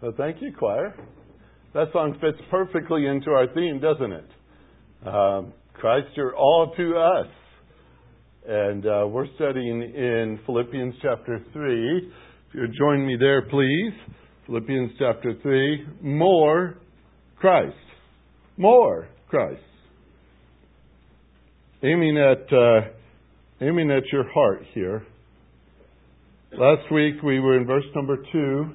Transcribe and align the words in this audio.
Well, 0.00 0.14
thank 0.16 0.40
you, 0.40 0.52
choir. 0.56 0.94
That 1.74 1.88
song 1.92 2.16
fits 2.20 2.38
perfectly 2.52 3.06
into 3.06 3.30
our 3.30 3.52
theme, 3.52 3.80
doesn't 3.80 4.12
it? 4.12 4.30
Um, 5.04 5.52
Christ, 5.74 6.06
you're 6.14 6.36
all 6.36 6.72
to 6.76 6.96
us. 6.96 7.26
And 8.46 8.86
uh, 8.86 9.08
we're 9.08 9.26
studying 9.34 9.82
in 9.82 10.38
Philippians 10.46 10.94
chapter 11.02 11.40
3. 11.52 11.98
If 11.98 12.54
you'll 12.54 12.68
join 12.78 13.04
me 13.04 13.16
there, 13.18 13.42
please. 13.42 13.92
Philippians 14.46 14.92
chapter 15.00 15.34
3. 15.42 15.86
More 16.00 16.76
Christ. 17.36 17.74
More 18.56 19.08
Christ. 19.28 19.60
Aiming 21.82 22.18
at, 22.18 22.52
uh, 22.56 22.80
aiming 23.60 23.90
at 23.90 24.04
your 24.12 24.30
heart 24.32 24.62
here. 24.74 25.04
Last 26.52 26.90
week 26.92 27.16
we 27.24 27.40
were 27.40 27.58
in 27.58 27.66
verse 27.66 27.84
number 27.96 28.16
2. 28.32 28.74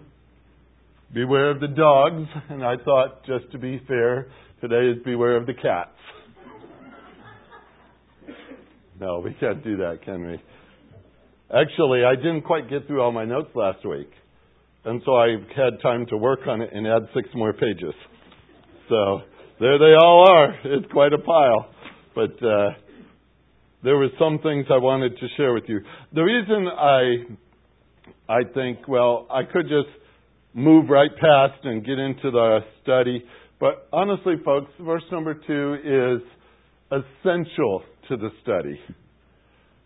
Beware 1.13 1.51
of 1.51 1.59
the 1.59 1.67
dogs, 1.67 2.27
and 2.49 2.63
I 2.63 2.75
thought, 2.83 3.23
just 3.25 3.51
to 3.51 3.59
be 3.59 3.79
fair, 3.87 4.27
today 4.61 4.97
is 4.97 5.03
beware 5.05 5.37
of 5.37 5.45
the 5.45 5.53
cats. 5.53 5.89
No, 8.99 9.19
we 9.19 9.33
can't 9.39 9.63
do 9.63 9.77
that, 9.77 9.99
can 10.05 10.25
we? 10.25 10.41
Actually, 11.53 12.05
I 12.05 12.15
didn't 12.15 12.43
quite 12.43 12.69
get 12.69 12.87
through 12.87 13.01
all 13.01 13.11
my 13.11 13.25
notes 13.25 13.49
last 13.53 13.85
week, 13.85 14.09
and 14.85 15.01
so 15.03 15.15
I 15.15 15.35
had 15.57 15.81
time 15.81 16.05
to 16.09 16.15
work 16.15 16.41
on 16.47 16.61
it 16.61 16.69
and 16.71 16.87
add 16.87 17.01
six 17.13 17.27
more 17.33 17.53
pages. 17.53 17.93
So 18.89 19.21
there 19.59 19.77
they 19.79 19.95
all 19.99 20.25
are. 20.29 20.55
It's 20.63 20.89
quite 20.91 21.11
a 21.11 21.17
pile, 21.17 21.69
but 22.15 22.31
uh, 22.45 22.69
there 23.83 23.97
were 23.97 24.09
some 24.19 24.39
things 24.39 24.67
I 24.71 24.77
wanted 24.77 25.17
to 25.17 25.27
share 25.37 25.53
with 25.53 25.65
you. 25.67 25.81
The 26.13 26.21
reason 26.21 26.67
I 26.67 28.31
I 28.31 28.43
think, 28.53 28.87
well, 28.87 29.27
I 29.29 29.43
could 29.43 29.63
just 29.63 29.89
move 30.53 30.89
right 30.89 31.11
past 31.11 31.63
and 31.63 31.85
get 31.85 31.99
into 31.99 32.31
the 32.31 32.59
study. 32.81 33.23
But 33.59 33.87
honestly, 33.91 34.35
folks, 34.43 34.71
verse 34.79 35.03
number 35.11 35.33
two 35.33 35.75
is 35.83 36.21
essential 36.91 37.83
to 38.09 38.17
the 38.17 38.29
study. 38.41 38.79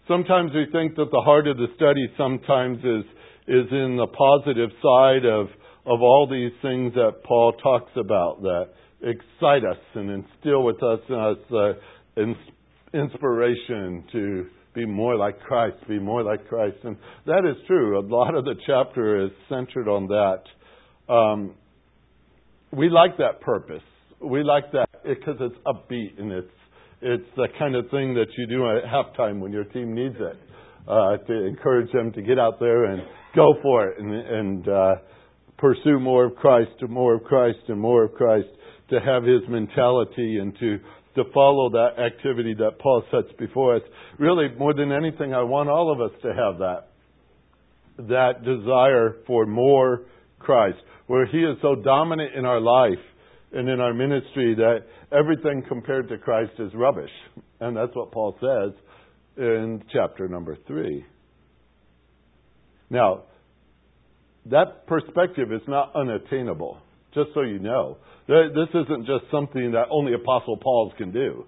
Sometimes 0.08 0.52
we 0.54 0.68
think 0.72 0.96
that 0.96 1.12
the 1.12 1.22
heart 1.22 1.48
of 1.48 1.58
the 1.58 1.68
study 1.76 2.08
sometimes 2.18 2.80
is 2.80 3.06
is 3.48 3.66
in 3.72 3.96
the 3.96 4.08
positive 4.08 4.70
side 4.82 5.26
of 5.26 5.48
of 5.86 6.02
all 6.02 6.28
these 6.30 6.52
things 6.62 6.94
that 6.96 7.24
Paul 7.24 7.54
talks 7.54 7.92
about 7.96 8.42
that 8.42 8.70
excite 9.02 9.64
us 9.64 9.78
and 9.96 10.10
instill 10.10 10.64
with 10.64 10.82
us, 10.84 11.00
us 11.10 11.38
uh, 11.52 12.24
inspiration 12.94 14.04
to 14.12 14.48
be 14.74 14.86
more 14.86 15.16
like 15.16 15.40
Christ, 15.40 15.78
be 15.88 16.00
more 16.00 16.24
like 16.24 16.48
Christ. 16.48 16.78
And 16.84 16.98
that 17.26 17.46
is 17.50 17.56
true. 17.68 18.00
A 18.00 18.06
lot 18.06 18.36
of 18.36 18.46
the 18.46 18.56
chapter 18.66 19.26
is 19.26 19.32
centered 19.50 19.88
on 19.88 20.08
that. 20.08 20.42
Um, 21.10 21.56
we 22.72 22.90
like 22.90 23.18
that 23.18 23.42
purpose. 23.42 23.84
We 24.22 24.44
like 24.44 24.72
that 24.72 24.90
because 25.04 25.36
it's 25.40 25.56
upbeat 25.66 26.20
and 26.20 26.32
it's 26.32 26.52
it's 27.02 27.30
the 27.36 27.48
kind 27.60 27.76
of 27.76 27.86
thing 27.92 28.16
that 28.16 28.26
you 28.38 28.48
do 28.48 28.68
at 28.70 28.84
halftime 28.84 29.40
when 29.40 29.52
your 29.52 29.66
team 29.66 29.94
needs 29.94 30.16
it 30.20 30.36
uh, 30.88 31.18
to 31.18 31.46
encourage 31.46 31.92
them 31.92 32.12
to 32.14 32.22
get 32.24 32.40
out 32.40 32.60
there 32.60 32.86
and 32.86 33.04
go 33.36 33.54
for 33.62 33.88
it 33.88 34.00
and, 34.00 34.12
and 34.14 34.68
uh, 34.68 34.96
pursue 35.60 36.00
more 36.00 36.26
of 36.26 36.36
Christ, 36.36 36.72
and 36.80 36.90
more 36.90 37.16
of 37.16 37.24
Christ, 37.24 37.60
and 37.68 37.80
more 37.80 38.04
of 38.04 38.14
Christ. 38.14 38.48
To 38.90 39.02
have 39.02 39.24
His 39.24 39.42
mentality 39.50 40.38
and 40.40 40.58
to 40.60 40.80
to 41.16 41.24
follow 41.34 41.70
that 41.72 42.02
activity 42.02 42.54
that 42.54 42.80
Paul 42.80 43.04
sets 43.12 43.28
before 43.38 43.76
us. 43.76 43.82
Really, 44.18 44.48
more 44.58 44.74
than 44.74 44.94
anything, 44.94 45.34
I 45.34 45.44
want 45.44 45.68
all 45.68 45.92
of 45.92 46.00
us 46.00 46.18
to 46.22 46.30
have 46.30 46.60
that 46.60 46.88
that 48.08 48.46
desire 48.46 49.18
for 49.26 49.46
more 49.46 50.04
Christ 50.40 50.78
where 51.08 51.26
He 51.26 51.40
is 51.40 51.58
so 51.62 51.76
dominant 51.76 52.36
in 52.36 52.46
our 52.46 52.62
life 52.62 53.04
and 53.52 53.70
in 53.70 53.80
our 53.80 53.94
ministry 53.94 54.56
that 54.56 54.80
everything 55.12 55.64
compared 55.68 56.10
to 56.10 56.18
Christ 56.18 56.52
is 56.60 56.72
rubbish. 56.76 57.12
And 57.60 57.76
that's 57.76 57.96
what 57.96 58.12
Paul 58.12 58.36
says 58.40 58.74
in 59.38 59.84
chapter 59.92 60.28
number 60.28 60.58
three. 60.68 61.06
Now, 62.90 63.24
that 64.50 64.88
perspective 64.88 65.52
is 65.52 65.62
not 65.68 65.94
unattainable, 65.96 66.78
just 67.14 67.30
so 67.34 67.42
you 67.42 67.60
know. 67.60 67.98
This 68.28 68.70
isn't 68.70 69.06
just 69.06 69.32
something 69.32 69.72
that 69.72 69.86
only 69.90 70.14
Apostle 70.14 70.58
Pauls 70.58 70.94
can 70.98 71.12
do. 71.12 71.46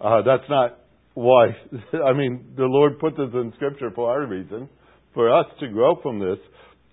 Uh, 0.00 0.22
that's 0.22 0.48
not 0.48 0.78
why. 1.14 1.48
I 2.04 2.12
mean, 2.12 2.52
the 2.56 2.64
Lord 2.64 2.98
put 2.98 3.16
this 3.16 3.28
in 3.32 3.52
Scripture 3.56 3.90
for 3.94 4.10
our 4.10 4.26
reason, 4.26 4.68
for 5.14 5.34
us 5.34 5.46
to 5.60 5.68
grow 5.68 5.96
from 6.02 6.18
this 6.18 6.38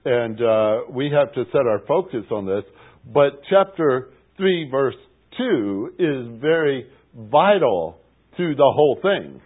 and 0.06 0.42
uh, 0.42 0.92
we 0.92 1.12
have 1.12 1.34
to 1.34 1.44
set 1.52 1.68
our 1.68 1.82
focus 1.88 2.26
on 2.32 2.46
this. 2.46 2.64
But 3.06 3.42
chapter 3.50 4.10
3, 4.38 4.70
verse 4.70 4.96
2 5.38 5.90
is 6.00 6.42
very 6.42 6.88
vital 7.16 8.00
to 8.38 8.56
the 8.56 8.72
whole 8.74 9.00
thing. 9.02 9.42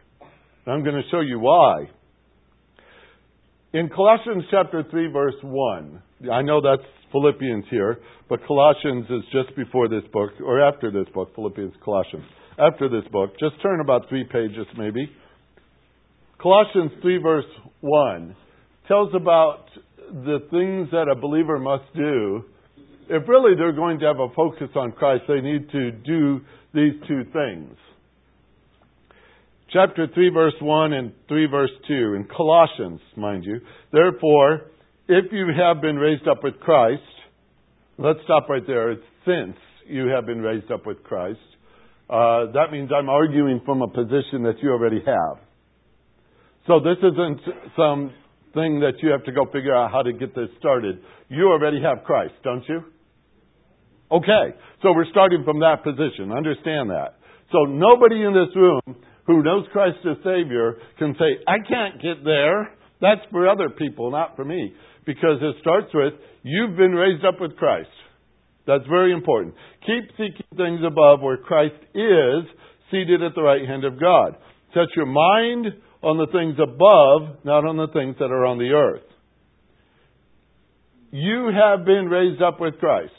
And 0.66 0.73
I'm 0.73 0.84
going 0.84 0.95
to 0.95 1.09
show 1.09 1.22
you 1.22 1.40
why. 1.40 1.90
In 3.73 3.90
Colossians 3.90 4.44
chapter 4.51 4.84
3, 4.90 5.11
verse 5.11 5.35
1, 5.41 6.01
I 6.31 6.41
know 6.41 6.61
that's 6.61 6.88
Philippians 7.11 7.66
here, 7.69 8.00
but 8.29 8.45
Colossians 8.45 9.06
is 9.09 9.23
just 9.31 9.56
before 9.56 9.88
this 9.88 10.03
book, 10.11 10.31
or 10.45 10.61
after 10.61 10.91
this 10.91 11.11
book, 11.13 11.34
Philippians, 11.35 11.73
Colossians. 11.84 12.25
After 12.59 12.90
this 12.90 13.09
book, 13.11 13.31
just 13.40 13.61
turn 13.61 13.79
about 13.79 14.09
three 14.09 14.25
pages 14.25 14.67
maybe. 14.78 15.09
Colossians 16.41 16.91
3, 17.01 17.17
verse 17.22 17.45
1 17.79 18.35
tells 18.88 19.13
about 19.16 19.66
the 20.11 20.39
things 20.51 20.89
that 20.91 21.07
a 21.11 21.16
believer 21.16 21.59
must 21.59 21.85
do, 21.95 22.44
if 23.09 23.27
really 23.27 23.55
they're 23.55 23.73
going 23.73 23.99
to 23.99 24.05
have 24.05 24.19
a 24.19 24.27
focus 24.35 24.69
on 24.75 24.91
Christ, 24.91 25.23
they 25.27 25.41
need 25.41 25.69
to 25.72 25.91
do 25.91 26.41
these 26.73 26.94
two 27.07 27.23
things. 27.31 27.75
Chapter 29.72 30.07
3, 30.13 30.29
verse 30.29 30.53
1 30.61 30.94
and 30.94 31.13
3, 31.27 31.45
verse 31.47 31.72
2, 31.88 31.94
in 31.94 32.27
Colossians, 32.35 32.99
mind 33.16 33.45
you. 33.45 33.61
Therefore, 33.91 34.72
if 35.07 35.31
you 35.31 35.47
have 35.57 35.81
been 35.81 35.95
raised 35.95 36.28
up 36.28 36.43
with 36.43 36.59
Christ, 36.59 37.01
let's 37.97 38.19
stop 38.25 38.49
right 38.49 38.66
there. 38.67 38.91
It's 38.91 39.03
since 39.25 39.55
you 39.88 40.07
have 40.07 40.25
been 40.25 40.41
raised 40.41 40.72
up 40.72 40.85
with 40.85 41.03
Christ. 41.03 41.39
Uh, 42.09 42.51
that 42.53 42.67
means 42.72 42.91
I'm 42.93 43.09
arguing 43.09 43.61
from 43.66 43.81
a 43.81 43.88
position 43.88 44.43
that 44.43 44.55
you 44.61 44.72
already 44.72 45.01
have. 45.05 45.38
So 46.67 46.79
this 46.79 46.97
isn't 46.97 47.39
some 47.75 48.13
thing 48.53 48.79
that 48.81 48.94
you 49.01 49.09
have 49.09 49.23
to 49.25 49.31
go 49.31 49.45
figure 49.51 49.75
out 49.75 49.91
how 49.91 50.01
to 50.01 50.13
get 50.13 50.35
this 50.35 50.50
started. 50.59 51.00
You 51.29 51.47
already 51.47 51.81
have 51.81 52.03
Christ, 52.03 52.34
don't 52.44 52.63
you? 52.67 52.84
Okay, 54.12 54.57
so 54.81 54.91
we're 54.91 55.09
starting 55.09 55.44
from 55.45 55.59
that 55.59 55.84
position. 55.84 56.31
Understand 56.31 56.90
that. 56.90 57.16
So 57.51 57.63
nobody 57.63 58.23
in 58.23 58.34
this 58.34 58.53
room 58.56 58.81
who 59.25 59.44
knows 59.44 59.66
Christ 59.72 60.00
as 60.09 60.17
Savior 60.17 60.75
can 60.97 61.16
say, 61.17 61.44
I 61.47 61.57
can't 61.67 62.01
get 62.01 62.23
there. 62.23 62.75
That's 63.00 63.22
for 63.31 63.47
other 63.47 63.69
people, 63.69 64.11
not 64.11 64.35
for 64.35 64.44
me. 64.44 64.73
Because 65.06 65.38
it 65.41 65.56
starts 65.61 65.88
with, 65.94 66.13
you've 66.44 66.75
been 66.75 66.91
raised 66.91 67.25
up 67.25 67.40
with 67.40 67.56
Christ. 67.56 67.90
That's 68.67 68.85
very 68.88 69.13
important. 69.13 69.56
Keep 69.85 70.11
seeking 70.11 70.57
things 70.57 70.81
above 70.85 71.22
where 71.22 71.38
Christ 71.38 71.79
is 71.95 72.44
seated 72.91 73.23
at 73.23 73.34
the 73.34 73.41
right 73.41 73.66
hand 73.66 73.85
of 73.85 74.00
God. 74.00 74.35
Set 74.73 74.88
your 74.95 75.07
mind 75.07 75.67
on 76.03 76.17
the 76.17 76.28
things 76.31 76.56
above, 76.57 77.44
not 77.44 77.66
on 77.66 77.78
the 77.78 77.91
things 77.94 78.16
that 78.19 78.31
are 78.31 78.45
on 78.45 78.57
the 78.57 78.72
earth. 78.72 79.06
You 81.12 81.51
have 81.53 81.85
been 81.85 82.07
raised 82.07 82.41
up 82.41 82.59
with 82.59 82.79
Christ. 82.79 83.13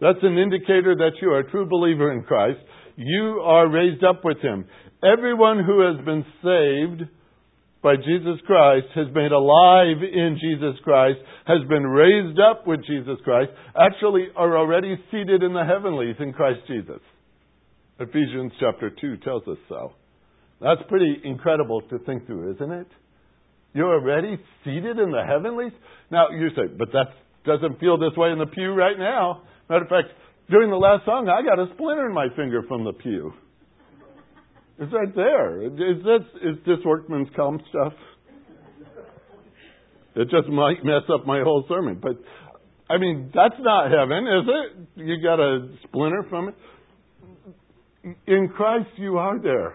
That's 0.00 0.18
an 0.22 0.38
indicator 0.38 0.96
that 0.96 1.20
you 1.22 1.30
are 1.30 1.40
a 1.40 1.50
true 1.50 1.66
believer 1.68 2.12
in 2.12 2.22
Christ. 2.22 2.58
You 2.96 3.40
are 3.44 3.70
raised 3.70 4.02
up 4.02 4.24
with 4.24 4.38
Him. 4.40 4.66
Everyone 5.02 5.64
who 5.64 5.80
has 5.80 6.04
been 6.04 6.24
saved 6.42 7.08
by 7.82 7.96
Jesus 7.96 8.40
Christ 8.46 8.86
has 8.94 9.08
been 9.14 9.32
alive 9.32 10.02
in 10.02 10.38
Jesus 10.40 10.78
Christ, 10.84 11.18
has 11.46 11.66
been 11.68 11.86
raised 11.86 12.38
up 12.38 12.66
with 12.66 12.80
Jesus 12.86 13.16
Christ, 13.24 13.50
actually 13.78 14.28
are 14.36 14.58
already 14.58 14.96
seated 15.10 15.42
in 15.42 15.54
the 15.54 15.64
heavenlies 15.64 16.16
in 16.18 16.32
Christ 16.32 16.60
Jesus. 16.66 17.00
Ephesians 17.98 18.52
chapter 18.60 18.90
2 18.90 19.18
tells 19.18 19.46
us 19.48 19.58
so. 19.68 19.92
That's 20.60 20.80
pretty 20.88 21.20
incredible 21.24 21.80
to 21.82 21.98
think 22.00 22.26
through, 22.26 22.54
isn't 22.54 22.72
it? 22.72 22.86
You're 23.72 23.94
already 23.94 24.38
seated 24.64 24.98
in 24.98 25.10
the 25.10 25.22
heavenlies? 25.26 25.72
Now, 26.10 26.30
you 26.30 26.48
say, 26.50 26.72
but 26.76 26.88
that 26.92 27.06
doesn't 27.46 27.80
feel 27.80 27.98
this 27.98 28.16
way 28.16 28.30
in 28.30 28.38
the 28.38 28.46
pew 28.46 28.72
right 28.74 28.98
now. 28.98 29.42
Matter 29.68 29.84
of 29.84 29.88
fact, 29.88 30.08
during 30.50 30.70
the 30.70 30.76
last 30.76 31.04
song, 31.04 31.28
I 31.28 31.42
got 31.42 31.58
a 31.58 31.72
splinter 31.74 32.06
in 32.06 32.14
my 32.14 32.28
finger 32.36 32.62
from 32.68 32.84
the 32.84 32.92
pew. 32.92 33.32
It's 34.78 34.92
right 34.92 35.14
there. 35.14 35.62
Is 35.62 35.72
this, 36.02 36.42
is 36.42 36.56
this 36.66 36.78
workman's 36.84 37.28
comp 37.36 37.62
stuff? 37.68 37.92
It 40.16 40.24
just 40.24 40.48
might 40.48 40.84
mess 40.84 41.02
up 41.12 41.26
my 41.26 41.40
whole 41.42 41.64
sermon. 41.68 42.00
But, 42.02 42.16
I 42.90 42.98
mean, 42.98 43.30
that's 43.32 43.54
not 43.60 43.90
heaven, 43.90 44.26
is 44.26 44.48
it? 44.48 45.06
You 45.06 45.22
got 45.22 45.38
a 45.38 45.68
splinter 45.86 46.24
from 46.28 46.48
it? 46.48 46.54
In 48.26 48.48
Christ, 48.48 48.88
you 48.96 49.18
are 49.18 49.38
there. 49.38 49.74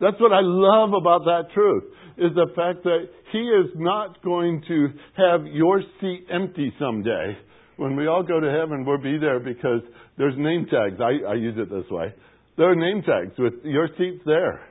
That's 0.00 0.20
what 0.20 0.32
I 0.32 0.40
love 0.42 0.90
about 0.92 1.24
that 1.24 1.52
truth, 1.54 1.84
is 2.18 2.32
the 2.34 2.48
fact 2.54 2.84
that 2.84 3.08
He 3.32 3.38
is 3.38 3.70
not 3.76 4.22
going 4.22 4.62
to 4.68 4.88
have 5.16 5.46
your 5.46 5.82
seat 6.00 6.26
empty 6.30 6.72
someday 6.78 7.36
when 7.76 7.96
we 7.96 8.06
all 8.06 8.22
go 8.22 8.40
to 8.40 8.50
heaven, 8.50 8.84
we'll 8.84 8.98
be 8.98 9.18
there 9.18 9.38
because 9.38 9.82
there's 10.16 10.34
name 10.36 10.66
tags. 10.70 11.00
I, 11.00 11.30
I 11.30 11.34
use 11.34 11.54
it 11.58 11.70
this 11.70 11.88
way. 11.90 12.14
There 12.56 12.70
are 12.70 12.74
name 12.74 13.02
tags 13.02 13.38
with 13.38 13.52
your 13.64 13.88
seat's 13.98 14.22
there. 14.24 14.62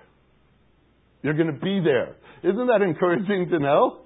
You're 1.22 1.36
going 1.36 1.54
to 1.54 1.60
be 1.60 1.82
there. 1.84 2.16
Isn't 2.44 2.68
that 2.68 2.82
encouraging 2.82 3.50
to 3.52 3.60
know? 3.60 4.02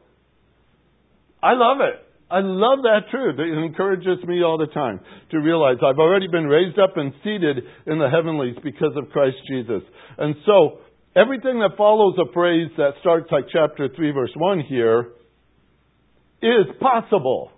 I 1.41 1.53
love 1.53 1.77
it. 1.79 2.05
I 2.31 2.41
love 2.41 2.79
that 2.83 3.09
truth. 3.09 3.39
It 3.39 3.57
encourages 3.57 4.23
me 4.27 4.43
all 4.43 4.57
the 4.57 4.71
time 4.73 4.99
to 5.31 5.39
realize 5.39 5.77
I've 5.77 5.97
already 5.97 6.27
been 6.27 6.45
raised 6.45 6.77
up 6.77 6.95
and 6.95 7.11
seated 7.23 7.57
in 7.87 7.97
the 7.97 8.09
heavenlies 8.09 8.55
because 8.63 8.91
of 8.97 9.09
Christ 9.09 9.37
Jesus. 9.49 9.81
And 10.17 10.35
so, 10.45 10.79
everything 11.19 11.59
that 11.59 11.77
follows 11.77 12.15
a 12.17 12.31
phrase 12.33 12.69
that 12.77 12.91
starts 13.01 13.31
like 13.31 13.45
chapter 13.51 13.89
3, 13.93 14.11
verse 14.11 14.31
1 14.35 14.61
here 14.67 15.09
is 16.41 16.65
possible. 16.79 17.51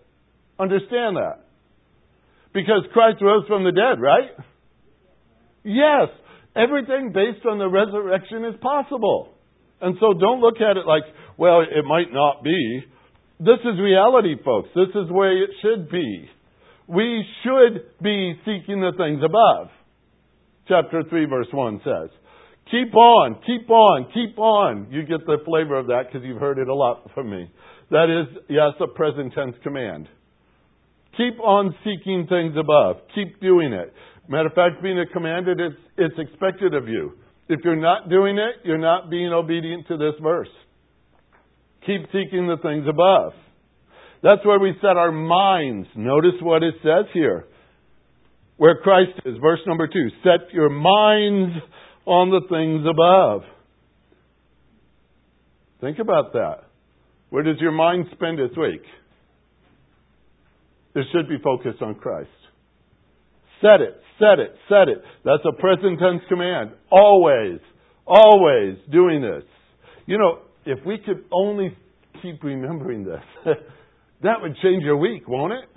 Understand 0.60 1.18
that. 1.18 1.46
Because 2.54 2.84
Christ 2.94 3.18
rose 3.22 3.46
from 3.48 3.64
the 3.64 3.72
dead, 3.72 4.02
right? 4.02 4.32
Yes. 5.64 6.10
Everything 6.56 7.12
based 7.14 7.46
on 7.46 7.60
the 7.60 7.68
resurrection 7.68 8.46
is 8.46 8.56
possible. 8.62 9.30
And 9.80 9.96
so 10.00 10.14
don't 10.20 10.42
look 10.42 10.58
at 10.58 10.78
it 10.78 10.86
like, 10.86 11.04
well, 11.38 11.62
it 11.62 11.86
might 11.86 12.12
not 12.12 12.44
be. 12.44 12.84
This 13.40 13.60
is 13.64 13.80
reality, 13.80 14.36
folks. 14.44 14.70
This 14.76 14.90
is 14.90 15.10
where 15.10 15.44
it 15.44 15.50
should 15.62 15.90
be. 15.90 16.30
We 16.88 17.24
should 17.44 17.84
be 18.02 18.34
seeking 18.46 18.82
the 18.82 18.92
things 18.98 19.22
above. 19.24 19.70
Chapter 20.68 21.04
3, 21.10 21.26
verse 21.26 21.48
1 21.52 21.82
says. 21.84 22.10
Keep 22.72 22.96
on, 22.96 23.36
keep 23.46 23.70
on, 23.70 24.08
keep 24.14 24.40
on. 24.40 24.88
You 24.90 25.02
get 25.02 25.26
the 25.26 25.38
flavor 25.46 25.78
of 25.78 25.88
that 25.88 26.04
because 26.08 26.26
you've 26.26 26.40
heard 26.40 26.58
it 26.58 26.70
a 26.70 26.74
lot 26.74 27.12
from 27.14 27.30
me. 27.30 27.52
That 27.90 28.08
is, 28.10 28.44
yes, 28.48 28.72
a 28.80 28.88
present 28.88 29.34
tense 29.34 29.56
command. 29.62 30.08
Keep 31.18 31.42
on 31.42 31.76
seeking 31.84 32.28
things 32.30 32.56
above. 32.58 32.98
Keep 33.14 33.42
doing 33.42 33.74
it. 33.74 33.94
Matter 34.30 34.48
of 34.48 34.54
fact, 34.54 34.82
being 34.82 34.98
a 34.98 35.06
commanded, 35.06 35.60
it's, 35.60 35.76
it's 35.98 36.16
expected 36.18 36.74
of 36.74 36.88
you. 36.88 37.12
If 37.50 37.60
you're 37.66 37.76
not 37.76 38.10
doing 38.10 38.38
it, 38.38 38.66
you're 38.66 38.78
not 38.78 39.10
being 39.10 39.34
obedient 39.34 39.88
to 39.90 39.98
this 39.98 40.14
verse. 40.24 40.48
Keep 41.86 42.06
seeking 42.14 42.48
the 42.48 42.56
things 42.64 42.86
above. 42.88 43.34
That's 44.24 44.46
where 44.46 44.60
we 44.60 44.74
set 44.80 44.96
our 44.96 45.12
minds. 45.12 45.90
Notice 45.98 46.40
what 46.42 46.64
it 46.64 46.76
says 46.82 47.06
here. 47.14 47.48
Where 48.56 48.78
Christ 48.82 49.20
is. 49.26 49.36
Verse 49.42 49.60
number 49.68 49.88
two. 49.88 50.08
Set 50.24 50.54
your 50.54 50.70
minds 50.70 51.56
on 52.06 52.30
the 52.30 52.42
things 52.50 52.86
above. 52.90 53.42
Think 55.80 56.00
about 56.00 56.34
that. 56.34 56.66
Where 57.30 57.44
does 57.44 57.58
your 57.60 57.72
mind 57.72 58.06
spend 58.14 58.40
its 58.40 58.56
week? 58.58 58.84
It 60.94 61.06
should 61.12 61.30
be 61.30 61.38
focused 61.44 61.82
on 61.82 61.96
Christ. 61.96 62.30
Set 63.62 63.80
it, 63.82 64.02
set 64.20 64.40
it, 64.40 64.56
set 64.68 64.90
it. 64.90 65.02
That's 65.24 65.44
a 65.46 65.60
present 65.60 66.00
tense 66.00 66.22
command. 66.28 66.72
Always, 66.92 67.60
always 68.06 68.78
doing 68.92 69.22
this. 69.22 69.44
You 70.06 70.18
know, 70.18 70.40
if 70.66 70.86
we 70.86 70.98
could 70.98 71.26
only 71.32 71.76
keep 72.22 72.44
remembering 72.44 73.06
this, 73.06 73.22
that 74.24 74.42
would 74.42 74.56
change 74.62 74.84
your 74.84 74.98
week, 74.98 75.28
won't 75.28 75.54
it? 75.54 75.70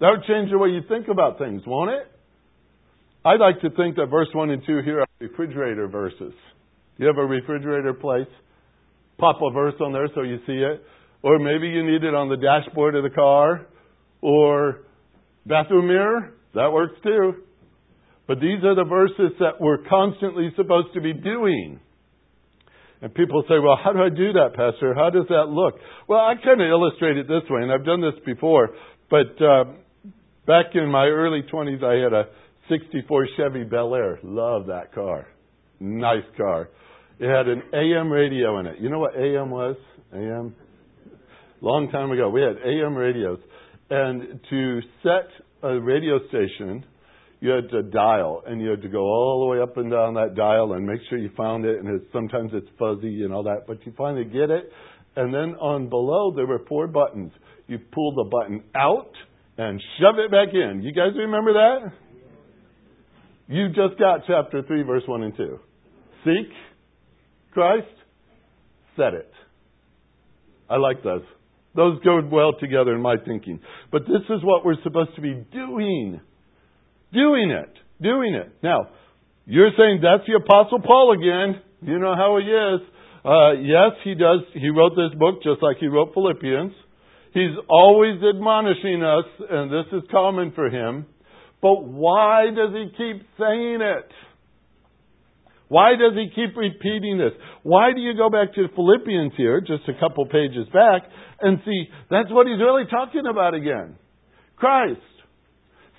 That 0.00 0.10
would 0.10 0.24
change 0.26 0.50
the 0.50 0.58
way 0.58 0.68
you 0.68 0.82
think 0.88 1.08
about 1.08 1.38
things, 1.38 1.62
won't 1.66 1.90
it? 1.90 2.13
I'd 3.26 3.40
like 3.40 3.60
to 3.62 3.70
think 3.70 3.96
that 3.96 4.06
verse 4.10 4.28
1 4.34 4.50
and 4.50 4.62
2 4.66 4.82
here 4.84 5.00
are 5.00 5.06
refrigerator 5.18 5.88
verses. 5.88 6.34
You 6.98 7.06
have 7.06 7.16
a 7.16 7.24
refrigerator 7.24 7.94
place? 7.94 8.28
Pop 9.16 9.36
a 9.40 9.50
verse 9.50 9.74
on 9.80 9.94
there 9.94 10.08
so 10.14 10.22
you 10.22 10.38
see 10.46 10.52
it. 10.52 10.84
Or 11.22 11.38
maybe 11.38 11.68
you 11.68 11.82
need 11.90 12.04
it 12.04 12.14
on 12.14 12.28
the 12.28 12.36
dashboard 12.36 12.94
of 12.94 13.02
the 13.02 13.08
car. 13.08 13.66
Or 14.20 14.82
bathroom 15.46 15.86
mirror. 15.86 16.34
That 16.54 16.70
works 16.70 16.96
too. 17.02 17.44
But 18.28 18.40
these 18.40 18.62
are 18.62 18.74
the 18.74 18.84
verses 18.84 19.32
that 19.40 19.58
we're 19.58 19.84
constantly 19.88 20.50
supposed 20.54 20.88
to 20.92 21.00
be 21.00 21.14
doing. 21.14 21.80
And 23.00 23.14
people 23.14 23.42
say, 23.48 23.54
well, 23.58 23.78
how 23.82 23.92
do 23.92 24.00
I 24.00 24.10
do 24.10 24.32
that, 24.34 24.50
Pastor? 24.54 24.94
How 24.94 25.08
does 25.08 25.26
that 25.28 25.48
look? 25.48 25.74
Well, 26.08 26.20
I 26.20 26.34
kind 26.42 26.60
of 26.60 26.68
illustrate 26.68 27.16
it 27.16 27.26
this 27.26 27.48
way, 27.48 27.62
and 27.62 27.72
I've 27.72 27.84
done 27.84 28.00
this 28.00 28.20
before. 28.24 28.70
But 29.10 29.36
uh, 29.42 29.64
back 30.46 30.74
in 30.74 30.90
my 30.90 31.06
early 31.06 31.42
20s, 31.52 31.82
I 31.84 32.02
had 32.02 32.12
a 32.12 32.24
64 32.68 33.28
Chevy 33.36 33.64
Bel 33.64 33.94
Air. 33.94 34.18
Love 34.22 34.66
that 34.66 34.94
car. 34.94 35.26
Nice 35.80 36.24
car. 36.36 36.68
It 37.18 37.28
had 37.28 37.46
an 37.48 37.62
AM 37.72 38.10
radio 38.10 38.58
in 38.60 38.66
it. 38.66 38.80
You 38.80 38.90
know 38.90 38.98
what 38.98 39.14
AM 39.14 39.50
was? 39.50 39.76
AM? 40.12 40.54
Long 41.60 41.90
time 41.90 42.10
ago. 42.10 42.30
We 42.30 42.40
had 42.40 42.56
AM 42.64 42.94
radios. 42.94 43.38
And 43.90 44.40
to 44.50 44.80
set 45.02 45.28
a 45.62 45.80
radio 45.80 46.18
station, 46.28 46.84
you 47.44 47.50
had 47.50 47.68
to 47.70 47.82
dial 47.82 48.42
and 48.46 48.60
you 48.60 48.70
had 48.70 48.80
to 48.80 48.88
go 48.88 49.00
all 49.00 49.40
the 49.40 49.54
way 49.54 49.62
up 49.62 49.76
and 49.76 49.90
down 49.90 50.14
that 50.14 50.34
dial 50.34 50.72
and 50.72 50.86
make 50.86 51.00
sure 51.10 51.18
you 51.18 51.30
found 51.36 51.66
it 51.66 51.78
and 51.78 51.88
it's, 52.00 52.10
sometimes 52.10 52.50
it's 52.54 52.68
fuzzy 52.78 53.22
and 53.22 53.34
all 53.34 53.42
that 53.42 53.66
but 53.66 53.84
you 53.84 53.92
finally 53.98 54.24
get 54.24 54.50
it 54.50 54.72
and 55.16 55.32
then 55.32 55.54
on 55.60 55.90
below 55.90 56.32
there 56.34 56.46
were 56.46 56.62
four 56.66 56.86
buttons 56.86 57.30
you 57.66 57.78
pull 57.92 58.14
the 58.14 58.24
button 58.30 58.62
out 58.74 59.10
and 59.58 59.78
shove 60.00 60.14
it 60.18 60.30
back 60.30 60.54
in 60.54 60.82
you 60.82 60.90
guys 60.92 61.10
remember 61.16 61.52
that 61.52 61.92
you 63.48 63.68
just 63.68 63.98
got 63.98 64.20
chapter 64.26 64.62
3 64.62 64.82
verse 64.82 65.02
1 65.06 65.22
and 65.22 65.36
2 65.36 65.58
seek 66.24 66.50
christ 67.52 67.86
set 68.96 69.14
it 69.14 69.30
i 70.68 70.76
like 70.76 71.02
those 71.02 71.22
those 71.74 71.98
go 72.04 72.20
well 72.30 72.52
together 72.58 72.94
in 72.94 73.00
my 73.00 73.16
thinking 73.24 73.60
but 73.90 74.02
this 74.02 74.22
is 74.30 74.42
what 74.42 74.64
we're 74.64 74.80
supposed 74.82 75.14
to 75.14 75.20
be 75.20 75.34
doing 75.52 76.20
Doing 77.14 77.52
it. 77.52 77.72
Doing 78.02 78.34
it. 78.34 78.52
Now, 78.62 78.88
you're 79.46 79.70
saying 79.78 80.00
that's 80.02 80.26
the 80.26 80.34
Apostle 80.34 80.80
Paul 80.80 81.14
again. 81.14 81.62
You 81.82 82.00
know 82.00 82.16
how 82.16 82.38
he 82.42 82.50
is. 82.50 82.80
Uh, 83.24 83.52
yes, 83.62 83.94
he 84.02 84.14
does. 84.14 84.40
He 84.52 84.68
wrote 84.68 84.92
this 84.96 85.16
book 85.16 85.36
just 85.44 85.62
like 85.62 85.76
he 85.78 85.86
wrote 85.86 86.12
Philippians. 86.12 86.72
He's 87.32 87.54
always 87.68 88.20
admonishing 88.22 89.02
us, 89.02 89.24
and 89.48 89.70
this 89.70 89.86
is 89.92 90.02
common 90.10 90.52
for 90.54 90.68
him. 90.68 91.06
But 91.64 91.88
why 91.88 92.52
does 92.54 92.76
he 92.76 92.92
keep 92.92 93.24
saying 93.40 93.80
it? 93.80 94.10
Why 95.68 95.92
does 95.96 96.12
he 96.12 96.28
keep 96.34 96.54
repeating 96.54 97.16
this? 97.16 97.32
Why 97.62 97.94
do 97.94 98.00
you 98.02 98.12
go 98.14 98.28
back 98.28 98.52
to 98.54 98.68
Philippians 98.76 99.32
here, 99.38 99.62
just 99.62 99.88
a 99.88 99.98
couple 99.98 100.26
pages 100.26 100.68
back, 100.74 101.08
and 101.40 101.58
see 101.64 101.88
that's 102.10 102.28
what 102.28 102.46
he's 102.46 102.60
really 102.60 102.84
talking 102.90 103.24
about 103.24 103.54
again? 103.54 103.96
Christ 104.56 105.00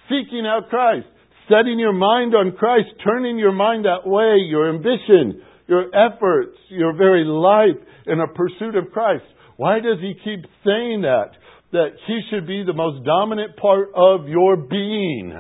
seeking 0.10 0.46
out 0.46 0.70
Christ, 0.70 1.08
setting 1.50 1.80
your 1.80 1.94
mind 1.94 2.36
on 2.36 2.54
Christ, 2.58 2.89
turning 3.04 3.39
your 3.39 3.51
mind 3.51 3.86
that 3.86 4.08
way, 4.08 4.38
your 4.48 4.70
ambition, 4.70 5.42
your 5.68 5.88
efforts, 5.96 6.58
your 6.70 6.96
very 6.96 7.24
life 7.25 7.82
in 8.06 8.20
a 8.20 8.28
pursuit 8.28 8.75
of 8.75 8.92
Christ. 8.92 9.24
Why 9.58 9.80
does 9.80 9.98
he 10.00 10.13
keep 10.24 10.46
saying 10.63 11.01
that? 11.01 11.32
That 11.72 11.89
he 12.08 12.22
should 12.30 12.46
be 12.46 12.63
the 12.63 12.74
most 12.74 13.04
dominant 13.04 13.58
part 13.58 13.89
of 13.96 14.28
your 14.28 14.56
being. 14.58 15.34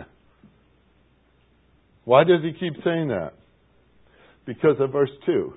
Why 2.05 2.23
does 2.23 2.41
he 2.43 2.53
keep 2.53 2.81
saying 2.83 3.09
that? 3.09 3.33
Because 4.45 4.77
of 4.79 4.91
verse 4.91 5.09
2. 5.25 5.53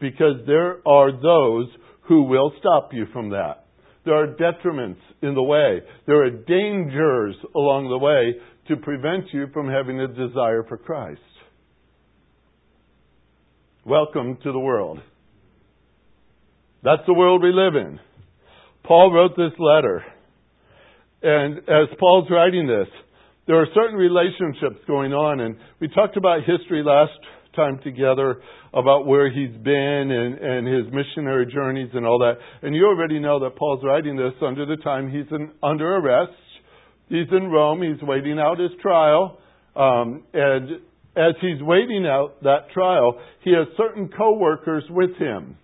Because 0.00 0.40
there 0.46 0.86
are 0.88 1.12
those 1.12 1.68
who 2.08 2.24
will 2.24 2.52
stop 2.58 2.90
you 2.92 3.06
from 3.12 3.30
that. 3.30 3.66
There 4.04 4.14
are 4.14 4.26
detriments 4.26 5.00
in 5.22 5.34
the 5.34 5.42
way. 5.42 5.80
There 6.06 6.24
are 6.24 6.30
dangers 6.30 7.36
along 7.54 7.88
the 7.88 7.98
way 7.98 8.34
to 8.68 8.82
prevent 8.82 9.26
you 9.32 9.46
from 9.52 9.68
having 9.68 10.00
a 10.00 10.08
desire 10.08 10.64
for 10.68 10.76
Christ. 10.76 11.20
Welcome 13.84 14.38
to 14.42 14.52
the 14.52 14.58
world. 14.58 14.98
That's 16.82 17.02
the 17.06 17.14
world 17.14 17.42
we 17.42 17.52
live 17.52 17.74
in. 17.74 18.00
Paul 18.84 19.12
wrote 19.12 19.36
this 19.36 19.56
letter. 19.58 20.04
And 21.22 21.58
as 21.58 21.96
Paul's 22.00 22.28
writing 22.30 22.66
this, 22.66 22.88
there 23.52 23.60
are 23.60 23.68
certain 23.74 23.98
relationships 23.98 24.80
going 24.86 25.12
on. 25.12 25.40
And 25.40 25.56
we 25.78 25.86
talked 25.88 26.16
about 26.16 26.38
history 26.38 26.82
last 26.82 27.12
time 27.54 27.80
together 27.84 28.40
about 28.72 29.06
where 29.06 29.30
he's 29.30 29.54
been 29.62 30.08
and, 30.10 30.38
and 30.38 30.66
his 30.66 30.90
missionary 30.90 31.52
journeys 31.52 31.90
and 31.92 32.06
all 32.06 32.18
that. 32.20 32.36
And 32.66 32.74
you 32.74 32.86
already 32.86 33.20
know 33.20 33.40
that 33.40 33.54
Paul's 33.56 33.84
writing 33.84 34.16
this 34.16 34.32
under 34.40 34.64
the 34.64 34.76
time 34.82 35.10
he's 35.10 35.30
in, 35.30 35.50
under 35.62 35.96
arrest. 35.96 36.32
He's 37.10 37.28
in 37.30 37.50
Rome. 37.50 37.82
He's 37.82 38.00
waiting 38.00 38.38
out 38.38 38.58
his 38.58 38.70
trial. 38.80 39.36
Um, 39.76 40.22
and 40.32 40.80
as 41.14 41.34
he's 41.42 41.60
waiting 41.60 42.06
out 42.06 42.42
that 42.44 42.70
trial, 42.72 43.20
he 43.44 43.50
has 43.50 43.66
certain 43.76 44.08
co-workers 44.16 44.84
with 44.88 45.14
him. 45.18 45.58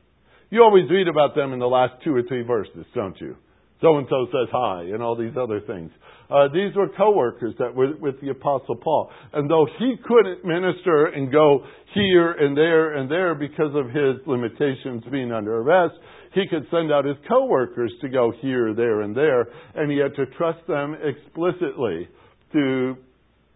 You 0.51 0.63
always 0.63 0.91
read 0.91 1.09
about 1.09 1.35
them 1.35 1.55
in 1.55 1.59
the 1.59 1.67
last 1.67 1.95
two 2.05 2.15
or 2.15 2.23
three 2.29 2.43
verses, 2.43 2.85
don't 2.95 3.19
you? 3.19 3.35
So 3.81 3.99
and 3.99 4.07
so 4.11 4.27
says 4.27 4.49
hi, 4.51 4.83
and 4.83 5.03
all 5.03 5.17
these 5.17 5.37
other 5.41 5.61
things. 5.61 5.91
Uh, 6.31 6.49
these 6.53 6.75
were 6.77 6.89
co-workers 6.89 7.55
that 7.59 7.75
were 7.75 7.97
with 7.97 8.21
the 8.21 8.31
Apostle 8.31 8.77
Paul. 8.77 9.11
And 9.33 9.49
though 9.49 9.67
he 9.79 9.95
couldn't 10.05 10.45
minister 10.45 11.07
and 11.07 11.33
go 11.33 11.65
here 11.95 12.33
and 12.33 12.57
there 12.57 12.97
and 12.97 13.11
there 13.11 13.35
because 13.35 13.75
of 13.75 13.87
his 13.87 14.27
limitations 14.27 15.05
being 15.11 15.33
under 15.33 15.57
arrest, 15.57 15.95
he 16.35 16.45
could 16.51 16.67
send 16.71 16.93
out 16.93 17.07
his 17.07 17.17
co-workers 17.29 17.93
to 18.03 18.09
go 18.09 18.33
here, 18.41 18.75
there, 18.75 19.01
and 19.03 19.17
there, 19.17 19.47
and 19.75 19.91
he 19.91 19.99
had 19.99 20.15
to 20.17 20.27
trust 20.37 20.67
them 20.67 20.97
explicitly 21.03 22.09
to 22.53 22.97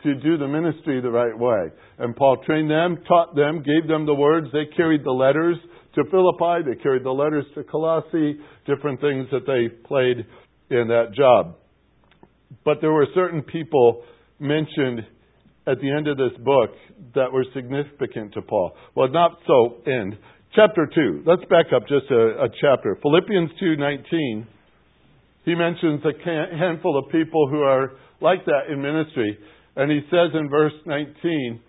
to 0.03 0.15
do 0.17 0.37
the 0.37 0.49
ministry 0.49 1.01
the 1.01 1.09
right 1.09 1.39
way. 1.39 1.69
And 1.99 2.17
Paul 2.17 2.39
trained 2.45 2.69
them, 2.69 3.05
taught 3.07 3.37
them, 3.37 3.63
gave 3.63 3.87
them 3.87 4.05
the 4.05 4.15
words. 4.15 4.49
They 4.53 4.67
carried 4.77 5.05
the 5.05 5.13
letters 5.13 5.57
to 5.95 6.05
Philippi. 6.11 6.69
They 6.69 6.83
carried 6.83 7.05
the 7.05 7.11
letters 7.11 7.45
to 7.55 7.65
Colossae. 7.65 8.39
Different 8.67 9.01
things 9.01 9.27
that 9.33 9.47
they 9.47 9.69
played 9.87 10.19
in 10.71 10.89
that 10.89 11.15
job. 11.15 11.57
But 12.65 12.79
there 12.81 12.93
were 12.93 13.07
certain 13.15 13.43
people 13.43 14.03
mentioned 14.39 15.01
at 15.67 15.79
the 15.81 15.91
end 15.91 16.09
of 16.09 16.17
this 16.17 16.33
book 16.45 16.71
that 17.15 17.33
were 17.33 17.45
significant 17.55 18.35
to 18.35 18.43
Paul. 18.43 18.73
Well, 18.95 19.09
not 19.09 19.39
so 19.47 19.77
end. 19.87 20.17
Chapter 20.55 20.89
2. 20.93 21.23
Let's 21.25 21.43
back 21.49 21.67
up 21.75 21.83
just 21.89 22.11
a, 22.11 22.45
a 22.45 22.49
chapter. 22.61 22.99
Philippians 23.01 23.51
2:19. 23.63 24.47
He 25.45 25.55
mentions 25.55 26.03
a 26.05 26.13
handful 26.57 26.99
of 26.99 27.11
people 27.11 27.49
who 27.51 27.63
are 27.63 27.93
like 28.21 28.45
that 28.45 28.71
in 28.71 28.81
ministry. 28.81 29.39
And 29.75 29.91
he 29.91 30.01
says 30.11 30.31
in 30.35 30.49
verse 30.49 30.75
19, 30.87 31.61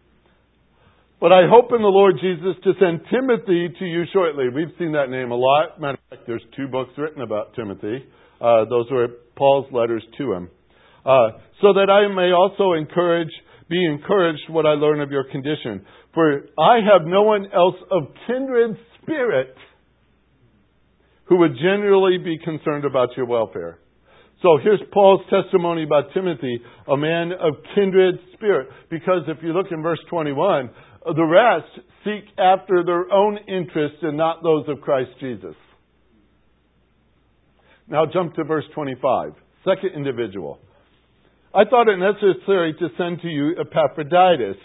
But 1.24 1.32
I 1.32 1.48
hope 1.50 1.72
in 1.72 1.82
the 1.82 1.88
Lord 1.88 2.15
Jesus 2.20 2.62
to 2.65 2.74
send 2.82 3.00
Timothy 3.10 3.70
to 3.80 3.86
you 3.86 4.03
shortly. 4.12 4.50
We've 4.53 4.75
seen 4.77 4.92
that 4.92 5.10
name 5.10 5.32
a 5.32 5.36
lot. 5.36 5.80
Matter 5.80 5.94
of 5.94 6.10
fact, 6.10 6.27
there's 6.27 6.44
two 6.53 6.68
books 6.68 6.92
written 6.98 7.22
about 7.22 7.56
Timothy. 7.56 8.03
Uh, 8.42 8.65
those 8.70 8.92
were 8.92 9.08
Paul's 9.38 9.72
letters 9.72 10.03
to 10.18 10.34
him. 10.34 10.50
Uh, 11.06 11.39
so 11.62 11.72
that 11.80 11.88
I 11.89 12.13
may 12.13 12.34
also 12.34 12.74
encourage, 12.74 13.32
be 13.70 13.86
encouraged 13.86 14.50
what 14.50 14.65
I 14.65 14.72
learn 14.72 15.00
of 15.00 15.12
your 15.12 15.24
condition. 15.24 15.86
For 16.13 16.42
I 16.60 16.80
have 16.92 17.08
no 17.08 17.22
one 17.22 17.46
else 17.56 17.80
of 17.89 18.03
kindred 18.27 18.75
spirit 19.01 19.56
who 21.30 21.38
would 21.38 21.53
generally 21.56 22.18
be 22.18 22.38
concerned 22.44 22.84
about 22.84 23.15
your 23.15 23.27
welfare. 23.27 23.80
So 24.44 24.60
here's 24.62 24.82
Paul's 24.92 25.22
testimony 25.30 25.86
about 25.86 26.13
Timothy, 26.13 26.60
a 26.86 26.98
man 26.98 27.32
of 27.32 27.53
kindred 27.75 28.15
spirit. 28.34 28.68
Because 28.89 29.22
if 29.30 29.38
you 29.42 29.53
look 29.53 29.68
in 29.72 29.82
verse 29.82 30.01
21, 30.10 30.70
the 31.05 31.24
rest 31.24 31.88
seek 32.03 32.24
after 32.38 32.83
their 32.86 33.12
own 33.12 33.38
interests 33.48 34.00
and 34.01 34.17
not 34.17 34.43
those 34.43 34.67
of 34.67 34.81
Christ 34.81 35.12
Jesus. 35.19 35.55
Now 37.88 38.05
jump 38.12 38.36
to 38.36 38.43
verse 38.43 38.65
25. 38.74 39.33
Second 39.65 39.91
individual. 39.95 40.60
I 41.53 41.65
thought 41.65 41.88
it 41.88 41.98
necessary 41.98 42.74
to 42.79 42.88
send 42.98 43.22
to 43.22 43.27
you 43.27 43.55
Epaphroditus, 43.60 44.57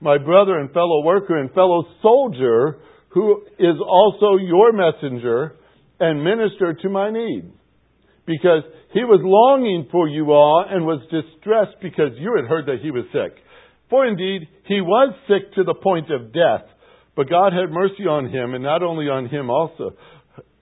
my 0.00 0.18
brother 0.18 0.58
and 0.58 0.72
fellow 0.72 1.04
worker 1.04 1.38
and 1.38 1.52
fellow 1.52 1.84
soldier, 2.02 2.78
who 3.10 3.42
is 3.58 3.76
also 3.86 4.36
your 4.36 4.72
messenger 4.72 5.54
and 6.00 6.24
minister 6.24 6.74
to 6.82 6.88
my 6.88 7.10
need. 7.10 7.52
Because 8.26 8.64
he 8.92 9.04
was 9.04 9.20
longing 9.22 9.88
for 9.92 10.08
you 10.08 10.32
all 10.32 10.64
and 10.68 10.84
was 10.84 11.00
distressed 11.02 11.76
because 11.80 12.18
you 12.18 12.34
had 12.36 12.48
heard 12.48 12.66
that 12.66 12.82
he 12.82 12.90
was 12.90 13.04
sick. 13.12 13.43
For 13.90 14.06
indeed, 14.06 14.48
he 14.66 14.80
was 14.80 15.14
sick 15.28 15.54
to 15.54 15.64
the 15.64 15.74
point 15.74 16.10
of 16.10 16.32
death. 16.32 16.68
But 17.16 17.30
God 17.30 17.52
had 17.52 17.70
mercy 17.70 18.04
on 18.04 18.28
him, 18.28 18.54
and 18.54 18.64
not 18.64 18.82
only 18.82 19.06
on 19.06 19.28
him 19.28 19.50
also, 19.50 19.92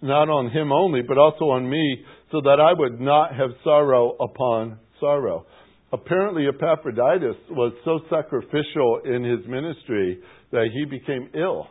not 0.02 0.29
on 0.29 0.50
him 0.50 0.71
only, 0.71 1.00
but 1.02 1.17
also 1.17 1.47
on 1.47 1.69
me, 1.69 2.05
so 2.31 2.41
that 2.43 2.61
I 2.61 2.79
would 2.79 3.00
not 3.00 3.35
have 3.35 3.50
sorrow 3.64 4.17
upon 4.21 4.79
sorrow 5.00 5.47
apparently 5.93 6.47
Epaphroditus 6.49 7.37
was 7.50 7.73
so 7.85 8.00
sacrificial 8.11 9.00
in 9.05 9.23
his 9.23 9.47
ministry 9.47 10.21
that 10.50 10.69
he 10.73 10.85
became 10.87 11.29
ill. 11.35 11.69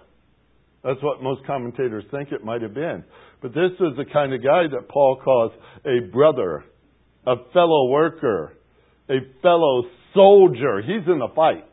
That's 0.83 1.01
what 1.01 1.21
most 1.21 1.45
commentators 1.45 2.05
think 2.11 2.31
it 2.31 2.43
might 2.43 2.61
have 2.61 2.73
been. 2.73 3.03
But 3.41 3.53
this 3.53 3.71
is 3.73 3.97
the 3.97 4.05
kind 4.11 4.33
of 4.33 4.43
guy 4.43 4.63
that 4.71 4.89
Paul 4.89 5.19
calls 5.23 5.51
a 5.85 6.11
brother, 6.11 6.63
a 7.25 7.35
fellow 7.53 7.89
worker, 7.89 8.53
a 9.09 9.17
fellow 9.41 9.83
soldier. 10.13 10.81
He's 10.81 11.07
in 11.07 11.19
the 11.19 11.29
fight, 11.35 11.65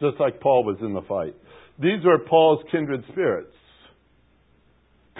just 0.00 0.18
like 0.20 0.40
Paul 0.40 0.64
was 0.64 0.78
in 0.80 0.94
the 0.94 1.02
fight. 1.02 1.34
These 1.78 2.04
are 2.06 2.18
Paul's 2.18 2.64
kindred 2.70 3.04
spirits 3.12 3.52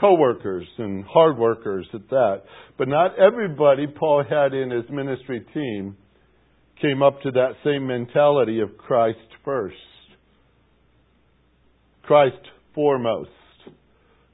co-workers 0.01 0.67
and 0.79 1.05
hard 1.05 1.39
workers 1.39 1.87
at 1.95 2.09
that. 2.11 2.43
But 2.77 2.89
not 2.89 3.19
everybody 3.19 3.87
Paul 3.87 4.25
had 4.29 4.55
in 4.55 4.71
his 4.71 4.89
ministry 4.91 5.45
team 5.55 5.97
came 6.81 7.03
up 7.03 7.21
to 7.23 7.31
that 7.33 7.53
same 7.65 7.87
mentality 7.87 8.61
of 8.61 8.77
Christ 8.79 9.19
first. 9.45 9.77
Christ 12.03 12.37
foremost. 12.75 13.31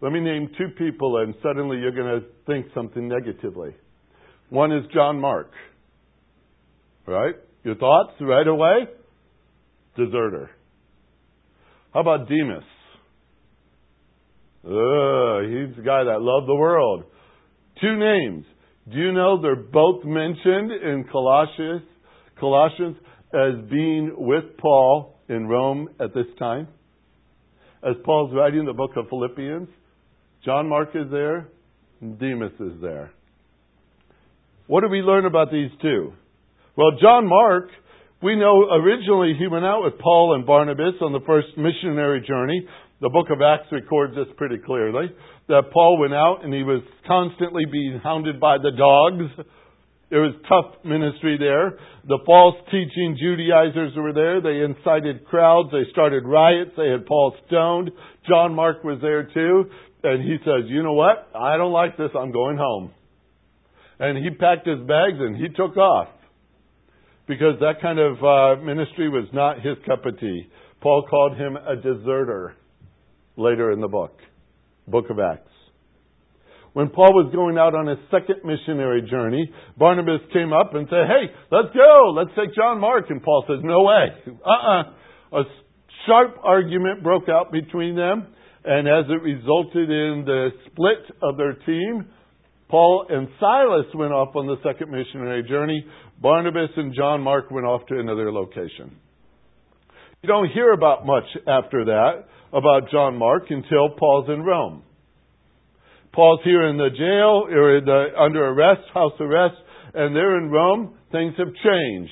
Let 0.01 0.13
me 0.13 0.21
name 0.21 0.51
two 0.59 0.69
people, 0.77 1.17
and 1.19 1.35
suddenly 1.43 1.79
you're 1.79 1.93
going 1.93 2.21
to 2.21 2.27
think 2.47 2.67
something 2.75 3.09
negatively. 3.09 3.75
One 4.51 4.71
is 4.71 4.85
John 4.93 5.19
Mark. 5.19 5.51
Right? 7.07 7.35
Your 7.65 7.75
thoughts 7.75 8.13
right 8.21 8.47
away? 8.47 8.87
Deserter. 9.97 10.51
How 11.93 12.01
about 12.01 12.29
Demas? 12.29 12.65
Ugh, 14.65 14.71
he's 14.71 15.77
the 15.77 15.83
guy 15.85 16.05
that 16.05 16.21
loved 16.21 16.49
the 16.49 16.55
world. 16.55 17.05
Two 17.81 17.99
names. 17.99 18.45
Do 18.91 18.99
you 18.99 19.13
know 19.13 19.41
they're 19.41 19.57
both 19.57 20.05
mentioned 20.05 20.71
in 20.71 21.05
Colossians 21.11 21.83
Colossians 22.39 22.97
as 23.33 23.69
being 23.71 24.13
with 24.17 24.57
Paul 24.59 25.19
in 25.29 25.47
Rome 25.47 25.89
at 26.01 26.15
this 26.15 26.27
time. 26.39 26.69
As 27.83 27.97
Paul's 28.05 28.35
writing 28.35 28.65
the 28.65 28.73
book 28.73 28.93
of 28.97 29.09
Philippians, 29.09 29.69
John 30.45 30.69
Mark 30.69 30.91
is 30.95 31.11
there, 31.11 31.49
and 32.01 32.19
Demas 32.19 32.53
is 32.61 32.81
there. 32.81 33.13
What 34.67 34.83
do 34.83 34.89
we 34.89 35.01
learn 35.01 35.27
about 35.27 35.51
these 35.51 35.71
two? 35.83 36.13
Well, 36.77 36.93
John 37.01 37.29
Mark, 37.29 37.69
we 38.23 38.37
know 38.37 38.69
originally 38.73 39.35
he 39.39 39.47
went 39.47 39.65
out 39.65 39.85
with 39.85 39.99
Paul 39.99 40.35
and 40.35 40.47
Barnabas 40.47 40.95
on 41.01 41.13
the 41.13 41.21
first 41.27 41.49
missionary 41.57 42.25
journey. 42.27 42.67
The 43.01 43.11
book 43.11 43.27
of 43.31 43.43
Acts 43.43 43.71
records 43.71 44.15
this 44.15 44.27
pretty 44.37 44.59
clearly 44.59 45.07
that 45.49 45.71
Paul 45.73 45.99
went 45.99 46.15
out 46.15 46.41
and 46.43 46.53
he 46.53 46.63
was 46.63 46.83
constantly 47.07 47.65
being 47.71 48.01
hounded 48.03 48.41
by 48.41 48.57
the 48.59 48.71
dogs 48.71 49.47
it 50.15 50.19
was 50.19 50.35
tough 50.49 50.85
ministry 50.85 51.37
there. 51.39 51.79
The 52.07 52.19
false 52.25 52.55
teaching 52.67 53.19
Judaizers 53.19 53.97
were 53.97 54.13
there. 54.13 54.41
They 54.41 54.63
incited 54.63 55.25
crowds. 55.27 55.71
They 55.73 55.91
started 55.91 56.25
riots. 56.25 56.71
They 56.77 56.89
had 56.89 57.05
Paul 57.05 57.35
stoned. 57.49 57.91
John 58.29 58.55
Mark 58.55 58.85
was 58.85 58.99
there 59.01 59.25
too. 59.25 59.65
And 60.05 60.23
he 60.23 60.37
says, 60.45 60.69
You 60.69 60.85
know 60.85 60.93
what? 60.93 61.31
I 61.35 61.57
don't 61.57 61.73
like 61.73 61.97
this. 61.97 62.11
I'm 62.17 62.31
going 62.31 62.59
home. 62.59 62.93
And 63.99 64.17
he 64.19 64.31
packed 64.31 64.69
his 64.69 64.81
bags 64.87 65.19
and 65.19 65.37
he 65.37 65.49
took 65.49 65.77
off. 65.77 66.09
Because 67.27 67.59
that 67.61 67.81
kind 67.81 67.99
of 67.99 68.17
uh, 68.23 68.63
ministry 68.63 69.09
was 69.09 69.27
not 69.33 69.57
his 69.57 69.77
cup 69.87 70.05
of 70.05 70.19
tea. 70.21 70.49
Paul 70.81 71.07
called 71.09 71.37
him 71.39 71.57
a 71.57 71.77
deserter 71.77 72.55
later 73.37 73.73
in 73.73 73.81
the 73.81 73.89
book, 73.89 74.19
Book 74.87 75.07
of 75.11 75.19
Acts. 75.19 75.51
When 76.75 76.91
Paul 76.91 77.15
was 77.15 77.33
going 77.33 77.57
out 77.57 77.75
on 77.75 77.87
his 77.87 77.99
second 78.11 78.43
missionary 78.45 79.09
journey, 79.09 79.49
Barnabas 79.79 80.21
came 80.33 80.53
up 80.53 80.75
and 80.75 80.89
said, 80.91 81.07
Hey, 81.07 81.31
let's 81.51 81.73
go. 81.73 82.13
Let's 82.17 82.31
take 82.37 82.55
John 82.55 82.81
Mark. 82.81 83.07
And 83.11 83.23
Paul 83.23 83.45
says, 83.47 83.59
No 83.63 83.83
way. 83.83 84.35
Uh-uh. 84.45 85.39
A 85.39 85.43
sharp 86.07 86.35
argument 86.43 87.05
broke 87.05 87.29
out 87.29 87.53
between 87.53 87.95
them. 87.95 88.27
And 88.65 88.89
as 88.89 89.05
it 89.09 89.23
resulted 89.23 89.89
in 89.89 90.25
the 90.27 90.49
split 90.67 91.17
of 91.23 91.37
their 91.37 91.55
team, 91.65 92.07
Paul 92.69 93.07
and 93.09 93.29
Silas 93.39 93.87
went 93.95 94.13
off 94.13 94.35
on 94.35 94.47
the 94.47 94.57
second 94.67 94.91
missionary 94.91 95.45
journey. 95.49 95.87
Barnabas 96.21 96.71
and 96.77 96.95
John 96.95 97.21
Mark 97.21 97.51
went 97.51 97.67
off 97.67 97.87
to 97.89 97.99
another 97.99 98.33
location. 98.33 98.97
You 100.23 100.29
don't 100.29 100.51
hear 100.51 100.73
about 100.73 101.05
much 101.05 101.25
after 101.47 101.85
that 101.85 102.25
about 102.53 102.91
John 102.91 103.19
Mark 103.19 103.45
until 103.51 103.91
Paul's 103.99 104.29
in 104.29 104.43
Rome. 104.43 104.83
Paul's 106.15 106.41
here 106.45 106.69
in 106.69 106.77
the 106.77 106.91
jail, 106.91 107.47
or 107.53 107.81
the, 107.81 108.07
under 108.19 108.47
arrest, 108.47 108.83
house 108.95 109.13
arrest, 109.19 109.57
and 109.93 110.15
they're 110.15 110.39
in 110.39 110.51
Rome. 110.51 110.95
Things 111.11 111.35
have 111.37 111.49
changed. 111.49 112.11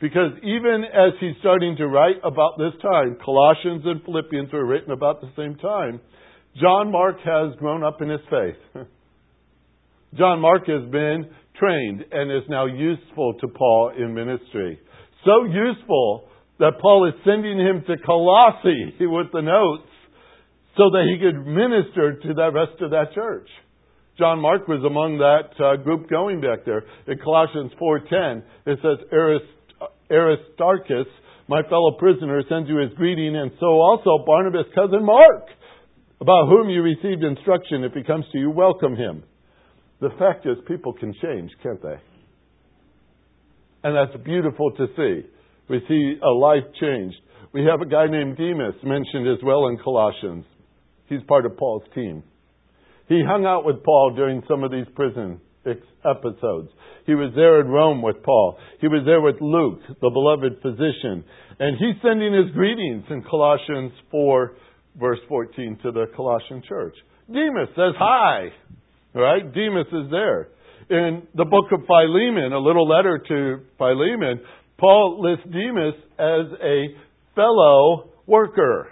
Because 0.00 0.32
even 0.42 0.84
as 0.84 1.12
he's 1.20 1.34
starting 1.40 1.76
to 1.76 1.86
write 1.86 2.16
about 2.22 2.52
this 2.58 2.72
time, 2.80 3.16
Colossians 3.24 3.82
and 3.84 4.02
Philippians 4.04 4.52
were 4.52 4.66
written 4.66 4.92
about 4.92 5.20
the 5.20 5.30
same 5.36 5.56
time, 5.56 6.00
John 6.60 6.90
Mark 6.90 7.16
has 7.24 7.54
grown 7.58 7.82
up 7.82 8.00
in 8.00 8.08
his 8.08 8.20
faith. 8.30 8.84
John 10.16 10.40
Mark 10.40 10.66
has 10.66 10.90
been 10.90 11.26
trained 11.60 12.04
and 12.10 12.32
is 12.32 12.48
now 12.48 12.66
useful 12.66 13.34
to 13.40 13.48
Paul 13.48 13.92
in 13.96 14.14
ministry. 14.14 14.80
So 15.24 15.44
useful 15.44 16.28
that 16.58 16.80
Paul 16.80 17.08
is 17.08 17.14
sending 17.24 17.58
him 17.58 17.84
to 17.86 17.96
Colossae 18.04 18.96
with 19.00 19.28
the 19.32 19.42
notes 19.42 19.88
so 20.76 20.88
that 20.90 21.04
he 21.04 21.20
could 21.20 21.46
minister 21.46 22.18
to 22.20 22.34
the 22.34 22.50
rest 22.50 22.80
of 22.80 22.90
that 22.90 23.12
church. 23.14 23.48
John 24.18 24.40
Mark 24.40 24.68
was 24.68 24.84
among 24.84 25.18
that 25.18 25.56
uh, 25.56 25.76
group 25.82 26.08
going 26.10 26.40
back 26.40 26.64
there. 26.64 26.84
In 27.06 27.18
Colossians 27.18 27.72
4:10, 27.80 28.42
it 28.66 28.78
says 28.82 28.98
Aristarchus, 30.10 31.08
my 31.48 31.62
fellow 31.62 31.96
prisoner, 31.98 32.42
sends 32.48 32.68
you 32.68 32.76
his 32.76 32.92
greeting, 32.96 33.34
and 33.36 33.50
so 33.58 33.66
also 33.66 34.22
Barnabas' 34.26 34.68
cousin 34.74 35.04
Mark, 35.04 35.48
about 36.20 36.48
whom 36.48 36.68
you 36.68 36.82
received 36.82 37.24
instruction. 37.24 37.82
If 37.82 37.94
he 37.94 38.02
comes 38.02 38.26
to 38.32 38.38
you, 38.38 38.50
welcome 38.50 38.94
him. 38.94 39.24
The 40.00 40.10
fact 40.18 40.46
is, 40.46 40.56
people 40.66 40.92
can 40.92 41.14
change, 41.22 41.50
can't 41.62 41.82
they? 41.82 41.96
And 43.82 43.96
that's 43.96 44.22
beautiful 44.24 44.70
to 44.72 44.86
see. 44.96 45.28
We 45.68 45.80
see 45.88 46.18
a 46.22 46.30
life 46.30 46.64
changed. 46.80 47.16
We 47.52 47.64
have 47.64 47.80
a 47.80 47.86
guy 47.86 48.06
named 48.06 48.36
Demas 48.36 48.74
mentioned 48.82 49.28
as 49.28 49.42
well 49.42 49.68
in 49.68 49.78
Colossians. 49.78 50.44
He's 51.06 51.22
part 51.26 51.46
of 51.46 51.56
Paul's 51.56 51.82
team. 51.94 52.22
He 53.08 53.22
hung 53.26 53.44
out 53.44 53.64
with 53.64 53.82
Paul 53.82 54.14
during 54.14 54.42
some 54.48 54.62
of 54.62 54.70
these 54.70 54.86
prison 54.94 55.40
episodes. 55.66 56.70
He 57.06 57.14
was 57.14 57.32
there 57.34 57.60
in 57.60 57.68
Rome 57.68 58.02
with 58.02 58.22
Paul. 58.22 58.56
He 58.80 58.88
was 58.88 59.02
there 59.04 59.20
with 59.20 59.40
Luke, 59.40 59.80
the 60.00 60.10
beloved 60.10 60.62
physician. 60.62 61.24
And 61.58 61.76
he's 61.76 62.00
sending 62.02 62.32
his 62.32 62.54
greetings 62.54 63.04
in 63.10 63.22
Colossians 63.28 63.92
4, 64.10 64.52
verse 64.98 65.18
14, 65.28 65.78
to 65.82 65.90
the 65.90 66.06
Colossian 66.14 66.62
church. 66.68 66.94
Demas 67.26 67.68
says 67.74 67.94
hi. 67.98 68.48
Right? 69.14 69.42
Demas 69.42 69.86
is 69.92 70.10
there. 70.10 70.48
In 70.90 71.22
the 71.34 71.44
book 71.44 71.66
of 71.72 71.86
Philemon, 71.86 72.52
a 72.52 72.58
little 72.58 72.88
letter 72.88 73.18
to 73.28 73.60
Philemon, 73.78 74.40
Paul 74.78 75.20
lists 75.20 75.44
Demas 75.44 75.94
as 76.18 76.58
a 76.62 76.96
fellow 77.34 78.10
worker. 78.26 78.88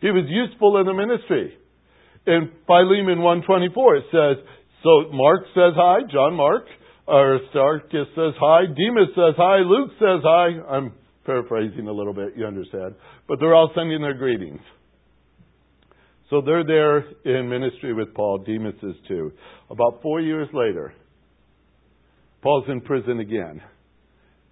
He 0.00 0.10
was 0.10 0.24
useful 0.28 0.78
in 0.78 0.86
the 0.86 0.94
ministry. 0.94 1.56
In 2.26 2.50
Philemon 2.66 3.22
124 3.22 3.96
it 3.96 4.04
says, 4.12 4.44
so 4.82 5.10
Mark 5.12 5.42
says 5.54 5.72
hi, 5.74 6.00
John 6.12 6.34
Mark, 6.34 6.66
Aristarchus 7.08 8.08
says 8.14 8.34
hi, 8.38 8.66
Demas 8.66 9.10
says 9.14 9.34
hi, 9.36 9.58
Luke 9.58 9.90
says 9.98 10.20
hi. 10.22 10.60
I'm 10.70 10.92
paraphrasing 11.24 11.88
a 11.88 11.92
little 11.92 12.14
bit, 12.14 12.34
you 12.36 12.46
understand. 12.46 12.94
But 13.26 13.40
they're 13.40 13.54
all 13.54 13.70
sending 13.74 14.00
their 14.02 14.14
greetings. 14.14 14.60
So 16.30 16.42
they're 16.44 16.64
there 16.64 16.98
in 17.24 17.48
ministry 17.48 17.94
with 17.94 18.14
Paul. 18.14 18.44
Demas 18.46 18.74
is 18.82 18.96
too. 19.06 19.32
About 19.70 20.02
four 20.02 20.20
years 20.20 20.48
later, 20.52 20.92
Paul's 22.42 22.66
in 22.68 22.82
prison 22.82 23.20
again. 23.20 23.62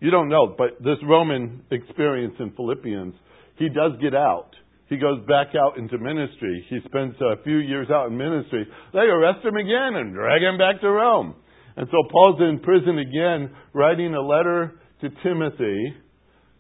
You 0.00 0.10
don't 0.10 0.28
know, 0.28 0.54
but 0.56 0.82
this 0.82 0.98
Roman 1.06 1.62
experience 1.70 2.34
in 2.38 2.50
Philippians, 2.52 3.14
he 3.56 3.68
does 3.68 3.92
get 4.00 4.14
out. 4.14 4.50
He 4.88 4.98
goes 4.98 5.20
back 5.26 5.48
out 5.56 5.78
into 5.78 5.98
ministry. 5.98 6.64
He 6.70 6.78
spends 6.86 7.16
a 7.20 7.42
few 7.42 7.58
years 7.58 7.88
out 7.90 8.08
in 8.08 8.16
ministry. 8.16 8.66
They 8.92 9.00
arrest 9.00 9.44
him 9.44 9.56
again 9.56 9.96
and 9.96 10.14
drag 10.14 10.42
him 10.42 10.58
back 10.58 10.80
to 10.80 10.90
Rome. 10.90 11.34
And 11.76 11.86
so 11.90 11.96
Paul's 12.10 12.40
in 12.40 12.60
prison 12.60 12.98
again, 12.98 13.50
writing 13.74 14.14
a 14.14 14.20
letter 14.20 14.80
to 15.02 15.08
Timothy 15.22 15.94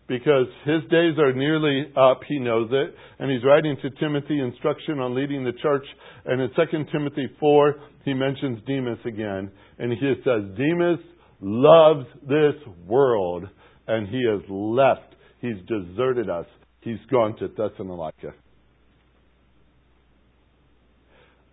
because 0.08 0.46
his 0.64 0.82
days 0.90 1.18
are 1.18 1.32
nearly 1.32 1.86
up. 1.96 2.20
He 2.28 2.38
knows 2.38 2.68
it. 2.70 2.94
And 3.18 3.30
he's 3.30 3.44
writing 3.44 3.76
to 3.82 3.90
Timothy 3.98 4.40
instruction 4.40 5.00
on 5.00 5.14
leading 5.14 5.44
the 5.44 5.52
church. 5.62 5.84
And 6.24 6.40
in 6.40 6.50
2 6.50 6.84
Timothy 6.92 7.28
4, 7.40 7.74
he 8.04 8.14
mentions 8.14 8.60
Demas 8.66 8.98
again. 9.04 9.50
And 9.78 9.92
he 9.92 10.14
says, 10.24 10.56
Demas 10.56 11.00
loves 11.40 12.06
this 12.22 12.54
world 12.86 13.44
and 13.88 14.08
he 14.08 14.22
has 14.30 14.42
left. 14.48 15.14
He's 15.40 15.56
deserted 15.66 16.30
us. 16.30 16.46
He's 16.80 16.98
gone 17.10 17.36
to 17.38 17.48
Thessalonica. 17.48 18.32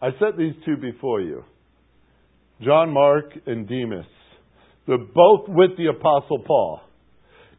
I 0.01 0.10
set 0.19 0.38
these 0.38 0.53
two 0.65 0.77
before 0.77 1.22
you 1.22 1.43
John 2.62 2.91
Mark 2.93 3.25
and 3.45 3.67
Demas. 3.67 4.05
They're 4.86 4.98
both 4.98 5.48
with 5.48 5.77
the 5.77 5.88
Apostle 5.88 6.39
Paul. 6.45 6.81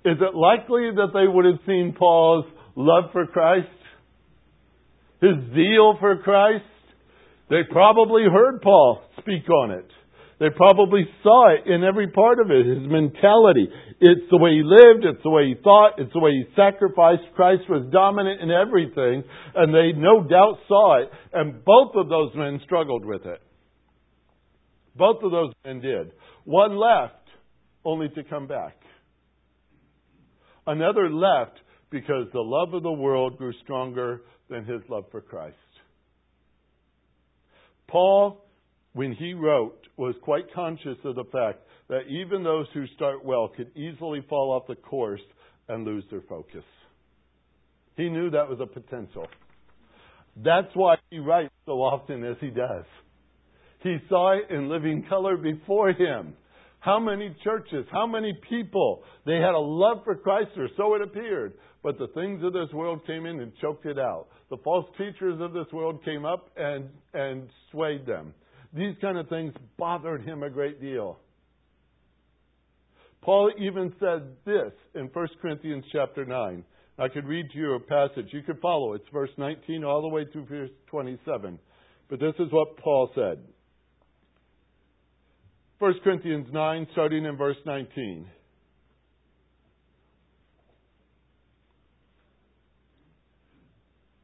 Is 0.05 0.19
it 0.21 0.35
likely 0.35 0.91
that 0.97 1.13
they 1.15 1.27
would 1.27 1.47
have 1.47 1.65
seen 1.67 1.95
Paul's 1.99 2.45
love 2.77 3.05
for 3.13 3.27
Christ? 3.27 3.69
His 5.21 5.37
zeal 5.55 5.97
for 5.99 6.19
Christ? 6.23 6.65
They 7.49 7.63
probably 7.71 8.25
heard 8.31 8.61
Paul 8.61 9.03
speak 9.19 9.49
on 9.49 9.71
it. 9.71 9.89
They 10.41 10.51
probably 10.55 11.05
saw 11.23 11.55
it 11.55 11.71
in 11.71 11.85
every 11.85 12.09
part 12.09 12.41
of 12.41 12.51
it, 12.51 12.67
his 12.67 12.87
mentality. 12.91 13.69
It's 14.01 14.29
the 14.31 14.37
way 14.37 14.51
he 14.51 14.63
lived, 14.63 15.05
it's 15.05 15.23
the 15.23 15.31
way 15.31 15.47
he 15.47 15.55
thought, 15.63 15.93
it's 15.99 16.13
the 16.13 16.21
way 16.21 16.33
he 16.33 16.45
sacrificed. 16.57 17.23
Christ 17.35 17.63
was 17.69 17.89
dominant 17.93 18.43
in 18.43 18.51
everything, 18.51 19.23
and 19.55 19.73
they 19.73 19.97
no 19.97 20.23
doubt 20.23 20.59
saw 20.67 21.01
it, 21.01 21.11
and 21.33 21.65
both 21.65 21.93
of 21.95 22.09
those 22.09 22.33
men 22.35 22.61
struggled 22.65 23.05
with 23.05 23.25
it. 23.25 23.41
Both 24.97 25.23
of 25.23 25.31
those 25.31 25.53
men 25.65 25.81
did. 25.81 26.13
One 26.45 26.77
left, 26.77 27.29
only 27.85 28.09
to 28.11 28.25
come 28.25 28.47
back. 28.47 28.77
Another 30.67 31.11
left 31.11 31.59
because 31.91 32.27
the 32.33 32.41
love 32.41 32.75
of 32.75 32.83
the 32.83 32.93
world 32.93 33.39
grew 33.39 33.53
stronger 33.63 34.23
than 34.49 34.65
his 34.65 34.81
love 34.89 35.05
for 35.11 35.21
Christ. 35.21 35.57
Paul, 37.87 38.45
when 38.93 39.13
he 39.13 39.35
wrote, 39.35 39.87
was 39.97 40.15
quite 40.23 40.53
conscious 40.55 40.99
of 41.05 41.15
the 41.15 41.25
fact 41.25 41.61
that 41.89 42.07
even 42.09 42.43
those 42.43 42.67
who 42.75 42.87
start 42.97 43.25
well 43.25 43.49
could 43.49 43.77
easily 43.77 44.25
fall 44.29 44.51
off 44.53 44.67
the 44.67 44.75
course 44.75 45.21
and 45.69 45.85
lose 45.85 46.05
their 46.11 46.23
focus. 46.23 46.65
He 47.97 48.09
knew 48.09 48.31
that 48.31 48.49
was 48.49 48.59
a 48.61 48.67
potential. 48.67 49.27
That's 50.37 50.75
why 50.75 50.97
he 51.11 51.19
writes 51.19 51.53
so 51.67 51.73
often 51.75 52.25
as 52.25 52.37
he 52.41 52.49
does. 52.49 52.85
He 53.83 53.99
saw 54.09 54.33
it 54.33 54.51
in 54.51 54.69
living 54.69 55.05
color 55.09 55.37
before 55.37 55.93
him. 55.93 56.35
How 56.85 57.01
many 57.01 57.35
churches, 57.43 57.87
how 57.91 58.07
many 58.07 58.39
people, 58.47 59.05
they 59.25 59.37
had 59.37 59.55
a 59.55 59.59
love 59.59 60.05
for 60.05 60.17
Christ, 60.17 60.51
or 60.59 60.69
so 60.77 60.95
it 60.95 61.01
appeared. 61.01 61.55
But 61.83 61.97
the 61.97 62.09
things 62.09 62.43
of 62.45 62.53
this 62.53 62.71
world 62.75 63.07
came 63.07 63.25
in 63.25 63.41
and 63.41 63.53
choked 63.59 63.87
it 63.87 63.99
out. 63.99 64.27
The 64.51 64.59
false 64.59 64.85
teachers 64.99 65.41
of 65.41 65.55
this 65.55 65.65
world 65.73 66.05
came 66.05 66.27
up 66.27 66.51
and, 66.59 66.91
and 67.15 67.49
swayed 67.71 68.05
them. 68.05 68.35
These 68.75 68.97
kind 69.01 69.17
of 69.17 69.31
things 69.31 69.55
bothered 69.79 70.25
him 70.25 70.43
a 70.43 70.51
great 70.51 70.79
deal. 70.79 71.19
Paul 73.23 73.51
even 73.59 73.95
said 73.99 74.37
this 74.45 74.73
in 74.95 75.07
1 75.11 75.29
Corinthians 75.41 75.85
chapter 75.91 76.27
9. 76.27 76.65
I 76.99 77.09
could 77.09 77.25
read 77.25 77.51
to 77.53 77.59
you 77.59 77.77
a 77.77 77.81
passage. 77.81 78.29
You 78.31 78.43
could 78.43 78.61
follow. 78.61 78.93
It's 78.93 79.09
verse 79.11 79.31
19 79.39 79.85
all 79.85 80.03
the 80.03 80.09
way 80.09 80.27
through 80.31 80.45
verse 80.45 80.71
27. 80.89 81.59
But 82.11 82.21
this 82.21 82.35
is 82.39 82.53
what 82.53 82.77
Paul 82.77 83.11
said. 83.15 83.39
1 85.81 85.95
Corinthians 86.05 86.47
9, 86.53 86.87
starting 86.93 87.25
in 87.25 87.37
verse 87.37 87.57
19. 87.67 88.27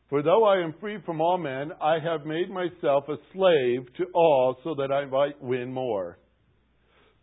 For 0.08 0.22
though 0.22 0.44
I 0.44 0.60
am 0.62 0.74
free 0.80 0.98
from 1.04 1.20
all 1.20 1.38
men, 1.38 1.72
I 1.82 1.98
have 1.98 2.24
made 2.24 2.50
myself 2.50 3.04
a 3.08 3.16
slave 3.32 3.86
to 3.96 4.06
all 4.14 4.58
so 4.62 4.74
that 4.76 4.92
I 4.92 5.06
might 5.06 5.42
win 5.42 5.72
more. 5.72 6.18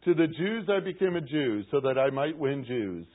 To 0.04 0.14
the 0.14 0.28
Jews 0.28 0.68
I 0.70 0.82
became 0.82 1.16
a 1.16 1.22
Jew 1.22 1.64
so 1.72 1.80
that 1.82 1.98
I 1.98 2.10
might 2.10 2.38
win 2.38 2.66
Jews. 2.66 3.08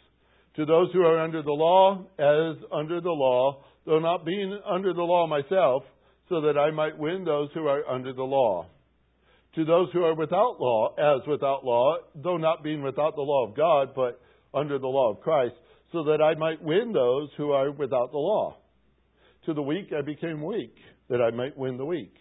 To 0.56 0.64
those 0.64 0.88
who 0.92 1.02
are 1.02 1.20
under 1.20 1.42
the 1.42 1.52
law, 1.52 2.06
as 2.18 2.56
under 2.72 3.00
the 3.02 3.10
law, 3.10 3.64
though 3.84 3.98
not 3.98 4.24
being 4.24 4.58
under 4.66 4.94
the 4.94 5.02
law 5.02 5.26
myself, 5.26 5.84
so 6.30 6.40
that 6.42 6.58
I 6.58 6.70
might 6.70 6.98
win 6.98 7.24
those 7.24 7.50
who 7.52 7.66
are 7.66 7.86
under 7.86 8.14
the 8.14 8.22
law 8.22 8.66
to 9.54 9.64
those 9.64 9.88
who 9.92 10.04
are 10.04 10.14
without 10.14 10.60
law 10.60 10.94
as 10.98 11.26
without 11.26 11.64
law, 11.64 11.96
though 12.14 12.38
not 12.38 12.62
being 12.62 12.82
without 12.82 13.14
the 13.14 13.22
law 13.22 13.46
of 13.46 13.56
God, 13.56 13.94
but 13.94 14.20
under 14.54 14.78
the 14.78 14.86
law 14.86 15.10
of 15.10 15.20
Christ, 15.20 15.54
so 15.92 16.04
that 16.04 16.22
I 16.22 16.34
might 16.34 16.62
win 16.62 16.92
those 16.92 17.28
who 17.36 17.52
are 17.52 17.70
without 17.70 18.12
the 18.12 18.18
law. 18.18 18.56
To 19.46 19.54
the 19.54 19.62
weak 19.62 19.92
I 19.96 20.02
became 20.02 20.42
weak, 20.42 20.74
that 21.08 21.20
I 21.20 21.30
might 21.30 21.56
win 21.56 21.76
the 21.76 21.84
weak. 21.84 22.14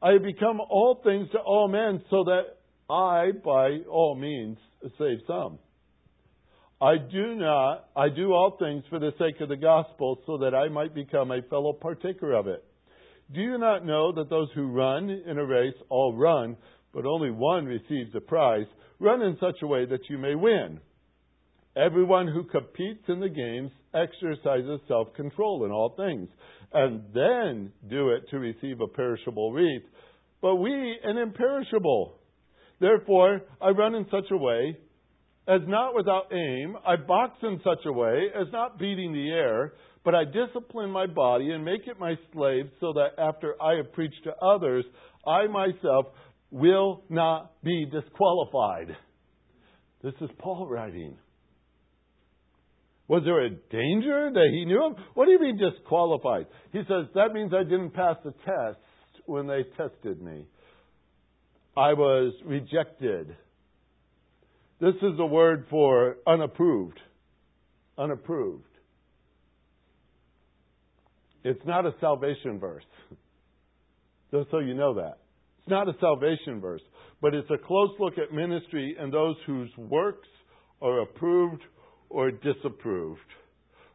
I 0.00 0.12
have 0.12 0.22
become 0.22 0.60
all 0.60 1.00
things 1.02 1.28
to 1.32 1.38
all 1.38 1.66
men, 1.66 2.02
so 2.10 2.24
that 2.24 2.58
I, 2.88 3.32
by 3.44 3.78
all 3.90 4.14
means, 4.14 4.58
save 4.98 5.18
some. 5.26 5.58
I 6.80 6.96
do 6.96 7.34
not, 7.34 7.86
I 7.96 8.08
do 8.08 8.32
all 8.32 8.56
things 8.56 8.84
for 8.88 9.00
the 9.00 9.12
sake 9.18 9.40
of 9.40 9.48
the 9.48 9.56
gospel, 9.56 10.20
so 10.26 10.38
that 10.38 10.54
I 10.54 10.68
might 10.68 10.94
become 10.94 11.32
a 11.32 11.42
fellow 11.42 11.72
partaker 11.72 12.32
of 12.34 12.46
it. 12.46 12.64
Do 13.34 13.42
you 13.42 13.58
not 13.58 13.84
know 13.84 14.12
that 14.12 14.30
those 14.30 14.48
who 14.54 14.72
run 14.72 15.10
in 15.10 15.38
a 15.38 15.44
race 15.44 15.74
all 15.90 16.16
run, 16.16 16.56
but 16.94 17.04
only 17.04 17.30
one 17.30 17.66
receives 17.66 18.14
a 18.14 18.20
prize? 18.20 18.66
Run 19.00 19.20
in 19.20 19.36
such 19.38 19.56
a 19.62 19.66
way 19.66 19.84
that 19.84 20.08
you 20.08 20.16
may 20.16 20.34
win. 20.34 20.80
Everyone 21.76 22.26
who 22.26 22.44
competes 22.44 23.04
in 23.06 23.20
the 23.20 23.28
games 23.28 23.70
exercises 23.94 24.80
self 24.88 25.12
control 25.14 25.66
in 25.66 25.70
all 25.70 25.94
things, 25.96 26.28
and 26.72 27.02
then 27.14 27.70
do 27.88 28.10
it 28.10 28.28
to 28.30 28.38
receive 28.38 28.80
a 28.80 28.88
perishable 28.88 29.52
wreath, 29.52 29.84
but 30.40 30.56
we 30.56 30.98
an 31.04 31.18
imperishable. 31.18 32.14
Therefore, 32.80 33.42
I 33.60 33.70
run 33.70 33.94
in 33.94 34.06
such 34.10 34.30
a 34.30 34.36
way 34.36 34.76
as 35.46 35.60
not 35.66 35.94
without 35.94 36.32
aim. 36.32 36.76
I 36.86 36.96
box 36.96 37.38
in 37.42 37.60
such 37.62 37.84
a 37.86 37.92
way 37.92 38.26
as 38.34 38.46
not 38.52 38.78
beating 38.78 39.12
the 39.12 39.30
air 39.30 39.74
but 40.04 40.14
I 40.14 40.24
discipline 40.24 40.90
my 40.90 41.06
body 41.06 41.50
and 41.50 41.64
make 41.64 41.86
it 41.86 41.98
my 41.98 42.14
slave 42.32 42.66
so 42.80 42.92
that 42.94 43.20
after 43.22 43.54
I 43.62 43.76
have 43.76 43.92
preached 43.92 44.24
to 44.24 44.36
others, 44.36 44.84
I 45.26 45.46
myself 45.46 46.06
will 46.50 47.02
not 47.08 47.62
be 47.62 47.86
disqualified. 47.90 48.96
This 50.02 50.14
is 50.20 50.30
Paul 50.38 50.66
writing. 50.68 51.16
Was 53.08 53.22
there 53.24 53.44
a 53.44 53.50
danger 53.50 54.30
that 54.32 54.48
he 54.52 54.66
knew 54.66 54.84
of? 54.84 54.96
What 55.14 55.24
do 55.24 55.32
you 55.32 55.40
mean 55.40 55.58
disqualified? 55.58 56.46
He 56.72 56.80
says, 56.80 57.06
that 57.14 57.32
means 57.32 57.52
I 57.54 57.64
didn't 57.64 57.90
pass 57.90 58.16
the 58.22 58.32
test 58.44 58.78
when 59.24 59.46
they 59.46 59.64
tested 59.76 60.20
me. 60.20 60.46
I 61.76 61.94
was 61.94 62.34
rejected. 62.44 63.34
This 64.80 64.94
is 64.96 65.18
a 65.18 65.26
word 65.26 65.66
for 65.70 66.16
unapproved. 66.26 67.00
Unapproved. 67.96 68.67
It's 71.44 71.64
not 71.66 71.86
a 71.86 71.94
salvation 72.00 72.58
verse. 72.58 72.84
Just 74.30 74.50
so 74.50 74.58
you 74.58 74.74
know 74.74 74.94
that. 74.94 75.18
It's 75.58 75.68
not 75.68 75.88
a 75.88 75.94
salvation 76.00 76.60
verse, 76.60 76.82
but 77.20 77.34
it's 77.34 77.48
a 77.50 77.58
close 77.58 77.90
look 77.98 78.14
at 78.18 78.32
ministry 78.32 78.96
and 78.98 79.12
those 79.12 79.36
whose 79.46 79.70
works 79.76 80.28
are 80.80 81.02
approved 81.02 81.62
or 82.10 82.30
disapproved. 82.30 83.20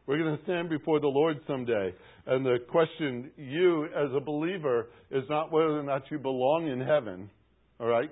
We're 0.06 0.18
going 0.18 0.36
to 0.36 0.44
stand 0.44 0.68
before 0.68 1.00
the 1.00 1.08
Lord 1.08 1.38
someday, 1.46 1.94
and 2.26 2.44
the 2.44 2.58
question 2.70 3.30
you 3.36 3.86
as 3.86 4.10
a 4.14 4.20
believer 4.20 4.88
is 5.10 5.24
not 5.30 5.50
whether 5.50 5.78
or 5.78 5.82
not 5.82 6.02
you 6.10 6.18
belong 6.18 6.68
in 6.68 6.78
heaven, 6.78 7.30
all 7.80 7.86
right? 7.86 8.10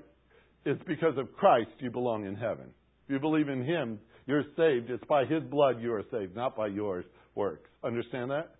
It's 0.64 0.82
because 0.86 1.18
of 1.18 1.32
Christ 1.36 1.70
you 1.80 1.90
belong 1.90 2.24
in 2.24 2.34
heaven. 2.34 2.66
If 3.06 3.12
you 3.12 3.20
believe 3.20 3.48
in 3.48 3.64
Him, 3.64 3.98
you're 4.26 4.44
saved. 4.56 4.90
It's 4.90 5.04
by 5.04 5.24
His 5.26 5.42
blood 5.42 5.82
you 5.82 5.92
are 5.92 6.04
saved, 6.10 6.34
not 6.34 6.56
by 6.56 6.68
your 6.68 7.04
works. 7.34 7.68
Understand 7.84 8.30
that? 8.30 8.54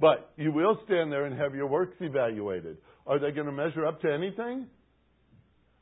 But 0.00 0.30
you 0.36 0.52
will 0.52 0.78
stand 0.84 1.10
there 1.10 1.24
and 1.24 1.38
have 1.38 1.54
your 1.54 1.66
works 1.66 1.96
evaluated. 2.00 2.78
Are 3.06 3.18
they 3.18 3.32
going 3.32 3.46
to 3.46 3.52
measure 3.52 3.86
up 3.86 4.00
to 4.02 4.12
anything? 4.12 4.66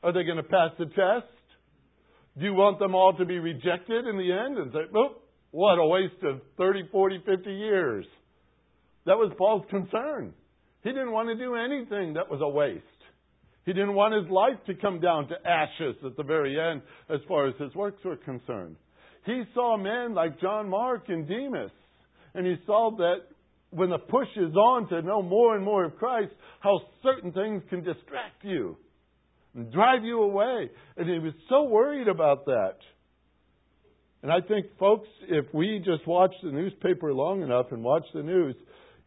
Are 0.03 0.13
they 0.13 0.23
going 0.23 0.37
to 0.37 0.43
pass 0.43 0.71
the 0.79 0.85
test? 0.85 1.27
Do 2.37 2.45
you 2.45 2.53
want 2.53 2.79
them 2.79 2.95
all 2.95 3.13
to 3.17 3.25
be 3.25 3.39
rejected 3.39 4.05
in 4.05 4.17
the 4.17 4.31
end 4.31 4.57
and 4.57 4.71
say, 4.71 4.79
oh, 4.95 5.17
what 5.51 5.79
a 5.79 5.85
waste 5.85 6.23
of 6.23 6.41
30, 6.57 6.89
40, 6.91 7.23
50 7.25 7.51
years? 7.51 8.05
That 9.05 9.17
was 9.17 9.31
Paul's 9.37 9.65
concern. 9.69 10.33
He 10.83 10.89
didn't 10.89 11.11
want 11.11 11.29
to 11.29 11.35
do 11.35 11.55
anything 11.55 12.13
that 12.13 12.29
was 12.29 12.41
a 12.41 12.47
waste. 12.47 12.83
He 13.65 13.73
didn't 13.73 13.95
want 13.95 14.13
his 14.13 14.31
life 14.31 14.63
to 14.67 14.75
come 14.75 14.99
down 14.99 15.27
to 15.27 15.35
ashes 15.45 15.95
at 16.05 16.15
the 16.15 16.23
very 16.23 16.57
end 16.59 16.81
as 17.09 17.19
far 17.27 17.47
as 17.47 17.55
his 17.59 17.73
works 17.75 18.03
were 18.03 18.15
concerned. 18.15 18.77
He 19.25 19.43
saw 19.53 19.75
men 19.75 20.13
like 20.13 20.39
John 20.39 20.69
Mark 20.69 21.09
and 21.09 21.27
Demas, 21.27 21.71
and 22.33 22.47
he 22.47 22.55
saw 22.65 22.91
that 22.97 23.23
when 23.71 23.89
the 23.89 23.97
push 23.97 24.27
is 24.37 24.55
on 24.55 24.87
to 24.89 25.01
know 25.01 25.21
more 25.21 25.55
and 25.55 25.63
more 25.63 25.83
of 25.85 25.97
Christ, 25.97 26.31
how 26.59 26.79
certain 27.03 27.31
things 27.31 27.63
can 27.69 27.83
distract 27.83 28.43
you 28.43 28.77
and 29.55 29.71
drive 29.71 30.03
you 30.03 30.21
away. 30.21 30.69
And 30.95 31.09
he 31.09 31.19
was 31.19 31.33
so 31.49 31.63
worried 31.63 32.07
about 32.07 32.45
that. 32.45 32.75
And 34.23 34.31
I 34.31 34.39
think, 34.47 34.65
folks, 34.79 35.07
if 35.27 35.45
we 35.53 35.79
just 35.85 36.07
watch 36.07 36.33
the 36.41 36.51
newspaper 36.51 37.13
long 37.13 37.41
enough 37.41 37.67
and 37.71 37.83
watch 37.83 38.05
the 38.13 38.23
news, 38.23 38.55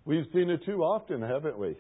we've 0.05 0.27
seen 0.33 0.51
it 0.51 0.61
too 0.65 0.83
often, 0.83 1.21
haven't 1.21 1.59
we? 1.59 1.77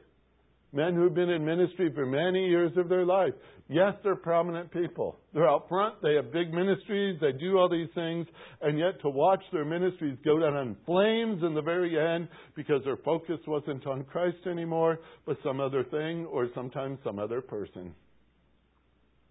Men 0.73 0.95
who've 0.95 1.15
been 1.15 1.31
in 1.31 1.45
ministry 1.45 1.91
for 1.93 2.07
many 2.07 2.47
years 2.47 2.71
of 2.77 2.89
their 2.89 3.05
life. 3.05 3.33
Yes, 3.69 3.95
they're 4.03 4.17
prominent 4.17 4.73
people. 4.73 5.17
They're 5.33 5.49
out 5.49 5.69
front, 5.69 6.03
they 6.03 6.15
have 6.15 6.33
big 6.33 6.53
ministries, 6.53 7.19
they 7.21 7.33
do 7.33 7.57
all 7.57 7.69
these 7.69 7.89
things, 7.95 8.27
and 8.63 8.79
yet 8.79 9.01
to 9.03 9.09
watch 9.09 9.43
their 9.53 9.65
ministries 9.65 10.17
go 10.25 10.39
down 10.39 10.57
in 10.57 10.77
flames 10.87 11.43
in 11.45 11.55
the 11.55 11.63
very 11.63 11.99
end 11.99 12.29
because 12.57 12.83
their 12.85 12.97
focus 12.99 13.39
wasn't 13.47 13.87
on 13.87 14.05
Christ 14.05 14.47
anymore, 14.49 14.99
but 15.25 15.37
some 15.45 15.61
other 15.61 15.85
thing 15.85 16.27
or 16.27 16.49
sometimes 16.55 16.99
some 17.05 17.19
other 17.19 17.41
person. 17.41 17.95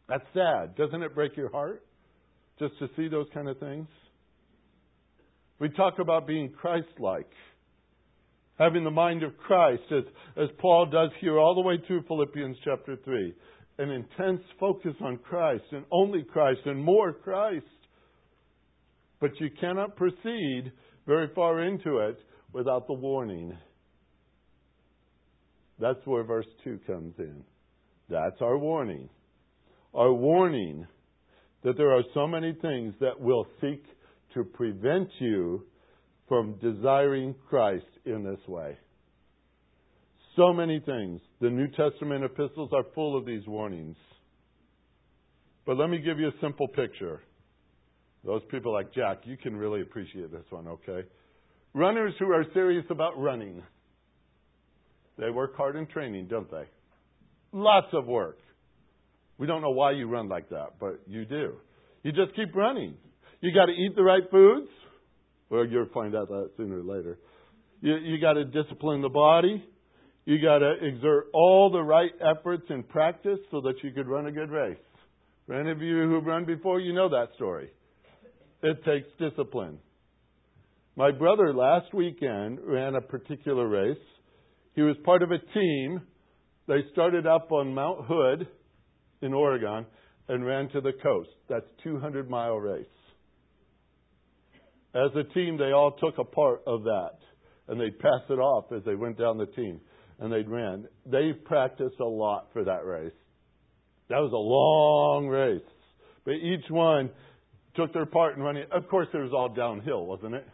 That's 0.07 0.25
sad. 0.33 0.75
Doesn't 0.75 1.03
it 1.03 1.13
break 1.13 1.37
your 1.37 1.51
heart 1.51 1.83
just 2.59 2.79
to 2.79 2.87
see 2.95 3.07
those 3.07 3.27
kind 3.33 3.47
of 3.47 3.59
things? 3.59 3.87
We 5.59 5.67
talk 5.69 5.99
about 5.99 6.25
being 6.25 6.49
Christ 6.49 6.87
like 6.97 7.29
having 8.59 8.83
the 8.83 8.91
mind 8.91 9.23
of 9.23 9.37
Christ, 9.37 9.83
as, 9.89 10.03
as 10.35 10.49
Paul 10.59 10.87
does 10.91 11.09
here 11.21 11.39
all 11.39 11.55
the 11.55 11.61
way 11.61 11.81
through 11.87 12.03
Philippians 12.07 12.57
chapter 12.63 12.97
3. 13.03 13.33
An 13.79 13.89
intense 13.89 14.41
focus 14.59 14.93
on 15.01 15.17
Christ 15.17 15.63
and 15.71 15.85
only 15.89 16.23
Christ 16.23 16.59
and 16.65 16.83
more 16.83 17.13
Christ. 17.13 17.65
But 19.21 19.31
you 19.39 19.49
cannot 19.59 19.95
proceed 19.95 20.71
very 21.07 21.29
far 21.33 21.63
into 21.63 21.99
it 21.99 22.19
without 22.51 22.87
the 22.87 22.93
warning. 22.93 23.57
That's 25.79 26.05
where 26.05 26.23
verse 26.23 26.45
2 26.65 26.79
comes 26.85 27.13
in. 27.17 27.43
That's 28.09 28.41
our 28.41 28.57
warning. 28.57 29.07
Our 29.93 30.13
warning 30.13 30.85
that 31.63 31.77
there 31.77 31.95
are 31.95 32.03
so 32.13 32.27
many 32.27 32.53
things 32.61 32.93
that 32.99 33.19
will 33.19 33.47
seek 33.61 33.83
to 34.33 34.43
prevent 34.43 35.09
you 35.19 35.63
from 36.29 36.53
desiring 36.61 37.35
Christ 37.49 37.85
in 38.05 38.23
this 38.23 38.39
way. 38.47 38.77
So 40.37 40.53
many 40.53 40.79
things. 40.79 41.19
The 41.41 41.49
New 41.49 41.67
Testament 41.67 42.23
epistles 42.23 42.69
are 42.71 42.85
full 42.95 43.17
of 43.17 43.25
these 43.25 43.45
warnings. 43.45 43.97
But 45.65 45.75
let 45.75 45.89
me 45.89 45.97
give 45.97 46.19
you 46.19 46.27
a 46.29 46.41
simple 46.41 46.67
picture. 46.67 47.21
Those 48.23 48.41
people 48.49 48.71
like 48.71 48.93
Jack, 48.93 49.19
you 49.23 49.35
can 49.35 49.55
really 49.55 49.81
appreciate 49.81 50.31
this 50.31 50.45
one, 50.49 50.67
okay? 50.67 51.07
Runners 51.73 52.13
who 52.19 52.31
are 52.31 52.45
serious 52.53 52.85
about 52.89 53.19
running. 53.19 53.61
They 55.17 55.29
work 55.29 55.57
hard 55.57 55.75
in 55.75 55.87
training, 55.87 56.27
don't 56.29 56.49
they? 56.49 56.63
Lots 57.51 57.87
of 57.93 58.05
work. 58.05 58.37
We 59.37 59.47
don't 59.47 59.61
know 59.61 59.71
why 59.71 59.91
you 59.91 60.07
run 60.07 60.29
like 60.29 60.49
that, 60.49 60.73
but 60.79 61.01
you 61.07 61.25
do. 61.25 61.53
You 62.03 62.11
just 62.11 62.35
keep 62.35 62.55
running. 62.55 62.95
You 63.41 63.53
got 63.53 63.65
to 63.65 63.71
eat 63.71 63.95
the 63.95 64.03
right 64.03 64.23
foods. 64.29 64.69
Well, 65.49 65.65
you'll 65.65 65.89
find 65.93 66.15
out 66.15 66.27
that 66.29 66.51
sooner 66.57 66.79
or 66.79 66.83
later. 66.83 67.17
You, 67.81 67.95
you 67.97 68.19
got 68.19 68.33
to 68.33 68.45
discipline 68.45 69.01
the 69.01 69.09
body. 69.09 69.63
You 70.25 70.41
got 70.41 70.59
to 70.59 70.73
exert 70.81 71.27
all 71.33 71.71
the 71.71 71.81
right 71.81 72.11
efforts 72.21 72.63
in 72.69 72.83
practice 72.83 73.39
so 73.51 73.61
that 73.61 73.75
you 73.83 73.91
could 73.91 74.07
run 74.07 74.27
a 74.27 74.31
good 74.31 74.51
race. 74.51 74.77
For 75.47 75.59
any 75.59 75.71
of 75.71 75.81
you 75.81 76.07
who've 76.07 76.25
run 76.25 76.45
before, 76.45 76.79
you 76.79 76.93
know 76.93 77.09
that 77.09 77.29
story. 77.35 77.71
It 78.61 78.83
takes 78.83 79.07
discipline. 79.17 79.79
My 80.95 81.11
brother 81.11 81.53
last 81.53 81.93
weekend 81.93 82.59
ran 82.63 82.95
a 82.95 83.01
particular 83.01 83.67
race. 83.67 83.97
He 84.75 84.81
was 84.81 84.97
part 85.03 85.23
of 85.23 85.31
a 85.31 85.39
team. 85.53 86.01
They 86.67 86.83
started 86.91 87.25
up 87.25 87.51
on 87.51 87.73
Mount 87.73 88.05
Hood 88.05 88.47
in 89.21 89.33
Oregon 89.33 89.85
and 90.27 90.45
ran 90.45 90.69
to 90.69 90.81
the 90.81 90.91
coast. 91.01 91.29
That's 91.49 91.65
200 91.83 92.29
mile 92.29 92.57
race. 92.57 92.85
As 94.95 95.11
a 95.15 95.23
team, 95.33 95.57
they 95.57 95.71
all 95.71 95.91
took 95.91 96.17
a 96.17 96.23
part 96.23 96.61
of 96.65 96.83
that, 96.83 97.17
and 97.67 97.79
they'd 97.79 97.99
pass 97.99 98.21
it 98.29 98.39
off 98.39 98.71
as 98.75 98.83
they 98.85 98.95
went 98.95 99.19
down 99.19 99.37
the 99.37 99.45
team, 99.45 99.79
and 100.19 100.31
they'd 100.33 100.49
ran. 100.49 100.87
They 101.05 101.31
practiced 101.33 101.99
a 101.99 102.05
lot 102.05 102.47
for 102.53 102.63
that 102.63 102.85
race. 102.85 103.13
That 104.09 104.17
was 104.17 104.31
a 104.33 104.35
long 104.35 105.27
race, 105.27 105.61
but 106.25 106.33
each 106.33 106.67
one 106.69 107.11
took 107.75 107.93
their 107.93 108.07
part 108.07 108.35
in 108.35 108.41
running. 108.41 108.65
Of 108.71 108.87
course, 108.89 109.07
it 109.13 109.17
was 109.17 109.31
all 109.31 109.49
downhill, 109.49 110.07
wasn't 110.07 110.33
it? 110.33 110.47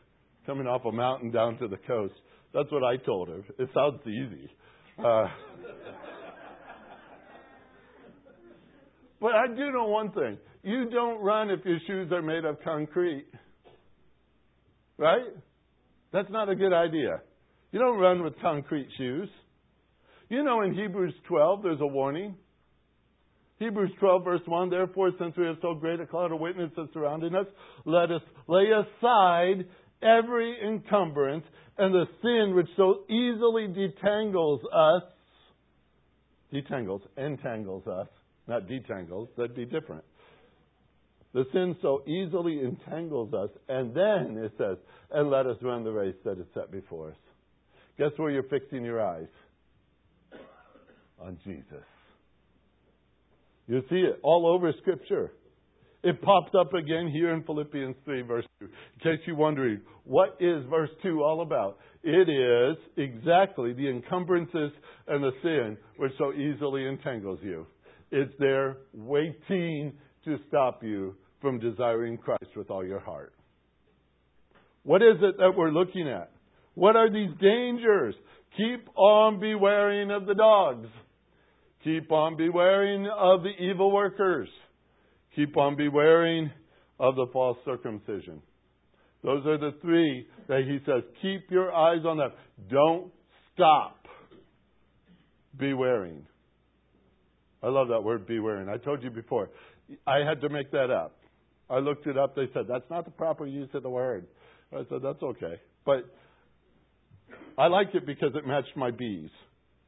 Coming 0.45 0.67
off 0.67 0.83
a 0.85 0.91
mountain 0.91 1.31
down 1.31 1.57
to 1.59 1.69
the 1.69 1.77
coast. 1.77 2.13
That's 2.53 2.69
what 2.71 2.83
I 2.83 2.97
told 2.97 3.29
her. 3.29 3.41
It 3.57 3.69
sounds 3.73 4.01
easy. 4.05 4.51
Uh, 4.99 5.27
but 9.21 9.31
I 9.31 9.47
do 9.47 9.71
know 9.71 9.85
one 9.85 10.11
thing. 10.11 10.37
You 10.63 10.89
don't 10.89 11.21
run 11.21 11.49
if 11.49 11.63
your 11.63 11.79
shoes 11.87 12.11
are 12.11 12.21
made 12.21 12.43
of 12.43 12.61
concrete. 12.63 13.25
Right? 14.97 15.25
That's 16.13 16.29
not 16.29 16.49
a 16.49 16.55
good 16.55 16.73
idea. 16.73 17.21
You 17.71 17.79
don't 17.79 17.99
run 17.99 18.23
with 18.23 18.33
concrete 18.41 18.87
shoes. 18.97 19.29
You 20.29 20.43
know, 20.43 20.61
in 20.61 20.73
Hebrews 20.73 21.13
12, 21.27 21.63
there's 21.63 21.81
a 21.81 21.87
warning. 21.87 22.35
Hebrews 23.59 23.91
12, 23.99 24.23
verse 24.23 24.41
1 24.45 24.69
Therefore, 24.69 25.11
since 25.19 25.35
we 25.37 25.45
have 25.45 25.57
so 25.61 25.73
great 25.75 25.99
a 25.99 26.05
cloud 26.05 26.31
of 26.31 26.39
witnesses 26.39 26.89
surrounding 26.93 27.35
us, 27.35 27.45
let 27.85 28.11
us 28.11 28.21
lay 28.47 28.65
aside 28.71 29.65
every 30.01 30.57
encumbrance 30.65 31.45
and 31.77 31.93
the 31.93 32.05
sin 32.21 32.55
which 32.55 32.67
so 32.75 33.03
easily 33.09 33.67
detangles 33.67 34.59
us. 34.73 35.03
Detangles, 36.53 37.01
entangles 37.17 37.85
us, 37.87 38.07
not 38.47 38.67
detangles, 38.67 39.27
that'd 39.35 39.55
be 39.55 39.65
different. 39.65 40.03
The 41.35 41.45
sin 41.51 41.75
so 41.81 42.01
easily 42.07 42.61
entangles 42.63 43.33
us. 43.33 43.49
And 43.67 43.93
then 43.93 44.41
it 44.41 44.53
says, 44.57 44.77
and 45.11 45.29
let 45.29 45.45
us 45.45 45.57
run 45.61 45.83
the 45.83 45.91
race 45.91 46.15
that 46.23 46.39
is 46.39 46.45
set 46.53 46.71
before 46.71 47.09
us. 47.09 47.17
Guess 47.97 48.11
where 48.15 48.31
you're 48.31 48.43
fixing 48.43 48.85
your 48.85 49.05
eyes? 49.05 49.27
On 51.19 51.37
Jesus. 51.43 51.83
You 53.67 53.81
see 53.89 53.97
it 53.97 54.17
all 54.23 54.47
over 54.47 54.71
Scripture. 54.79 55.33
It 56.03 56.21
pops 56.21 56.53
up 56.57 56.73
again 56.73 57.09
here 57.11 57.33
in 57.33 57.43
Philippians 57.43 57.97
3, 58.05 58.21
verse 58.21 58.45
2. 58.59 58.65
In 58.65 58.71
case 59.01 59.19
you're 59.25 59.35
wondering, 59.35 59.81
what 60.05 60.37
is 60.39 60.63
verse 60.69 60.91
2 61.03 61.21
all 61.21 61.41
about? 61.41 61.79
It 62.01 62.29
is 62.29 62.77
exactly 62.95 63.73
the 63.73 63.89
encumbrances 63.89 64.71
and 65.07 65.21
the 65.21 65.31
sin 65.41 65.77
which 65.97 66.13
so 66.17 66.31
easily 66.31 66.87
entangles 66.87 67.39
you. 67.41 67.65
It's 68.11 68.33
there 68.39 68.77
waiting 68.93 69.93
to 70.23 70.37
stop 70.47 70.81
you 70.81 71.15
from 71.45 71.59
desiring 71.59 72.17
Christ 72.17 72.55
with 72.55 72.71
all 72.71 72.83
your 72.83 72.99
heart. 72.99 73.31
What 74.81 75.03
is 75.03 75.17
it 75.21 75.37
that 75.37 75.51
we're 75.55 75.69
looking 75.69 76.09
at? 76.09 76.31
What 76.73 76.95
are 76.95 77.07
these 77.07 77.29
dangers? 77.39 78.15
Keep 78.57 78.89
on 78.95 79.39
bewaring 79.39 80.09
of 80.09 80.25
the 80.25 80.33
dogs. 80.33 80.87
Keep 81.83 82.11
on 82.11 82.35
bewaring 82.35 83.07
of 83.15 83.43
the 83.43 83.51
evil 83.63 83.91
workers. 83.91 84.49
Keep 85.35 85.55
on 85.55 85.75
bewaring 85.75 86.49
of 86.99 87.15
the 87.15 87.27
false 87.31 87.59
circumcision. 87.63 88.41
Those 89.23 89.45
are 89.45 89.59
the 89.59 89.75
three 89.83 90.25
that 90.47 90.61
he 90.67 90.79
says, 90.83 91.03
keep 91.21 91.51
your 91.51 91.71
eyes 91.71 92.03
on 92.07 92.17
them. 92.17 92.31
Don't 92.71 93.11
stop 93.53 94.07
bewaring. 95.55 96.25
I 97.61 97.67
love 97.67 97.89
that 97.89 98.03
word 98.03 98.25
bewaring. 98.25 98.67
I 98.67 98.77
told 98.77 99.03
you 99.03 99.11
before. 99.11 99.51
I 100.07 100.27
had 100.27 100.41
to 100.41 100.49
make 100.49 100.71
that 100.71 100.89
up. 100.89 101.15
I 101.69 101.79
looked 101.79 102.07
it 102.07 102.17
up. 102.17 102.35
They 102.35 102.47
said, 102.53 102.63
that's 102.67 102.89
not 102.89 103.05
the 103.05 103.11
proper 103.11 103.45
use 103.45 103.69
of 103.73 103.83
the 103.83 103.89
word. 103.89 104.27
I 104.71 104.83
said, 104.89 104.99
that's 105.03 105.21
okay. 105.21 105.59
But 105.85 106.05
I 107.57 107.67
like 107.67 107.93
it 107.93 108.05
because 108.05 108.31
it 108.35 108.45
matched 108.45 108.75
my 108.75 108.91
bees. 108.91 109.29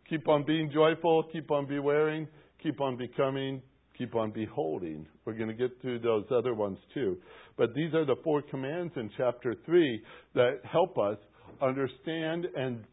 Keep 0.09 0.27
on 0.27 0.45
being 0.45 0.71
joyful, 0.73 1.23
keep 1.31 1.51
on 1.51 1.67
bewaring, 1.67 2.27
keep 2.63 2.79
on 2.79 2.97
becoming, 2.97 3.61
keep 3.97 4.15
on 4.15 4.31
beholding. 4.31 5.05
We're 5.25 5.33
going 5.33 5.49
to 5.49 5.53
get 5.55 5.81
through 5.81 5.99
those 5.99 6.25
other 6.31 6.53
ones 6.53 6.77
too. 6.93 7.17
But 7.57 7.73
these 7.73 7.93
are 7.93 8.05
the 8.05 8.15
four 8.23 8.41
commands 8.41 8.93
in 8.95 9.09
chapter 9.17 9.55
3 9.65 10.01
that 10.35 10.59
help 10.63 10.97
us 10.97 11.17
understand 11.61 12.45
and 12.55 12.83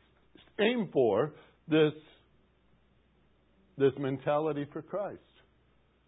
aim 0.61 0.89
for 0.93 1.35
this, 1.69 1.93
this 3.79 3.93
mentality 3.99 4.67
for 4.73 4.83
Christ, 4.83 5.21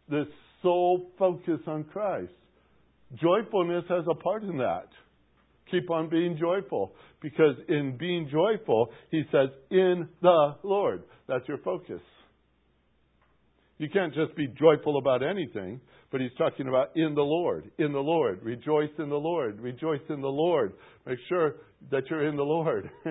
this 0.08 0.26
sole 0.62 1.10
focus 1.18 1.60
on 1.66 1.84
Christ. 1.84 2.32
Joyfulness 3.14 3.85
has 3.88 4.05
a 4.11 4.14
part 4.14 4.42
in 4.42 4.59
that. 4.59 4.88
Keep 5.71 5.90
on 5.90 6.09
being 6.09 6.37
joyful. 6.38 6.92
Because 7.21 7.57
in 7.69 7.97
being 7.97 8.29
joyful, 8.31 8.90
he 9.11 9.23
says, 9.33 9.49
in 9.71 10.09
the 10.23 10.55
Lord. 10.62 11.03
That's 11.29 11.47
your 11.49 11.59
focus. 11.59 12.01
You 13.79 13.88
can't 13.90 14.14
just 14.14 14.35
be 14.37 14.47
joyful 14.47 14.97
about 14.99 15.23
anything, 15.23 15.81
but 16.11 16.21
he's 16.21 16.31
talking 16.38 16.66
about 16.66 16.97
in 16.97 17.14
the 17.14 17.23
Lord. 17.23 17.71
In 17.79 17.92
the 17.92 17.99
Lord. 17.99 18.42
Rejoice 18.42 18.90
in 18.99 19.09
the 19.09 19.16
Lord. 19.16 19.61
Rejoice 19.61 20.01
in 20.09 20.21
the 20.21 20.29
Lord. 20.29 20.73
Make 21.05 21.19
sure 21.29 21.57
that 21.90 22.05
you're 22.09 22.27
in 22.27 22.37
the 22.37 22.42
Lord. 22.42 22.90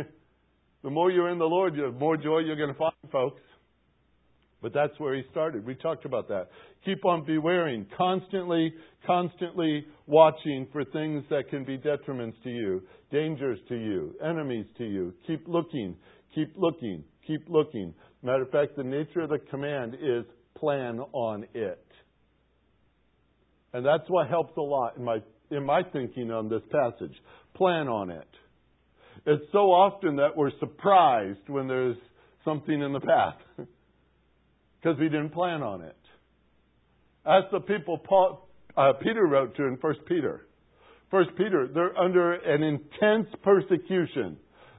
the 0.83 0.89
more 0.89 1.11
you're 1.11 1.29
in 1.29 1.37
the 1.37 1.45
Lord, 1.45 1.75
the 1.75 1.91
more 1.91 2.17
joy 2.17 2.39
you're 2.39 2.55
going 2.55 2.73
to 2.73 2.77
find, 2.77 2.93
folks. 3.11 3.41
But 4.61 4.73
that's 4.73 4.97
where 4.99 5.15
he 5.15 5.23
started. 5.31 5.65
We 5.65 5.75
talked 5.75 6.05
about 6.05 6.27
that. 6.29 6.47
Keep 6.85 7.05
on 7.05 7.25
bewaring, 7.25 7.85
constantly, 7.97 8.73
constantly 9.05 9.85
watching 10.07 10.67
for 10.71 10.83
things 10.85 11.23
that 11.29 11.49
can 11.49 11.63
be 11.65 11.77
detriments 11.77 12.41
to 12.43 12.49
you, 12.49 12.81
dangers 13.11 13.59
to 13.69 13.75
you, 13.75 14.15
enemies 14.23 14.65
to 14.77 14.85
you. 14.85 15.13
Keep 15.27 15.47
looking, 15.47 15.95
keep 16.33 16.53
looking, 16.55 17.03
keep 17.27 17.41
looking. 17.47 17.93
Matter 18.23 18.43
of 18.43 18.49
fact, 18.49 18.75
the 18.75 18.83
nature 18.83 19.21
of 19.21 19.29
the 19.29 19.39
command 19.51 19.95
is 19.95 20.25
plan 20.57 20.99
on 21.13 21.45
it. 21.53 21.85
And 23.73 23.85
that's 23.85 24.07
what 24.07 24.29
helps 24.29 24.55
a 24.57 24.61
lot 24.61 24.97
in 24.97 25.03
my 25.03 25.17
in 25.51 25.63
my 25.63 25.83
thinking 25.93 26.31
on 26.31 26.49
this 26.49 26.61
passage. 26.71 27.13
Plan 27.55 27.87
on 27.87 28.09
it. 28.09 28.27
It's 29.25 29.43
so 29.51 29.71
often 29.71 30.15
that 30.15 30.35
we're 30.35 30.51
surprised 30.59 31.47
when 31.47 31.67
there's 31.67 31.97
something 32.43 32.81
in 32.81 32.93
the 32.93 32.99
path. 32.99 33.35
because 34.85 34.99
we 34.99 35.09
didn't 35.09 35.31
plan 35.31 35.63
on 35.63 35.81
it. 35.81 35.97
As 37.25 37.43
the 37.51 37.59
people 37.59 37.97
Paul, 37.97 38.47
uh, 38.77 38.93
Peter 39.01 39.25
wrote 39.25 39.55
to 39.55 39.63
in 39.63 39.77
First 39.77 40.01
Peter. 40.07 40.45
First 41.09 41.31
Peter, 41.37 41.67
they're 41.73 41.97
under 41.97 42.33
an 42.33 42.61
intense 42.61 43.27
persecution. 43.43 44.37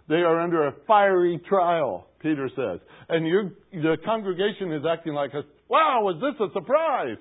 They 0.09 0.17
are 0.17 0.41
under 0.41 0.69
a 0.69 0.75
fiery 0.87 1.41
trial, 1.49 2.07
Peter 2.21 2.49
says. 2.55 2.79
And 3.09 3.27
you, 3.27 3.51
the 3.73 3.97
congregation 4.05 4.73
is 4.73 4.83
acting 4.89 5.13
like, 5.13 5.33
wow, 5.69 6.03
was 6.03 6.21
this 6.21 6.41
a 6.41 6.53
surprise? 6.53 7.19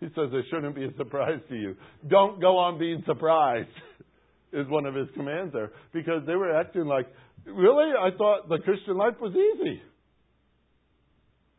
He 0.00 0.06
says 0.06 0.30
it 0.32 0.44
shouldn't 0.50 0.74
be 0.74 0.86
a 0.86 0.96
surprise 0.96 1.38
to 1.48 1.54
you. 1.54 1.76
Don't 2.08 2.40
go 2.40 2.58
on 2.58 2.80
being 2.80 3.04
surprised, 3.06 3.68
is 4.52 4.66
one 4.68 4.86
of 4.86 4.96
his 4.96 5.06
commands 5.14 5.52
there. 5.52 5.70
Because 5.92 6.22
they 6.26 6.34
were 6.34 6.58
acting 6.58 6.86
like, 6.86 7.06
really? 7.46 7.92
I 7.96 8.10
thought 8.16 8.48
the 8.48 8.58
Christian 8.58 8.96
life 8.96 9.14
was 9.20 9.34
easy. 9.36 9.80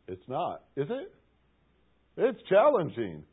It's 0.08 0.28
not, 0.28 0.64
is 0.76 0.88
it? 0.90 1.14
It's 2.18 2.40
challenging. 2.50 3.24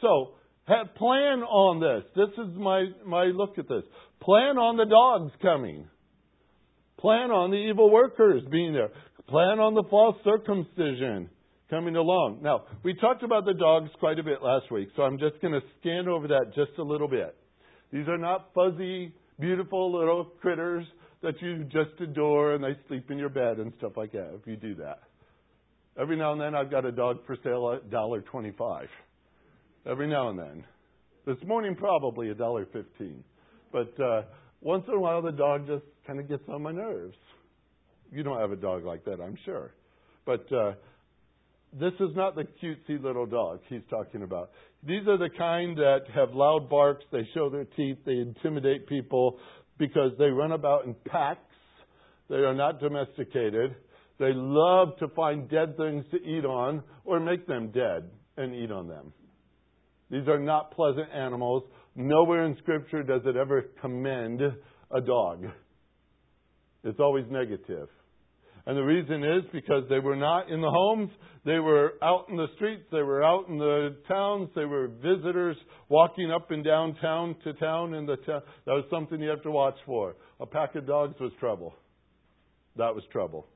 So, 0.00 0.34
have, 0.66 0.94
plan 0.94 1.42
on 1.42 1.80
this. 1.80 2.10
This 2.14 2.44
is 2.44 2.56
my, 2.56 2.86
my 3.06 3.24
look 3.24 3.58
at 3.58 3.68
this. 3.68 3.82
Plan 4.20 4.56
on 4.58 4.76
the 4.76 4.84
dogs 4.84 5.32
coming. 5.42 5.88
Plan 6.98 7.30
on 7.30 7.50
the 7.50 7.56
evil 7.56 7.90
workers 7.90 8.42
being 8.50 8.72
there. 8.72 8.90
Plan 9.28 9.58
on 9.58 9.74
the 9.74 9.84
false 9.90 10.16
circumcision 10.22 11.30
coming 11.70 11.96
along. 11.96 12.40
Now, 12.42 12.64
we 12.84 12.94
talked 12.94 13.22
about 13.22 13.44
the 13.46 13.54
dogs 13.54 13.90
quite 13.98 14.18
a 14.18 14.22
bit 14.22 14.42
last 14.42 14.70
week, 14.70 14.88
so 14.96 15.02
I'm 15.02 15.18
just 15.18 15.40
going 15.40 15.54
to 15.54 15.60
scan 15.80 16.08
over 16.08 16.28
that 16.28 16.52
just 16.54 16.78
a 16.78 16.82
little 16.82 17.08
bit. 17.08 17.34
These 17.92 18.06
are 18.08 18.18
not 18.18 18.50
fuzzy, 18.54 19.14
beautiful 19.38 19.96
little 19.96 20.24
critters 20.40 20.84
that 21.22 21.34
you 21.40 21.64
just 21.64 22.00
adore 22.00 22.54
and 22.54 22.62
they 22.62 22.76
sleep 22.88 23.10
in 23.10 23.18
your 23.18 23.28
bed 23.28 23.58
and 23.58 23.72
stuff 23.78 23.92
like 23.96 24.12
that 24.12 24.32
if 24.40 24.46
you 24.46 24.56
do 24.56 24.74
that. 24.76 25.00
Every 26.00 26.16
now 26.16 26.32
and 26.32 26.40
then 26.40 26.54
I've 26.54 26.70
got 26.70 26.86
a 26.86 26.92
dog 26.92 27.18
for 27.26 27.36
sale 27.44 27.72
at 27.76 27.90
dollar 27.90 28.22
twenty-five. 28.22 28.88
Every 29.84 30.06
now 30.06 30.30
and 30.30 30.38
then. 30.38 30.64
This 31.26 31.36
morning 31.46 31.76
probably 31.76 32.30
a 32.30 32.34
dollar 32.34 32.66
fifteen. 32.72 33.22
But 33.70 33.92
uh, 34.00 34.22
once 34.62 34.84
in 34.88 34.94
a 34.94 34.98
while 34.98 35.20
the 35.20 35.32
dog 35.32 35.66
just 35.66 35.84
kind 36.06 36.18
of 36.18 36.26
gets 36.26 36.42
on 36.48 36.62
my 36.62 36.72
nerves. 36.72 37.16
You 38.10 38.22
don't 38.22 38.40
have 38.40 38.50
a 38.50 38.56
dog 38.56 38.84
like 38.84 39.04
that, 39.04 39.20
I'm 39.20 39.36
sure. 39.44 39.74
But 40.24 40.50
uh, 40.50 40.72
this 41.78 41.92
is 42.00 42.16
not 42.16 42.34
the 42.34 42.46
cutesy 42.62 43.02
little 43.02 43.26
dog 43.26 43.60
he's 43.68 43.82
talking 43.90 44.22
about. 44.22 44.52
These 44.82 45.06
are 45.06 45.18
the 45.18 45.28
kind 45.36 45.76
that 45.76 46.04
have 46.14 46.30
loud 46.32 46.70
barks, 46.70 47.04
they 47.12 47.28
show 47.34 47.50
their 47.50 47.66
teeth, 47.76 47.98
they 48.06 48.12
intimidate 48.12 48.88
people 48.88 49.38
because 49.78 50.12
they 50.18 50.30
run 50.30 50.52
about 50.52 50.86
in 50.86 50.94
packs. 51.06 51.40
They 52.30 52.36
are 52.36 52.54
not 52.54 52.80
domesticated. 52.80 53.76
They 54.20 54.32
love 54.34 54.98
to 54.98 55.08
find 55.16 55.48
dead 55.48 55.78
things 55.78 56.04
to 56.10 56.18
eat 56.18 56.44
on 56.44 56.82
or 57.06 57.18
make 57.20 57.46
them 57.46 57.70
dead 57.70 58.10
and 58.36 58.54
eat 58.54 58.70
on 58.70 58.86
them. 58.86 59.14
These 60.10 60.28
are 60.28 60.38
not 60.38 60.72
pleasant 60.72 61.08
animals. 61.10 61.62
Nowhere 61.96 62.44
in 62.44 62.54
Scripture 62.58 63.02
does 63.02 63.22
it 63.24 63.36
ever 63.36 63.62
commend 63.80 64.42
a 64.42 65.00
dog. 65.00 65.46
It's 66.84 67.00
always 67.00 67.24
negative. 67.30 67.88
And 68.66 68.76
the 68.76 68.82
reason 68.82 69.24
is 69.24 69.42
because 69.52 69.84
they 69.88 69.98
were 69.98 70.16
not 70.16 70.50
in 70.50 70.60
the 70.60 70.70
homes, 70.70 71.10
they 71.46 71.58
were 71.58 71.94
out 72.02 72.26
in 72.28 72.36
the 72.36 72.46
streets, 72.56 72.84
they 72.92 73.02
were 73.02 73.24
out 73.24 73.48
in 73.48 73.56
the 73.56 73.96
towns, 74.06 74.50
they 74.54 74.66
were 74.66 74.88
visitors 74.88 75.56
walking 75.88 76.30
up 76.30 76.50
and 76.50 76.62
down 76.62 76.94
town 77.00 77.36
to 77.44 77.54
town 77.54 77.94
in 77.94 78.04
the 78.04 78.16
town. 78.16 78.42
That 78.66 78.72
was 78.72 78.84
something 78.90 79.18
you 79.18 79.30
have 79.30 79.42
to 79.42 79.50
watch 79.50 79.76
for. 79.86 80.14
A 80.40 80.46
pack 80.46 80.74
of 80.74 80.86
dogs 80.86 81.14
was 81.20 81.32
trouble. 81.40 81.74
That 82.76 82.94
was 82.94 83.02
trouble. 83.10 83.46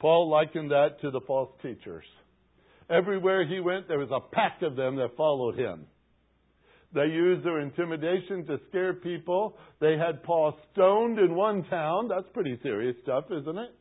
Paul 0.00 0.30
likened 0.30 0.70
that 0.70 1.00
to 1.02 1.10
the 1.10 1.20
false 1.26 1.50
teachers. 1.62 2.04
Everywhere 2.90 3.46
he 3.46 3.60
went, 3.60 3.88
there 3.88 3.98
was 3.98 4.10
a 4.10 4.34
pack 4.34 4.62
of 4.62 4.76
them 4.76 4.96
that 4.96 5.16
followed 5.16 5.58
him. 5.58 5.86
They 6.94 7.06
used 7.06 7.44
their 7.44 7.60
intimidation 7.60 8.46
to 8.46 8.58
scare 8.68 8.94
people. 8.94 9.58
They 9.80 9.98
had 9.98 10.22
Paul 10.22 10.56
stoned 10.72 11.18
in 11.18 11.34
one 11.34 11.64
town. 11.64 12.08
That's 12.08 12.28
pretty 12.32 12.58
serious 12.62 12.96
stuff, 13.02 13.24
isn't 13.30 13.58
it? 13.58 13.74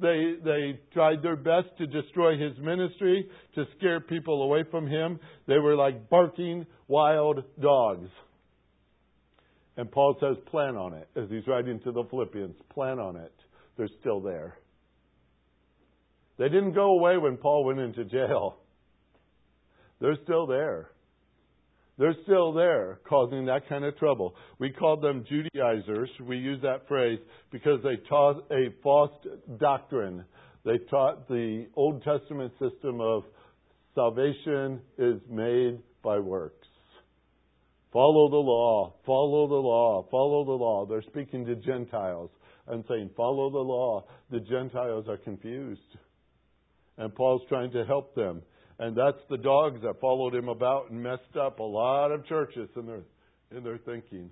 They, 0.00 0.34
they 0.42 0.80
tried 0.92 1.22
their 1.22 1.36
best 1.36 1.68
to 1.78 1.86
destroy 1.86 2.36
his 2.36 2.58
ministry, 2.58 3.28
to 3.54 3.64
scare 3.78 4.00
people 4.00 4.42
away 4.42 4.64
from 4.68 4.88
him. 4.88 5.20
They 5.46 5.58
were 5.58 5.76
like 5.76 6.10
barking 6.10 6.66
wild 6.88 7.44
dogs. 7.60 8.08
And 9.76 9.90
Paul 9.90 10.16
says, 10.20 10.36
plan 10.50 10.76
on 10.76 10.94
it. 10.94 11.08
As 11.16 11.30
he's 11.30 11.46
writing 11.46 11.78
to 11.84 11.92
the 11.92 12.02
Philippians, 12.10 12.56
plan 12.74 12.98
on 12.98 13.16
it. 13.16 13.32
They're 13.76 13.88
still 14.00 14.20
there. 14.20 14.58
They 16.38 16.48
didn't 16.48 16.72
go 16.72 16.98
away 16.98 17.18
when 17.18 17.36
Paul 17.36 17.64
went 17.64 17.78
into 17.78 18.04
jail. 18.04 18.56
They're 20.00 20.18
still 20.24 20.46
there. 20.46 20.90
They're 21.98 22.16
still 22.24 22.52
there 22.52 23.00
causing 23.08 23.46
that 23.46 23.68
kind 23.68 23.84
of 23.84 23.96
trouble. 23.98 24.34
We 24.58 24.70
called 24.70 25.02
them 25.02 25.24
Judaizers. 25.28 26.10
We 26.26 26.38
use 26.38 26.60
that 26.62 26.88
phrase 26.88 27.18
because 27.50 27.80
they 27.84 27.96
taught 28.08 28.50
a 28.50 28.70
false 28.82 29.12
doctrine. 29.58 30.24
They 30.64 30.78
taught 30.90 31.28
the 31.28 31.66
Old 31.76 32.02
Testament 32.02 32.52
system 32.58 33.00
of 33.00 33.24
Salvation 33.94 34.80
is 34.96 35.20
made 35.28 35.78
by 36.02 36.18
works. 36.18 36.66
Follow 37.92 38.30
the 38.30 38.36
law, 38.36 38.94
follow 39.04 39.46
the 39.48 39.54
law, 39.54 40.06
follow 40.10 40.46
the 40.46 40.52
law. 40.52 40.86
They're 40.86 41.02
speaking 41.02 41.44
to 41.44 41.56
Gentiles 41.56 42.30
and 42.68 42.82
saying, 42.88 43.10
Follow 43.14 43.50
the 43.50 43.58
law. 43.58 44.06
The 44.30 44.40
Gentiles 44.40 45.06
are 45.08 45.18
confused. 45.18 45.80
And 46.98 47.14
Paul's 47.14 47.42
trying 47.48 47.72
to 47.72 47.84
help 47.84 48.14
them. 48.14 48.42
And 48.78 48.96
that's 48.96 49.20
the 49.30 49.38
dogs 49.38 49.80
that 49.82 50.00
followed 50.00 50.34
him 50.34 50.48
about 50.48 50.90
and 50.90 51.02
messed 51.02 51.36
up 51.40 51.58
a 51.58 51.62
lot 51.62 52.10
of 52.10 52.26
churches 52.26 52.68
in 52.76 52.86
their, 52.86 53.02
in 53.56 53.62
their 53.62 53.78
thinking. 53.78 54.30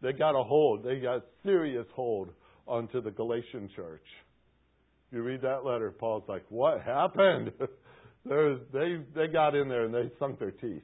They 0.00 0.12
got 0.12 0.38
a 0.38 0.42
hold, 0.42 0.84
they 0.84 0.98
got 0.98 1.24
serious 1.44 1.86
hold 1.94 2.30
onto 2.66 3.00
the 3.00 3.10
Galatian 3.10 3.68
church. 3.76 4.04
You 5.10 5.22
read 5.22 5.42
that 5.42 5.64
letter, 5.64 5.90
Paul's 5.90 6.24
like, 6.26 6.44
What 6.48 6.80
happened? 6.80 7.52
they, 8.24 8.96
they 9.14 9.26
got 9.26 9.54
in 9.54 9.68
there 9.68 9.84
and 9.84 9.94
they 9.94 10.10
sunk 10.18 10.38
their 10.38 10.50
teeth. 10.50 10.82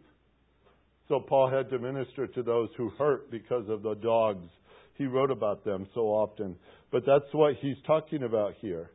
So 1.09 1.21
Paul 1.21 1.51
had 1.51 1.71
to 1.71 1.79
minister 1.79 2.27
to 2.27 2.43
those 2.43 2.69
who 2.77 2.91
hurt 2.91 3.31
because 3.31 3.69
of 3.69 3.83
the 3.83 3.95
dogs. 3.95 4.47
He 4.95 5.07
wrote 5.07 5.31
about 5.31 5.65
them 5.65 5.87
so 5.95 6.03
often. 6.03 6.57
But 6.93 7.05
that's 7.07 7.33
what 7.33 7.55
he's 7.61 7.77
talking 7.87 8.25
about 8.25 8.55
here. 8.61 8.91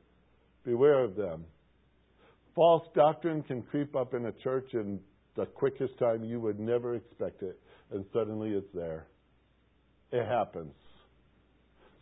Beware 0.64 1.04
of 1.04 1.16
them. 1.16 1.46
False 2.56 2.88
doctrine 2.94 3.42
can 3.44 3.64
creep 3.64 3.96
up 3.96 4.14
in 4.14 4.28
a 4.28 4.32
church 4.44 4.70
in 4.74 5.00
the 5.36 5.46
quickest 5.46 5.98
time 5.98 6.24
you 6.24 6.40
would 6.40 6.60
never 6.60 6.96
expect 6.96 7.42
it, 7.42 7.60
and 7.92 8.06
suddenly 8.14 8.50
it's 8.52 8.68
there. 8.74 9.08
It 10.12 10.28
happens. 10.28 10.74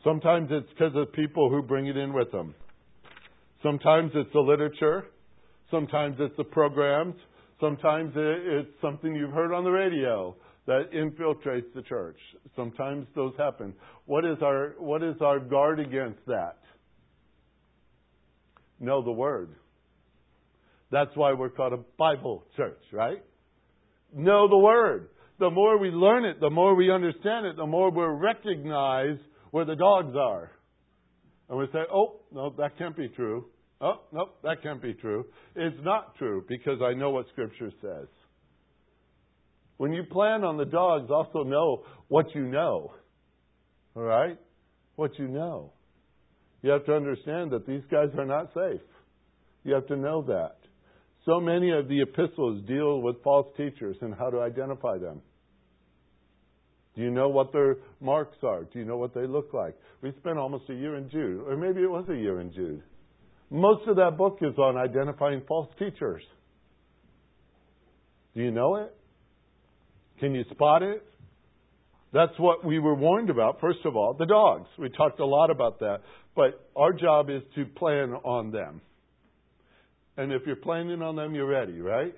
Sometimes 0.03 0.49
it's 0.51 0.69
because 0.69 0.93
of 0.95 1.13
people 1.13 1.49
who 1.49 1.61
bring 1.61 1.87
it 1.87 1.95
in 1.95 2.11
with 2.11 2.31
them. 2.31 2.53
Sometimes 3.63 4.11
it's 4.15 4.31
the 4.33 4.39
literature. 4.39 5.05
Sometimes 5.69 6.17
it's 6.19 6.35
the 6.35 6.43
programs. 6.43 7.15
Sometimes 7.59 8.11
it's 8.15 8.71
something 8.81 9.15
you've 9.15 9.31
heard 9.31 9.53
on 9.53 9.63
the 9.63 9.69
radio 9.69 10.35
that 10.65 10.91
infiltrates 10.93 11.71
the 11.73 11.83
church. 11.83 12.17
Sometimes 12.55 13.07
those 13.15 13.33
happen. 13.37 13.73
What 14.05 14.25
is 14.25 14.37
our, 14.41 14.75
what 14.79 15.03
is 15.03 15.15
our 15.21 15.39
guard 15.39 15.79
against 15.79 16.19
that? 16.27 16.57
Know 18.79 19.03
the 19.03 19.11
Word. 19.11 19.49
That's 20.91 21.11
why 21.15 21.33
we're 21.33 21.49
called 21.49 21.73
a 21.73 21.83
Bible 21.97 22.43
church, 22.57 22.81
right? 22.91 23.23
Know 24.13 24.47
the 24.49 24.57
Word. 24.57 25.09
The 25.39 25.49
more 25.49 25.79
we 25.79 25.89
learn 25.89 26.25
it, 26.25 26.39
the 26.39 26.49
more 26.49 26.75
we 26.75 26.91
understand 26.91 27.47
it, 27.47 27.55
the 27.55 27.65
more 27.65 27.89
we 27.89 28.03
recognize 28.03 29.17
where 29.51 29.65
the 29.65 29.75
dogs 29.75 30.15
are. 30.15 30.51
And 31.49 31.57
we 31.57 31.65
say, 31.73 31.79
oh, 31.91 32.19
no, 32.31 32.53
that 32.57 32.77
can't 32.77 32.95
be 32.95 33.07
true. 33.09 33.45
Oh, 33.79 34.01
no, 34.11 34.29
that 34.43 34.61
can't 34.61 34.81
be 34.81 34.93
true. 34.93 35.25
It's 35.55 35.75
not 35.81 36.15
true 36.17 36.45
because 36.47 36.79
I 36.83 36.93
know 36.93 37.09
what 37.09 37.25
Scripture 37.31 37.71
says. 37.81 38.07
When 39.77 39.91
you 39.93 40.03
plan 40.03 40.43
on 40.43 40.57
the 40.57 40.65
dogs, 40.65 41.09
also 41.09 41.43
know 41.43 41.83
what 42.07 42.27
you 42.35 42.43
know. 42.45 42.91
All 43.95 44.03
right? 44.03 44.37
What 44.95 45.17
you 45.17 45.27
know. 45.27 45.73
You 46.61 46.69
have 46.69 46.85
to 46.85 46.93
understand 46.93 47.51
that 47.51 47.65
these 47.65 47.81
guys 47.89 48.09
are 48.17 48.25
not 48.25 48.53
safe. 48.53 48.81
You 49.63 49.73
have 49.73 49.87
to 49.87 49.95
know 49.95 50.21
that. 50.27 50.57
So 51.25 51.39
many 51.39 51.71
of 51.71 51.87
the 51.87 52.01
epistles 52.01 52.63
deal 52.67 53.01
with 53.01 53.21
false 53.23 53.47
teachers 53.55 53.97
and 54.01 54.13
how 54.13 54.29
to 54.29 54.39
identify 54.41 54.97
them. 54.97 55.21
Do 56.95 57.01
you 57.01 57.11
know 57.11 57.29
what 57.29 57.53
their 57.53 57.77
marks 58.01 58.37
are? 58.43 58.63
Do 58.63 58.79
you 58.79 58.85
know 58.85 58.97
what 58.97 59.13
they 59.13 59.25
look 59.25 59.53
like? 59.53 59.75
We 60.01 60.11
spent 60.19 60.37
almost 60.37 60.69
a 60.69 60.73
year 60.73 60.95
in 60.97 61.09
Jude, 61.09 61.43
or 61.47 61.55
maybe 61.55 61.81
it 61.81 61.89
was 61.89 62.05
a 62.09 62.15
year 62.15 62.41
in 62.41 62.51
Jude. 62.51 62.81
Most 63.49 63.87
of 63.87 63.97
that 63.97 64.17
book 64.17 64.39
is 64.41 64.57
on 64.57 64.77
identifying 64.77 65.41
false 65.47 65.69
teachers. 65.77 66.23
Do 68.33 68.41
you 68.41 68.51
know 68.51 68.77
it? 68.77 68.95
Can 70.19 70.33
you 70.33 70.43
spot 70.51 70.83
it? 70.83 71.03
That's 72.13 72.37
what 72.37 72.65
we 72.65 72.79
were 72.79 72.95
warned 72.95 73.29
about, 73.29 73.61
first 73.61 73.79
of 73.85 73.95
all. 73.95 74.13
The 74.13 74.25
dogs. 74.25 74.67
We 74.77 74.89
talked 74.89 75.19
a 75.19 75.25
lot 75.25 75.49
about 75.49 75.79
that. 75.79 75.99
But 76.35 76.65
our 76.75 76.93
job 76.93 77.29
is 77.29 77.41
to 77.55 77.65
plan 77.65 78.13
on 78.23 78.51
them. 78.51 78.81
And 80.17 80.31
if 80.31 80.43
you're 80.45 80.55
planning 80.55 81.01
on 81.01 81.15
them, 81.15 81.33
you're 81.33 81.47
ready, 81.47 81.79
right? 81.79 82.13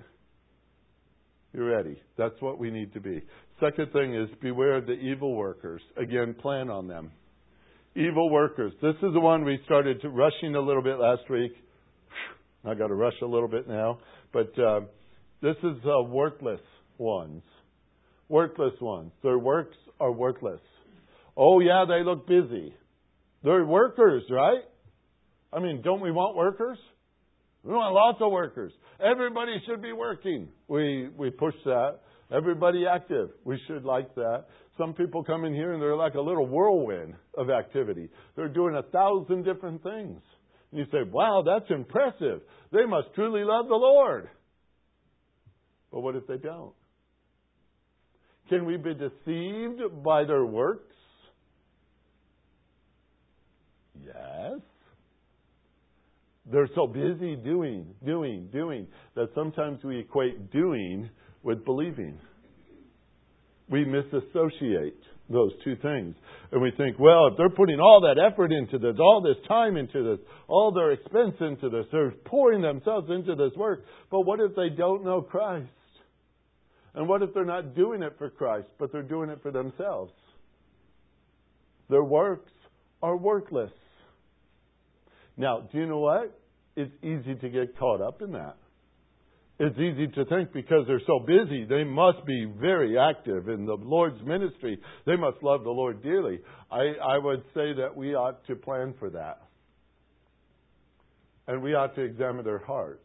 You're 1.52 1.76
ready. 1.76 2.00
That's 2.18 2.34
what 2.40 2.58
we 2.58 2.70
need 2.70 2.92
to 2.94 3.00
be. 3.00 3.22
Second 3.60 3.92
thing 3.92 4.14
is 4.14 4.28
beware 4.42 4.76
of 4.76 4.86
the 4.86 4.94
evil 4.94 5.34
workers. 5.34 5.80
Again, 5.96 6.34
plan 6.34 6.68
on 6.70 6.88
them 6.88 7.12
evil 7.96 8.30
workers. 8.30 8.72
This 8.82 8.96
is 8.96 9.12
the 9.12 9.20
one 9.20 9.44
we 9.44 9.58
started 9.64 10.00
rushing 10.04 10.54
a 10.54 10.60
little 10.60 10.82
bit 10.82 10.98
last 10.98 11.28
week. 11.30 11.52
I 12.64 12.74
got 12.74 12.88
to 12.88 12.94
rush 12.94 13.14
a 13.22 13.26
little 13.26 13.48
bit 13.48 13.68
now, 13.68 13.98
but 14.32 14.58
uh, 14.58 14.80
this 15.42 15.56
is 15.62 15.76
uh, 15.84 16.02
worthless 16.02 16.60
ones. 16.98 17.42
Worthless 18.28 18.74
ones. 18.80 19.12
Their 19.22 19.38
works 19.38 19.76
are 20.00 20.10
worthless. 20.10 20.60
Oh 21.36 21.60
yeah, 21.60 21.84
they 21.86 22.04
look 22.04 22.26
busy. 22.26 22.74
They're 23.42 23.64
workers, 23.64 24.24
right? 24.30 24.62
I 25.52 25.60
mean, 25.60 25.82
don't 25.82 26.00
we 26.00 26.10
want 26.10 26.36
workers? 26.36 26.78
We 27.64 27.72
want 27.72 27.94
lots 27.94 28.18
of 28.20 28.30
workers. 28.30 28.72
Everybody 29.00 29.52
should 29.66 29.82
be 29.82 29.92
working. 29.92 30.48
We 30.68 31.08
we 31.16 31.30
push 31.30 31.54
that. 31.64 32.00
Everybody 32.30 32.84
active. 32.86 33.30
We 33.44 33.58
should 33.66 33.84
like 33.84 34.14
that. 34.16 34.44
Some 34.76 34.92
people 34.92 35.24
come 35.24 35.44
in 35.44 35.54
here 35.54 35.72
and 35.72 35.80
they're 35.80 35.96
like 35.96 36.14
a 36.14 36.20
little 36.20 36.46
whirlwind 36.46 37.14
of 37.36 37.48
activity. 37.48 38.08
They're 38.36 38.48
doing 38.48 38.74
a 38.74 38.82
thousand 38.90 39.44
different 39.44 39.82
things. 39.82 40.20
And 40.70 40.80
you 40.80 40.86
say, 40.90 41.08
wow, 41.08 41.42
that's 41.46 41.70
impressive. 41.70 42.40
They 42.72 42.84
must 42.86 43.08
truly 43.14 43.44
love 43.44 43.68
the 43.68 43.74
Lord. 43.74 44.28
But 45.92 46.00
what 46.00 46.16
if 46.16 46.26
they 46.26 46.38
don't? 46.38 46.72
Can 48.48 48.66
we 48.66 48.76
be 48.76 48.94
deceived 48.94 50.02
by 50.02 50.24
their 50.24 50.44
works? 50.44 50.94
Yes. 54.04 54.60
They're 56.50 56.68
so 56.74 56.86
busy 56.86 57.36
doing, 57.36 57.94
doing, 58.04 58.48
doing 58.52 58.86
that 59.14 59.28
sometimes 59.34 59.82
we 59.82 60.00
equate 60.00 60.50
doing 60.52 61.08
with 61.42 61.64
believing 61.64 62.18
we 63.68 63.84
misassociate 63.84 65.00
those 65.30 65.52
two 65.64 65.76
things. 65.76 66.14
And 66.52 66.60
we 66.60 66.70
think, 66.76 66.98
well, 66.98 67.28
if 67.28 67.38
they're 67.38 67.48
putting 67.48 67.80
all 67.80 68.02
that 68.02 68.20
effort 68.20 68.52
into 68.52 68.78
this, 68.78 68.96
all 69.00 69.22
this 69.22 69.42
time 69.48 69.76
into 69.76 70.16
this, 70.16 70.26
all 70.48 70.72
their 70.72 70.92
expense 70.92 71.34
into 71.40 71.70
this, 71.70 71.86
they're 71.90 72.12
pouring 72.26 72.60
themselves 72.60 73.08
into 73.10 73.34
this 73.34 73.52
work. 73.56 73.84
But 74.10 74.20
what 74.20 74.40
if 74.40 74.54
they 74.54 74.68
don't 74.68 75.04
know 75.04 75.22
Christ? 75.22 75.68
And 76.94 77.08
what 77.08 77.22
if 77.22 77.32
they're 77.34 77.44
not 77.44 77.74
doing 77.74 78.02
it 78.02 78.14
for 78.18 78.30
Christ, 78.30 78.68
but 78.78 78.92
they're 78.92 79.02
doing 79.02 79.30
it 79.30 79.40
for 79.42 79.50
themselves? 79.50 80.12
Their 81.88 82.04
works 82.04 82.52
are 83.02 83.16
worthless. 83.16 83.72
Now, 85.36 85.68
do 85.72 85.78
you 85.78 85.86
know 85.86 85.98
what? 85.98 86.38
It's 86.76 86.92
easy 87.02 87.34
to 87.34 87.48
get 87.48 87.78
caught 87.78 88.00
up 88.00 88.22
in 88.22 88.32
that 88.32 88.56
it's 89.58 89.78
easy 89.78 90.08
to 90.08 90.24
think 90.24 90.52
because 90.52 90.84
they're 90.86 91.00
so 91.06 91.20
busy, 91.20 91.64
they 91.64 91.84
must 91.84 92.24
be 92.26 92.44
very 92.60 92.98
active 92.98 93.48
in 93.48 93.66
the 93.66 93.74
Lord's 93.74 94.20
ministry. 94.24 94.80
They 95.06 95.16
must 95.16 95.42
love 95.42 95.62
the 95.62 95.70
Lord 95.70 96.02
dearly. 96.02 96.40
I, 96.72 96.94
I 97.00 97.18
would 97.18 97.44
say 97.54 97.72
that 97.74 97.90
we 97.94 98.14
ought 98.14 98.44
to 98.48 98.56
plan 98.56 98.94
for 98.98 99.10
that. 99.10 99.42
And 101.46 101.62
we 101.62 101.74
ought 101.74 101.94
to 101.94 102.02
examine 102.02 102.44
their 102.44 102.64
hearts. 102.64 103.04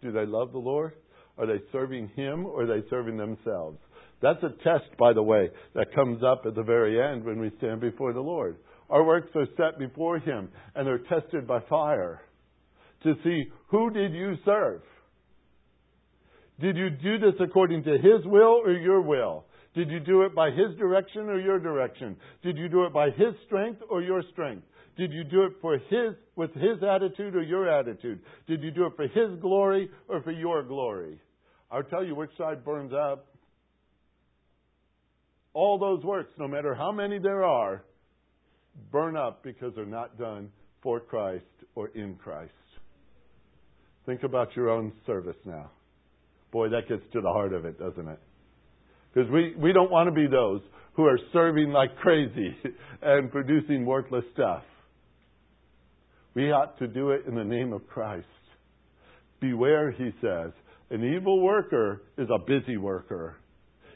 Do 0.00 0.10
they 0.10 0.26
love 0.26 0.50
the 0.50 0.58
Lord? 0.58 0.94
Are 1.38 1.46
they 1.46 1.62
serving 1.70 2.08
Him 2.16 2.44
or 2.44 2.64
are 2.64 2.66
they 2.66 2.86
serving 2.90 3.16
themselves? 3.16 3.78
That's 4.20 4.42
a 4.42 4.50
test, 4.64 4.96
by 4.98 5.12
the 5.12 5.22
way, 5.22 5.50
that 5.74 5.94
comes 5.94 6.22
up 6.24 6.42
at 6.44 6.54
the 6.56 6.62
very 6.62 7.00
end 7.00 7.24
when 7.24 7.38
we 7.38 7.52
stand 7.58 7.80
before 7.80 8.12
the 8.12 8.20
Lord. 8.20 8.56
Our 8.92 9.04
works 9.04 9.30
are 9.34 9.46
set 9.56 9.78
before 9.78 10.18
Him 10.18 10.50
and 10.74 10.86
they're 10.86 10.98
tested 10.98 11.46
by 11.46 11.60
fire 11.60 12.20
to 13.04 13.14
see 13.24 13.44
who 13.68 13.88
did 13.90 14.12
you 14.12 14.34
serve? 14.44 14.82
Did 16.60 16.76
you 16.76 16.90
do 16.90 17.18
this 17.18 17.40
according 17.40 17.84
to 17.84 17.92
His 17.92 18.26
will 18.26 18.60
or 18.62 18.72
your 18.72 19.00
will? 19.00 19.46
Did 19.74 19.88
you 19.88 19.98
do 19.98 20.22
it 20.24 20.34
by 20.34 20.50
His 20.50 20.76
direction 20.78 21.30
or 21.30 21.40
your 21.40 21.58
direction? 21.58 22.16
Did 22.42 22.58
you 22.58 22.68
do 22.68 22.84
it 22.84 22.92
by 22.92 23.06
His 23.06 23.34
strength 23.46 23.80
or 23.88 24.02
your 24.02 24.22
strength? 24.30 24.64
Did 24.98 25.10
you 25.10 25.24
do 25.24 25.44
it 25.44 25.52
for 25.62 25.78
His, 25.78 26.14
with 26.36 26.52
His 26.52 26.82
attitude 26.86 27.34
or 27.34 27.42
your 27.42 27.66
attitude? 27.70 28.20
Did 28.46 28.62
you 28.62 28.70
do 28.70 28.84
it 28.84 28.92
for 28.94 29.08
His 29.08 29.40
glory 29.40 29.88
or 30.06 30.22
for 30.22 30.32
your 30.32 30.62
glory? 30.62 31.18
I'll 31.70 31.82
tell 31.82 32.04
you 32.04 32.14
which 32.14 32.36
side 32.36 32.62
burns 32.62 32.92
up. 32.92 33.26
All 35.54 35.78
those 35.78 36.04
works, 36.04 36.32
no 36.38 36.46
matter 36.46 36.74
how 36.74 36.92
many 36.92 37.18
there 37.18 37.42
are, 37.42 37.82
burn 38.90 39.16
up 39.16 39.42
because 39.42 39.72
they're 39.74 39.86
not 39.86 40.18
done 40.18 40.50
for 40.82 41.00
Christ 41.00 41.44
or 41.74 41.88
in 41.88 42.14
Christ. 42.16 42.52
Think 44.06 44.22
about 44.24 44.54
your 44.56 44.68
own 44.68 44.92
service 45.06 45.36
now. 45.44 45.70
Boy, 46.50 46.68
that 46.70 46.88
gets 46.88 47.02
to 47.12 47.20
the 47.20 47.28
heart 47.28 47.52
of 47.52 47.64
it, 47.64 47.78
doesn't 47.78 48.08
it? 48.08 48.18
Because 49.12 49.30
we, 49.30 49.54
we 49.56 49.72
don't 49.72 49.90
want 49.90 50.08
to 50.08 50.14
be 50.14 50.26
those 50.26 50.60
who 50.94 51.04
are 51.04 51.18
serving 51.32 51.70
like 51.70 51.96
crazy 51.96 52.56
and 53.02 53.30
producing 53.30 53.86
worthless 53.86 54.24
stuff. 54.34 54.62
We 56.34 56.50
ought 56.50 56.78
to 56.78 56.88
do 56.88 57.10
it 57.10 57.24
in 57.26 57.34
the 57.34 57.44
name 57.44 57.72
of 57.72 57.86
Christ. 57.86 58.26
Beware, 59.40 59.90
he 59.92 60.10
says, 60.20 60.52
An 60.90 61.04
evil 61.04 61.42
worker 61.42 62.02
is 62.16 62.28
a 62.34 62.38
busy 62.38 62.76
worker. 62.76 63.36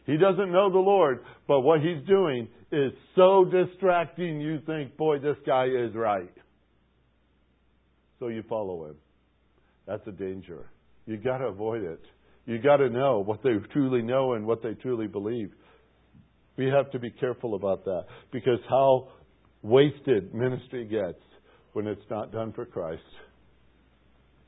He 0.05 0.17
doesn't 0.17 0.53
know 0.53 0.71
the 0.71 0.79
Lord, 0.79 1.21
but 1.49 1.61
what 1.61 1.81
he's 1.81 2.07
doing 2.07 2.49
is 2.73 2.93
so 3.15 3.45
distracting 3.45 4.41
you 4.41 4.61
think, 4.67 4.97
boy, 4.97 5.19
this 5.19 5.37
guy 5.47 5.67
is 5.67 5.95
right. 5.95 6.33
So 8.19 8.29
you 8.29 8.43
follow 8.49 8.87
him. 8.87 8.97
That's 9.87 10.07
a 10.07 10.13
danger. 10.13 10.67
You 11.07 11.17
got 11.17 11.39
to 11.39 11.47
avoid 11.47 11.83
it. 11.85 12.03
You 12.47 12.59
got 12.59 12.79
to 12.79 12.89
know 12.89 13.23
what 13.23 13.43
they 13.43 13.51
truly 13.73 14.03
know 14.03 14.35
and 14.35 14.47
what 14.47 14.63
they 14.63 14.75
truly 14.75 15.07
believe. 15.07 15.53
We 16.57 16.67
have 16.67 16.91
to 16.93 16.99
be 16.99 17.11
careful 17.11 17.55
about 17.55 17.85
that 17.85 18.07
because 18.33 18.59
how 18.69 19.09
wasted 19.63 20.35
ministry 20.35 20.85
gets 20.85 21.21
when 21.73 21.87
it's 21.87 22.09
not 22.11 22.33
done 22.33 22.53
for 22.53 22.65
Christ. 22.65 23.03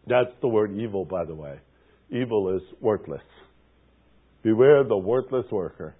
That's 0.06 0.30
the 0.40 0.48
word 0.48 0.76
evil, 0.76 1.04
by 1.04 1.24
the 1.24 1.34
way. 1.34 1.58
Evil 2.10 2.56
is 2.56 2.62
worthless. 2.80 3.20
Beware 4.42 4.84
the 4.84 4.96
worthless 4.96 5.44
worker. 5.50 5.94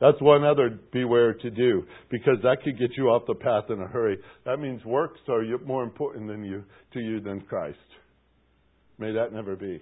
That's 0.00 0.20
one 0.20 0.44
other 0.44 0.78
beware 0.92 1.32
to 1.34 1.50
do 1.50 1.84
because 2.10 2.36
that 2.42 2.58
could 2.62 2.78
get 2.78 2.90
you 2.96 3.08
off 3.08 3.22
the 3.26 3.34
path 3.34 3.64
in 3.70 3.80
a 3.80 3.86
hurry. 3.86 4.18
That 4.44 4.58
means 4.58 4.84
works 4.84 5.20
are 5.28 5.42
more 5.64 5.82
important 5.82 6.28
than 6.28 6.44
you 6.44 6.64
to 6.92 7.00
you 7.00 7.20
than 7.20 7.40
Christ. 7.42 7.78
May 8.98 9.12
that 9.12 9.32
never 9.32 9.56
be. 9.56 9.80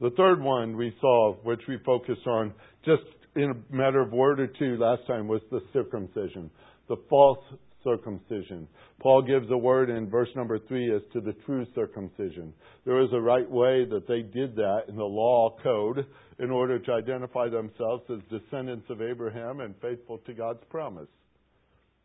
The 0.00 0.10
third 0.16 0.40
one 0.42 0.76
we 0.76 0.94
saw, 1.00 1.34
which 1.42 1.60
we 1.68 1.78
focused 1.84 2.26
on 2.26 2.52
just 2.84 3.02
in 3.36 3.50
a 3.50 3.74
matter 3.74 4.00
of 4.00 4.12
word 4.12 4.40
or 4.40 4.46
two 4.46 4.76
last 4.76 5.06
time, 5.06 5.28
was 5.28 5.40
the 5.50 5.60
circumcision, 5.72 6.50
the 6.88 6.96
false 7.08 7.44
circumcision. 7.84 8.66
Paul 9.00 9.22
gives 9.22 9.50
a 9.50 9.56
word 9.56 9.90
in 9.90 10.10
verse 10.10 10.28
number 10.34 10.58
three 10.58 10.92
as 10.94 11.02
to 11.12 11.20
the 11.20 11.34
true 11.44 11.66
circumcision. 11.74 12.52
There 12.84 13.02
is 13.02 13.10
a 13.12 13.20
right 13.20 13.48
way 13.48 13.84
that 13.84 14.08
they 14.08 14.22
did 14.22 14.56
that 14.56 14.84
in 14.88 14.96
the 14.96 15.04
law 15.04 15.56
code 15.62 16.06
in 16.38 16.50
order 16.50 16.78
to 16.78 16.92
identify 16.92 17.48
themselves 17.48 18.02
as 18.10 18.18
descendants 18.30 18.86
of 18.90 19.02
Abraham 19.02 19.60
and 19.60 19.74
faithful 19.80 20.18
to 20.26 20.34
God's 20.34 20.64
promise. 20.70 21.08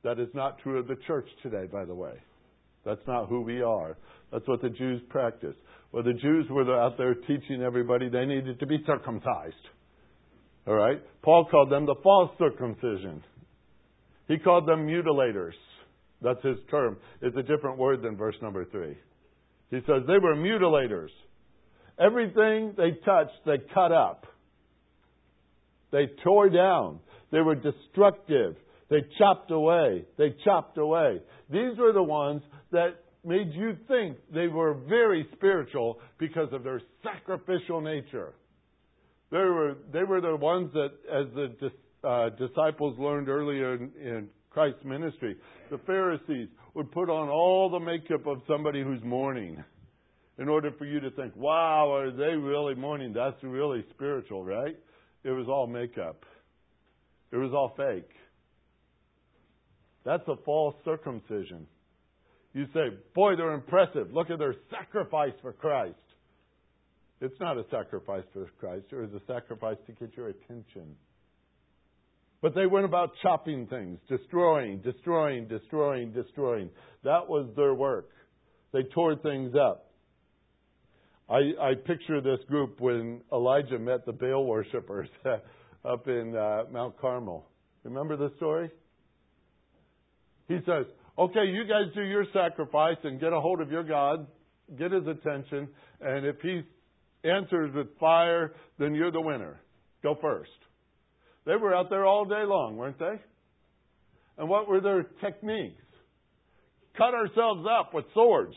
That 0.03 0.19
is 0.19 0.29
not 0.33 0.59
true 0.59 0.79
of 0.79 0.87
the 0.87 0.97
church 1.07 1.27
today, 1.41 1.65
by 1.71 1.85
the 1.85 1.95
way. 1.95 2.13
That's 2.85 3.05
not 3.07 3.27
who 3.27 3.41
we 3.41 3.61
are. 3.61 3.97
That's 4.31 4.47
what 4.47 4.61
the 4.61 4.69
Jews 4.69 5.01
practiced. 5.09 5.57
Well, 5.91 6.03
the 6.03 6.13
Jews 6.13 6.45
were 6.49 6.79
out 6.79 6.97
there 6.97 7.15
teaching 7.15 7.61
everybody 7.65 8.09
they 8.09 8.25
needed 8.25 8.59
to 8.59 8.67
be 8.67 8.77
circumcised. 8.85 9.55
All 10.67 10.75
right? 10.75 11.01
Paul 11.23 11.47
called 11.49 11.71
them 11.71 11.85
the 11.85 11.95
false 12.03 12.31
circumcision. 12.37 13.23
He 14.27 14.37
called 14.37 14.67
them 14.67 14.85
mutilators. 14.85 15.53
That's 16.21 16.43
his 16.43 16.57
term. 16.69 16.97
It's 17.21 17.37
a 17.37 17.43
different 17.43 17.77
word 17.77 18.01
than 18.01 18.17
verse 18.17 18.35
number 18.41 18.65
three. 18.65 18.97
He 19.69 19.77
says 19.87 20.03
they 20.07 20.17
were 20.17 20.35
mutilators. 20.35 21.09
Everything 21.99 22.73
they 22.77 22.91
touched, 23.05 23.45
they 23.45 23.57
cut 23.73 23.91
up. 23.91 24.25
They 25.91 26.07
tore 26.23 26.49
down. 26.49 26.99
They 27.31 27.41
were 27.41 27.55
destructive. 27.55 28.55
They 28.89 29.03
chopped 29.17 29.51
away. 29.51 30.05
They 30.17 30.35
chopped 30.43 30.77
away. 30.77 31.21
These 31.49 31.77
were 31.77 31.93
the 31.93 32.03
ones 32.03 32.41
that 32.71 33.03
made 33.23 33.51
you 33.53 33.75
think 33.87 34.17
they 34.33 34.47
were 34.47 34.73
very 34.87 35.27
spiritual 35.35 35.99
because 36.17 36.49
of 36.51 36.63
their 36.63 36.81
sacrificial 37.03 37.81
nature. 37.81 38.33
They 39.31 39.37
were, 39.37 39.75
they 39.91 40.03
were 40.03 40.21
the 40.21 40.35
ones 40.35 40.71
that, 40.73 40.91
as 41.11 41.27
the 41.35 42.07
uh, 42.07 42.29
disciples 42.29 42.97
learned 42.97 43.29
earlier 43.29 43.75
in, 43.75 43.91
in 44.01 44.29
Christ's 44.49 44.83
ministry, 44.83 45.35
the 45.69 45.77
Pharisees 45.79 46.49
would 46.73 46.91
put 46.91 47.09
on 47.09 47.29
all 47.29 47.69
the 47.69 47.79
makeup 47.79 48.25
of 48.25 48.41
somebody 48.47 48.83
who's 48.83 49.03
mourning 49.03 49.63
in 50.37 50.47
order 50.47 50.71
for 50.77 50.85
you 50.85 50.99
to 51.01 51.11
think, 51.11 51.35
wow, 51.35 51.93
are 51.93 52.11
they 52.11 52.35
really 52.35 52.73
mourning? 52.73 53.13
That's 53.13 53.41
really 53.43 53.85
spiritual, 53.91 54.43
right? 54.43 54.77
It 55.23 55.31
was 55.31 55.47
all 55.47 55.67
makeup, 55.67 56.25
it 57.31 57.37
was 57.37 57.51
all 57.53 57.73
fake. 57.75 58.09
That's 60.05 60.27
a 60.27 60.37
false 60.45 60.75
circumcision. 60.85 61.67
You 62.53 62.65
say, 62.73 62.87
boy, 63.13 63.35
they're 63.35 63.53
impressive. 63.53 64.11
Look 64.11 64.31
at 64.31 64.39
their 64.39 64.55
sacrifice 64.71 65.33
for 65.41 65.53
Christ. 65.53 65.97
It's 67.21 67.39
not 67.39 67.57
a 67.57 67.65
sacrifice 67.69 68.23
for 68.33 68.47
Christ, 68.59 68.85
it 68.91 68.95
was 68.95 69.11
a 69.13 69.21
sacrifice 69.31 69.77
to 69.87 69.91
get 69.91 70.15
your 70.15 70.29
attention. 70.29 70.95
But 72.41 72.55
they 72.55 72.67
went 72.67 72.85
about 72.85 73.11
chopping 73.21 73.67
things, 73.67 73.99
destroying, 74.07 74.79
destroying, 74.79 75.47
destroying, 75.47 76.11
destroying. 76.11 76.69
That 77.03 77.27
was 77.27 77.49
their 77.55 77.73
work. 77.73 78.09
They 78.71 78.83
tore 78.83 79.15
things 79.17 79.55
up. 79.55 79.91
I, 81.29 81.51
I 81.61 81.73
picture 81.75 82.21
this 82.21 82.39
group 82.47 82.79
when 82.79 83.21
Elijah 83.31 83.77
met 83.77 84.05
the 84.05 84.13
Baal 84.13 84.45
worshippers 84.45 85.09
up 85.85 86.07
in 86.07 86.35
uh, 86.35 86.63
Mount 86.71 86.99
Carmel. 86.99 87.45
Remember 87.83 88.15
the 88.15 88.31
story? 88.37 88.71
He 90.47 90.57
says, 90.65 90.85
Okay, 91.17 91.45
you 91.45 91.65
guys 91.65 91.93
do 91.93 92.01
your 92.01 92.25
sacrifice 92.33 92.97
and 93.03 93.19
get 93.19 93.33
a 93.33 93.39
hold 93.41 93.59
of 93.59 93.69
your 93.69 93.83
God, 93.83 94.25
get 94.77 94.91
his 94.91 95.05
attention, 95.05 95.67
and 95.99 96.25
if 96.25 96.37
he 96.41 96.61
answers 97.23 97.75
with 97.75 97.87
fire, 97.99 98.53
then 98.77 98.95
you're 98.95 99.11
the 99.11 99.21
winner. 99.21 99.59
Go 100.01 100.17
first. 100.21 100.49
They 101.45 101.55
were 101.55 101.75
out 101.75 101.89
there 101.89 102.05
all 102.05 102.25
day 102.25 102.43
long, 102.45 102.77
weren't 102.77 102.99
they? 102.99 103.15
And 104.37 104.49
what 104.49 104.67
were 104.67 104.81
their 104.81 105.03
techniques? 105.21 105.81
Cut 106.97 107.13
ourselves 107.13 107.65
up 107.69 107.93
with 107.93 108.05
swords. 108.13 108.53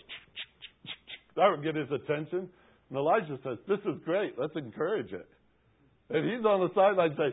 That 1.36 1.48
would 1.50 1.62
get 1.62 1.76
his 1.76 1.90
attention. 1.90 2.48
And 2.88 2.98
Elijah 2.98 3.38
says, 3.42 3.58
This 3.68 3.78
is 3.80 4.00
great. 4.04 4.34
Let's 4.38 4.54
encourage 4.56 5.12
it. 5.12 5.28
And 6.10 6.24
he's 6.24 6.44
on 6.44 6.60
the 6.60 6.68
sideline 6.74 7.14
saying, 7.16 7.32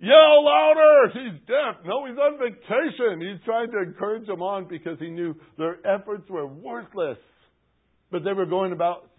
Yell 0.00 0.44
louder! 0.44 1.12
He's 1.12 1.40
deaf. 1.46 1.84
No, 1.84 2.06
he's 2.06 2.16
on 2.16 2.38
vacation. 2.38 3.20
He's 3.20 3.44
trying 3.44 3.70
to 3.70 3.82
encourage 3.82 4.26
them 4.26 4.40
on 4.40 4.66
because 4.66 4.98
he 4.98 5.10
knew 5.10 5.34
their 5.58 5.76
efforts 5.86 6.28
were 6.30 6.46
worthless. 6.46 7.18
But 8.10 8.24
they 8.24 8.32
were 8.32 8.46
going 8.46 8.72
about 8.72 9.09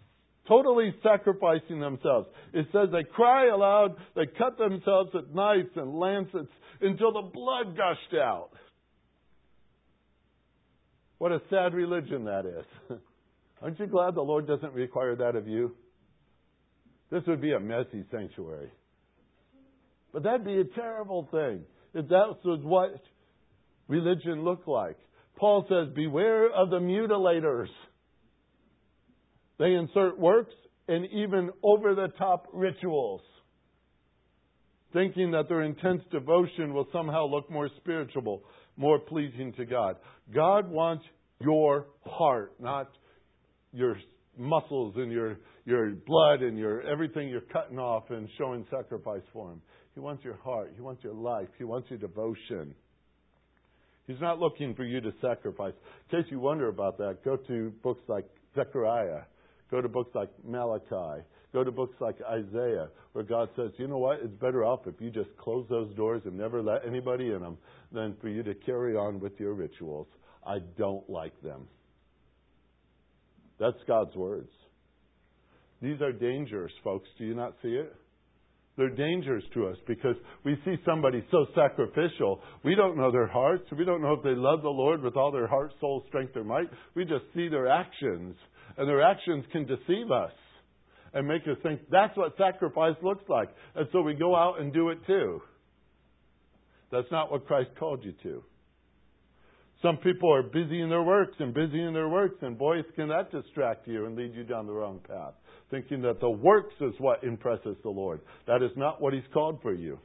totally 0.47 0.93
sacrificing 1.03 1.79
themselves. 1.79 2.27
It 2.53 2.67
says 2.71 2.89
they 2.91 3.03
cry 3.03 3.47
aloud, 3.47 3.95
they 4.15 4.25
cut 4.37 4.57
themselves 4.57 5.11
with 5.13 5.33
knives 5.33 5.69
and 5.75 5.97
lancets 5.97 6.51
until 6.81 7.13
the 7.13 7.29
blood 7.33 7.77
gushed 7.77 8.19
out. 8.19 8.49
What 11.17 11.31
a 11.31 11.41
sad 11.49 11.73
religion 11.73 12.25
that 12.25 12.45
is. 12.45 12.97
Aren't 13.61 13.79
you 13.79 13.85
glad 13.85 14.15
the 14.15 14.21
Lord 14.21 14.47
doesn't 14.47 14.73
require 14.73 15.15
that 15.17 15.35
of 15.35 15.47
you? 15.47 15.75
This 17.11 17.21
would 17.27 17.41
be 17.41 17.51
a 17.51 17.59
messy 17.59 18.03
sanctuary. 18.09 18.71
But 20.13 20.23
that'd 20.23 20.45
be 20.45 20.59
a 20.59 20.63
terrible 20.63 21.27
thing 21.29 21.61
if 21.93 22.07
that 22.07 22.37
was 22.43 22.61
what 22.63 22.99
religion 23.87 24.43
looked 24.43 24.67
like. 24.67 24.97
Paul 25.35 25.65
says, 25.69 25.93
Beware 25.93 26.49
of 26.49 26.69
the 26.69 26.79
mutilators. 26.79 27.69
They 29.61 29.75
insert 29.75 30.17
works 30.17 30.55
and 30.87 31.05
even 31.11 31.51
over 31.61 31.93
the 31.93 32.07
top 32.17 32.47
rituals, 32.51 33.21
thinking 34.91 35.29
that 35.31 35.49
their 35.49 35.61
intense 35.61 36.01
devotion 36.11 36.73
will 36.73 36.87
somehow 36.91 37.27
look 37.27 37.47
more 37.51 37.69
spiritual, 37.77 38.41
more 38.75 38.97
pleasing 38.97 39.53
to 39.57 39.65
God. 39.65 39.97
God 40.33 40.67
wants 40.67 41.05
your 41.39 41.85
heart, 42.07 42.53
not 42.59 42.89
your 43.71 43.97
muscles 44.35 44.95
and 44.97 45.11
your, 45.11 45.37
your 45.65 45.91
blood 45.91 46.41
and 46.41 46.57
your 46.57 46.81
everything 46.81 47.29
you're 47.29 47.41
cutting 47.41 47.77
off 47.77 48.05
and 48.09 48.27
showing 48.39 48.65
sacrifice 48.71 49.21
for 49.31 49.51
Him. 49.51 49.61
He 49.93 49.99
wants 49.99 50.25
your 50.25 50.37
heart. 50.37 50.71
He 50.73 50.81
wants 50.81 51.03
your 51.03 51.13
life. 51.13 51.49
He 51.59 51.65
wants 51.65 51.87
your 51.91 51.99
devotion. 51.99 52.73
He's 54.07 54.19
not 54.19 54.39
looking 54.39 54.73
for 54.73 54.85
you 54.85 55.01
to 55.01 55.11
sacrifice. 55.21 55.73
In 56.11 56.19
case 56.19 56.31
you 56.31 56.39
wonder 56.39 56.67
about 56.67 56.97
that, 56.97 57.23
go 57.23 57.35
to 57.35 57.71
books 57.83 58.01
like 58.07 58.25
Zechariah 58.55 59.21
Go 59.71 59.81
to 59.81 59.89
books 59.89 60.13
like 60.13 60.29
Malachi. 60.45 61.23
Go 61.53 61.63
to 61.63 61.71
books 61.71 61.95
like 61.99 62.15
Isaiah, 62.29 62.89
where 63.13 63.23
God 63.23 63.49
says, 63.55 63.71
you 63.77 63.87
know 63.87 63.97
what? 63.97 64.19
It's 64.21 64.35
better 64.35 64.63
off 64.63 64.81
if 64.85 64.95
you 64.99 65.09
just 65.09 65.35
close 65.37 65.65
those 65.69 65.93
doors 65.95 66.21
and 66.25 66.37
never 66.37 66.61
let 66.61 66.85
anybody 66.85 67.31
in 67.31 67.41
them 67.41 67.57
than 67.91 68.15
for 68.21 68.29
you 68.29 68.43
to 68.43 68.53
carry 68.53 68.95
on 68.95 69.19
with 69.19 69.33
your 69.39 69.53
rituals. 69.53 70.07
I 70.45 70.59
don't 70.77 71.09
like 71.09 71.39
them. 71.41 71.67
That's 73.59 73.77
God's 73.87 74.15
words. 74.15 74.49
These 75.81 76.01
are 76.01 76.11
dangers, 76.11 76.71
folks. 76.83 77.07
Do 77.17 77.25
you 77.25 77.35
not 77.35 77.55
see 77.61 77.69
it? 77.69 77.93
They're 78.77 78.89
dangers 78.89 79.43
to 79.53 79.67
us 79.67 79.77
because 79.87 80.15
we 80.45 80.55
see 80.63 80.75
somebody 80.85 81.23
so 81.29 81.45
sacrificial. 81.53 82.39
We 82.63 82.75
don't 82.75 82.97
know 82.97 83.11
their 83.11 83.27
hearts. 83.27 83.65
We 83.77 83.83
don't 83.83 84.01
know 84.01 84.13
if 84.13 84.23
they 84.23 84.33
love 84.33 84.61
the 84.61 84.69
Lord 84.69 85.01
with 85.01 85.17
all 85.17 85.31
their 85.31 85.47
heart, 85.47 85.73
soul, 85.81 86.03
strength, 86.07 86.35
or 86.37 86.43
might. 86.43 86.69
We 86.95 87.03
just 87.03 87.25
see 87.35 87.49
their 87.49 87.67
actions 87.67 88.35
and 88.77 88.87
their 88.87 89.01
actions 89.01 89.45
can 89.51 89.65
deceive 89.65 90.11
us 90.11 90.31
and 91.13 91.27
make 91.27 91.43
us 91.43 91.57
think 91.63 91.81
that's 91.89 92.15
what 92.17 92.35
sacrifice 92.37 92.95
looks 93.01 93.23
like. 93.27 93.49
And 93.75 93.87
so 93.91 94.01
we 94.01 94.13
go 94.13 94.35
out 94.35 94.61
and 94.61 94.73
do 94.73 94.89
it 94.89 94.99
too. 95.05 95.41
That's 96.91 97.11
not 97.11 97.31
what 97.31 97.47
Christ 97.47 97.69
called 97.79 98.03
you 98.03 98.13
to. 98.23 98.43
Some 99.81 99.97
people 99.97 100.31
are 100.33 100.43
busy 100.43 100.81
in 100.81 100.89
their 100.89 101.01
works 101.01 101.35
and 101.39 101.53
busy 101.53 101.81
in 101.81 101.93
their 101.93 102.09
works, 102.09 102.35
and 102.41 102.57
boys, 102.57 102.83
can 102.95 103.07
that 103.07 103.31
distract 103.31 103.87
you 103.87 104.05
and 104.05 104.15
lead 104.15 104.35
you 104.35 104.43
down 104.43 104.67
the 104.67 104.73
wrong 104.73 104.99
path? 105.07 105.33
Thinking 105.71 106.01
that 106.03 106.19
the 106.19 106.29
works 106.29 106.75
is 106.81 106.93
what 106.99 107.23
impresses 107.23 107.75
the 107.81 107.89
Lord. 107.89 108.21
That 108.45 108.61
is 108.61 108.71
not 108.75 109.01
what 109.01 109.13
He's 109.13 109.23
called 109.33 109.59
for 109.63 109.73
you. 109.73 109.97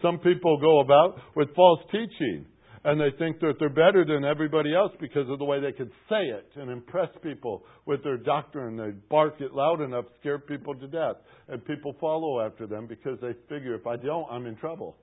Some 0.00 0.18
people 0.18 0.58
go 0.60 0.80
about 0.80 1.18
with 1.34 1.54
false 1.56 1.80
teaching 1.90 2.46
and 2.86 3.00
they 3.00 3.10
think 3.18 3.40
that 3.40 3.54
they're 3.58 3.68
better 3.68 4.04
than 4.04 4.24
everybody 4.24 4.72
else 4.72 4.92
because 5.00 5.28
of 5.28 5.40
the 5.40 5.44
way 5.44 5.60
they 5.60 5.72
can 5.72 5.90
say 6.08 6.22
it 6.22 6.48
and 6.54 6.70
impress 6.70 7.08
people 7.20 7.64
with 7.84 8.04
their 8.04 8.16
doctrine. 8.16 8.76
They 8.76 8.90
bark 9.10 9.40
it 9.40 9.52
loud 9.52 9.80
enough, 9.80 10.04
scare 10.20 10.38
people 10.38 10.72
to 10.76 10.86
death, 10.86 11.16
and 11.48 11.64
people 11.64 11.96
follow 12.00 12.40
after 12.46 12.68
them 12.68 12.86
because 12.86 13.18
they 13.20 13.32
figure 13.48 13.74
if 13.74 13.88
I 13.88 13.96
don't, 13.96 14.30
I'm 14.30 14.46
in 14.46 14.54
trouble. 14.54 14.96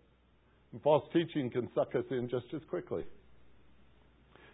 And 0.72 0.82
false 0.82 1.04
teaching 1.12 1.50
can 1.50 1.68
suck 1.76 1.94
us 1.94 2.06
in 2.10 2.30
just 2.30 2.46
as 2.56 2.62
quickly. 2.70 3.04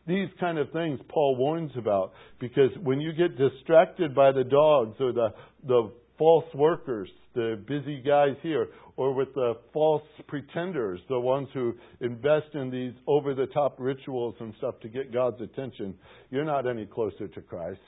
These 0.08 0.30
kind 0.40 0.58
of 0.58 0.72
things 0.72 1.00
Paul 1.08 1.36
warns 1.38 1.72
about 1.78 2.14
because 2.40 2.72
when 2.82 3.00
you 3.00 3.14
get 3.14 3.38
distracted 3.38 4.16
by 4.16 4.32
the 4.32 4.44
dogs 4.44 4.96
or 5.00 5.14
the, 5.14 5.30
the 5.68 5.92
false 6.20 6.46
workers, 6.54 7.10
the 7.34 7.60
busy 7.68 8.04
guys 8.06 8.36
here, 8.44 8.68
or 8.98 9.14
with 9.16 9.34
the 9.34 9.54
false 9.74 10.04
pretenders, 10.28 11.00
the 11.08 11.20
ones 11.20 11.48
who 11.54 11.74
invest 12.02 12.54
in 12.54 12.70
these 12.70 12.94
over 13.08 13.34
the 13.34 13.48
top 13.48 13.78
rituals 13.80 14.36
and 14.40 14.54
stuff 14.58 14.76
to 14.82 14.90
get 14.90 15.12
God's 15.14 15.42
attention, 15.42 15.96
you're 16.30 16.46
not 16.46 16.68
any 16.68 16.86
closer 16.86 17.28
to 17.30 17.42
Christ. 17.42 17.80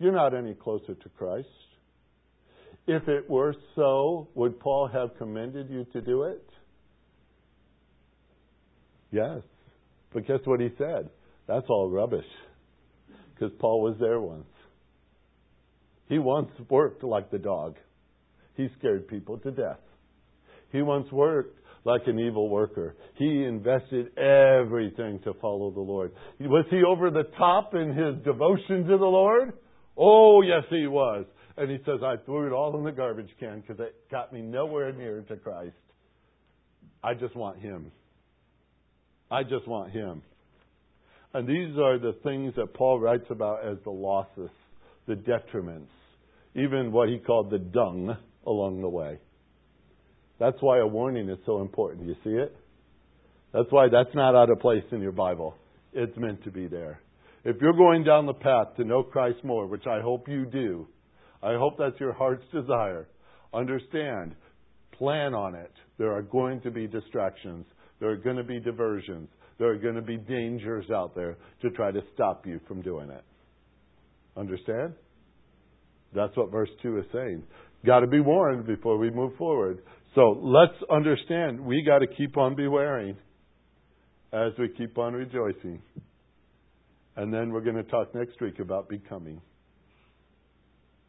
You're 0.00 0.12
not 0.12 0.34
any 0.34 0.54
closer 0.54 0.94
to 0.94 1.08
Christ. 1.10 1.46
If 2.86 3.06
it 3.06 3.30
were 3.30 3.54
so, 3.76 4.28
would 4.34 4.58
Paul 4.58 4.88
have 4.92 5.16
commended 5.16 5.70
you 5.70 5.86
to 5.92 6.00
do 6.00 6.24
it? 6.24 6.44
Yes. 9.12 9.42
But 10.12 10.26
guess 10.26 10.40
what 10.44 10.60
he 10.60 10.70
said? 10.76 11.10
That's 11.46 11.66
all 11.68 11.88
rubbish. 11.88 12.24
Because 13.34 13.52
Paul 13.60 13.82
was 13.82 13.96
there 14.00 14.20
once. 14.20 14.46
He 16.10 16.18
once 16.18 16.50
worked 16.68 17.04
like 17.04 17.30
the 17.30 17.38
dog. 17.38 17.76
He 18.56 18.68
scared 18.78 19.06
people 19.06 19.38
to 19.38 19.52
death. 19.52 19.78
He 20.72 20.82
once 20.82 21.10
worked 21.12 21.56
like 21.84 22.02
an 22.06 22.18
evil 22.18 22.48
worker. 22.48 22.96
He 23.14 23.44
invested 23.44 24.18
everything 24.18 25.20
to 25.24 25.34
follow 25.40 25.70
the 25.70 25.80
Lord. 25.80 26.10
Was 26.40 26.66
he 26.68 26.82
over 26.82 27.10
the 27.10 27.30
top 27.38 27.74
in 27.74 27.94
his 27.94 28.22
devotion 28.24 28.88
to 28.88 28.98
the 28.98 29.06
Lord? 29.06 29.52
Oh, 29.96 30.42
yes, 30.42 30.64
he 30.68 30.88
was. 30.88 31.26
And 31.56 31.70
he 31.70 31.78
says, 31.86 32.00
I 32.04 32.16
threw 32.24 32.48
it 32.48 32.52
all 32.52 32.76
in 32.76 32.84
the 32.84 32.90
garbage 32.90 33.30
can 33.38 33.60
because 33.60 33.78
it 33.78 33.94
got 34.10 34.32
me 34.32 34.42
nowhere 34.42 34.92
near 34.92 35.22
to 35.22 35.36
Christ. 35.36 35.76
I 37.04 37.14
just 37.14 37.36
want 37.36 37.60
him. 37.60 37.92
I 39.30 39.44
just 39.44 39.68
want 39.68 39.92
him. 39.92 40.22
And 41.34 41.48
these 41.48 41.78
are 41.78 42.00
the 42.00 42.16
things 42.24 42.54
that 42.56 42.74
Paul 42.74 42.98
writes 42.98 43.26
about 43.30 43.64
as 43.64 43.78
the 43.84 43.90
losses, 43.90 44.50
the 45.06 45.14
detriments, 45.14 45.86
even 46.54 46.92
what 46.92 47.08
he 47.08 47.18
called 47.18 47.50
the 47.50 47.58
dung 47.58 48.16
along 48.46 48.80
the 48.80 48.88
way. 48.88 49.18
That's 50.38 50.56
why 50.60 50.78
a 50.78 50.86
warning 50.86 51.28
is 51.28 51.38
so 51.44 51.60
important. 51.60 52.08
You 52.08 52.14
see 52.24 52.30
it? 52.30 52.56
That's 53.52 53.70
why 53.70 53.88
that's 53.90 54.14
not 54.14 54.34
out 54.34 54.50
of 54.50 54.60
place 54.60 54.84
in 54.92 55.00
your 55.00 55.12
Bible. 55.12 55.54
It's 55.92 56.16
meant 56.16 56.42
to 56.44 56.50
be 56.50 56.66
there. 56.66 57.00
If 57.44 57.56
you're 57.60 57.72
going 57.72 58.04
down 58.04 58.26
the 58.26 58.34
path 58.34 58.76
to 58.76 58.84
know 58.84 59.02
Christ 59.02 59.44
more, 59.44 59.66
which 59.66 59.86
I 59.86 60.00
hope 60.00 60.28
you 60.28 60.46
do, 60.46 60.86
I 61.42 61.54
hope 61.54 61.74
that's 61.78 61.98
your 61.98 62.12
heart's 62.12 62.44
desire. 62.52 63.08
Understand, 63.52 64.34
plan 64.92 65.34
on 65.34 65.54
it. 65.54 65.72
There 65.98 66.12
are 66.12 66.22
going 66.22 66.60
to 66.62 66.70
be 66.70 66.86
distractions. 66.86 67.66
There 67.98 68.10
are 68.10 68.16
going 68.16 68.36
to 68.36 68.44
be 68.44 68.60
diversions. 68.60 69.28
There 69.58 69.68
are 69.68 69.78
going 69.78 69.94
to 69.94 70.02
be 70.02 70.16
dangers 70.16 70.86
out 70.90 71.14
there 71.14 71.36
to 71.62 71.70
try 71.70 71.90
to 71.90 72.00
stop 72.14 72.46
you 72.46 72.60
from 72.68 72.82
doing 72.82 73.10
it. 73.10 73.24
Understand? 74.36 74.94
That's 76.14 76.36
what 76.36 76.50
verse 76.50 76.70
2 76.82 76.98
is 76.98 77.04
saying. 77.12 77.42
Got 77.84 78.00
to 78.00 78.06
be 78.06 78.20
warned 78.20 78.66
before 78.66 78.98
we 78.98 79.10
move 79.10 79.36
forward. 79.36 79.82
So 80.14 80.38
let's 80.42 80.74
understand 80.90 81.60
we 81.60 81.82
got 81.82 82.00
to 82.00 82.06
keep 82.06 82.36
on 82.36 82.56
bewaring 82.56 83.16
as 84.32 84.52
we 84.58 84.68
keep 84.68 84.98
on 84.98 85.14
rejoicing. 85.14 85.80
And 87.16 87.32
then 87.32 87.52
we're 87.52 87.60
going 87.60 87.76
to 87.76 87.84
talk 87.84 88.14
next 88.14 88.40
week 88.40 88.58
about 88.58 88.88
becoming. 88.88 89.40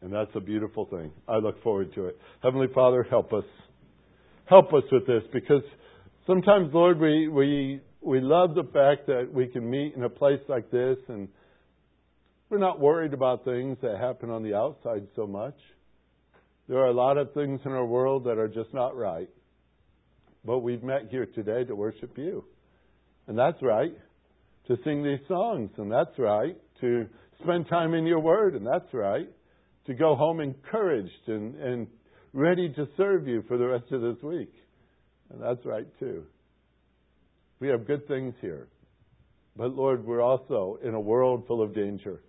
And 0.02 0.12
that's 0.12 0.30
a 0.34 0.40
beautiful 0.40 0.86
thing. 0.86 1.12
I 1.28 1.36
look 1.36 1.62
forward 1.62 1.94
to 1.94 2.06
it. 2.06 2.18
Heavenly 2.42 2.66
Father, 2.74 3.04
help 3.08 3.32
us. 3.32 3.44
Help 4.46 4.72
us 4.74 4.82
with 4.90 5.06
this 5.06 5.22
because 5.32 5.62
sometimes, 6.26 6.74
Lord, 6.74 6.98
we, 6.98 7.28
we, 7.28 7.80
we 8.00 8.20
love 8.20 8.54
the 8.54 8.64
fact 8.64 9.06
that 9.06 9.28
we 9.32 9.46
can 9.46 9.68
meet 9.70 9.94
in 9.94 10.02
a 10.02 10.08
place 10.08 10.40
like 10.48 10.70
this 10.70 10.98
and 11.08 11.28
we're 12.52 12.58
not 12.58 12.78
worried 12.78 13.14
about 13.14 13.46
things 13.46 13.78
that 13.80 13.98
happen 13.98 14.28
on 14.28 14.42
the 14.42 14.52
outside 14.52 15.06
so 15.16 15.26
much. 15.26 15.56
There 16.68 16.76
are 16.76 16.88
a 16.88 16.92
lot 16.92 17.16
of 17.16 17.32
things 17.32 17.60
in 17.64 17.72
our 17.72 17.86
world 17.86 18.24
that 18.24 18.36
are 18.36 18.46
just 18.46 18.74
not 18.74 18.94
right. 18.94 19.30
But 20.44 20.58
we've 20.58 20.82
met 20.82 21.08
here 21.10 21.24
today 21.24 21.64
to 21.64 21.74
worship 21.74 22.18
you. 22.18 22.44
And 23.26 23.38
that's 23.38 23.56
right. 23.62 23.96
To 24.68 24.76
sing 24.84 25.02
these 25.02 25.26
songs, 25.28 25.70
and 25.78 25.90
that's 25.90 26.18
right. 26.18 26.54
To 26.82 27.06
spend 27.42 27.70
time 27.70 27.94
in 27.94 28.04
your 28.04 28.20
word, 28.20 28.54
and 28.54 28.66
that's 28.66 28.92
right. 28.92 29.30
To 29.86 29.94
go 29.94 30.14
home 30.14 30.40
encouraged 30.40 31.28
and, 31.28 31.54
and 31.54 31.86
ready 32.34 32.68
to 32.74 32.86
serve 32.98 33.26
you 33.26 33.44
for 33.48 33.56
the 33.56 33.66
rest 33.66 33.90
of 33.92 34.02
this 34.02 34.22
week. 34.22 34.52
And 35.30 35.42
that's 35.42 35.64
right 35.64 35.86
too. 35.98 36.24
We 37.60 37.68
have 37.68 37.86
good 37.86 38.06
things 38.08 38.34
here. 38.42 38.68
But 39.56 39.74
Lord, 39.74 40.04
we're 40.04 40.20
also 40.20 40.78
in 40.84 40.92
a 40.92 41.00
world 41.00 41.46
full 41.46 41.62
of 41.62 41.74
danger. 41.74 42.20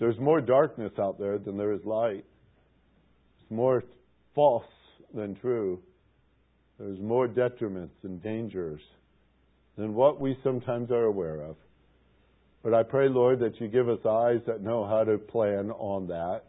There's 0.00 0.18
more 0.18 0.40
darkness 0.40 0.92
out 0.98 1.18
there 1.18 1.38
than 1.38 1.58
there 1.58 1.72
is 1.72 1.84
light. 1.84 2.24
It's 3.38 3.50
more 3.50 3.84
false 4.34 4.64
than 5.14 5.34
true. 5.36 5.78
There's 6.78 6.98
more 6.98 7.28
detriments 7.28 8.02
and 8.02 8.22
dangers 8.22 8.80
than 9.76 9.94
what 9.94 10.18
we 10.18 10.38
sometimes 10.42 10.90
are 10.90 11.04
aware 11.04 11.42
of. 11.42 11.56
But 12.62 12.72
I 12.72 12.82
pray, 12.82 13.10
Lord, 13.10 13.40
that 13.40 13.60
you 13.60 13.68
give 13.68 13.90
us 13.90 13.98
eyes 14.06 14.40
that 14.46 14.62
know 14.62 14.86
how 14.86 15.04
to 15.04 15.18
plan 15.18 15.70
on 15.70 16.06
that, 16.08 16.44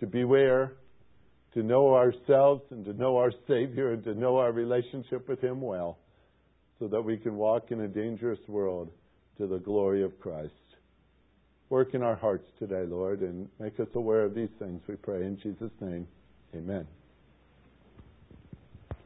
to 0.00 0.06
beware, 0.06 0.74
to 1.54 1.62
know 1.62 1.94
ourselves 1.94 2.62
and 2.70 2.84
to 2.84 2.92
know 2.92 3.16
our 3.16 3.32
Savior 3.48 3.92
and 3.92 4.04
to 4.04 4.14
know 4.14 4.36
our 4.36 4.52
relationship 4.52 5.26
with 5.26 5.40
Him 5.40 5.62
well, 5.62 5.98
so 6.78 6.86
that 6.88 7.00
we 7.00 7.16
can 7.16 7.36
walk 7.36 7.70
in 7.70 7.80
a 7.80 7.88
dangerous 7.88 8.40
world 8.46 8.90
to 9.38 9.46
the 9.46 9.58
glory 9.58 10.02
of 10.02 10.20
Christ. 10.20 10.52
Work 11.70 11.94
in 11.94 12.02
our 12.02 12.16
hearts 12.16 12.48
today, 12.58 12.84
Lord, 12.84 13.20
and 13.20 13.48
make 13.60 13.78
us 13.78 13.86
aware 13.94 14.24
of 14.24 14.34
these 14.34 14.48
things, 14.58 14.82
we 14.88 14.96
pray 14.96 15.22
in 15.22 15.38
Jesus' 15.38 15.70
name. 15.80 16.06
Amen. 16.54 16.86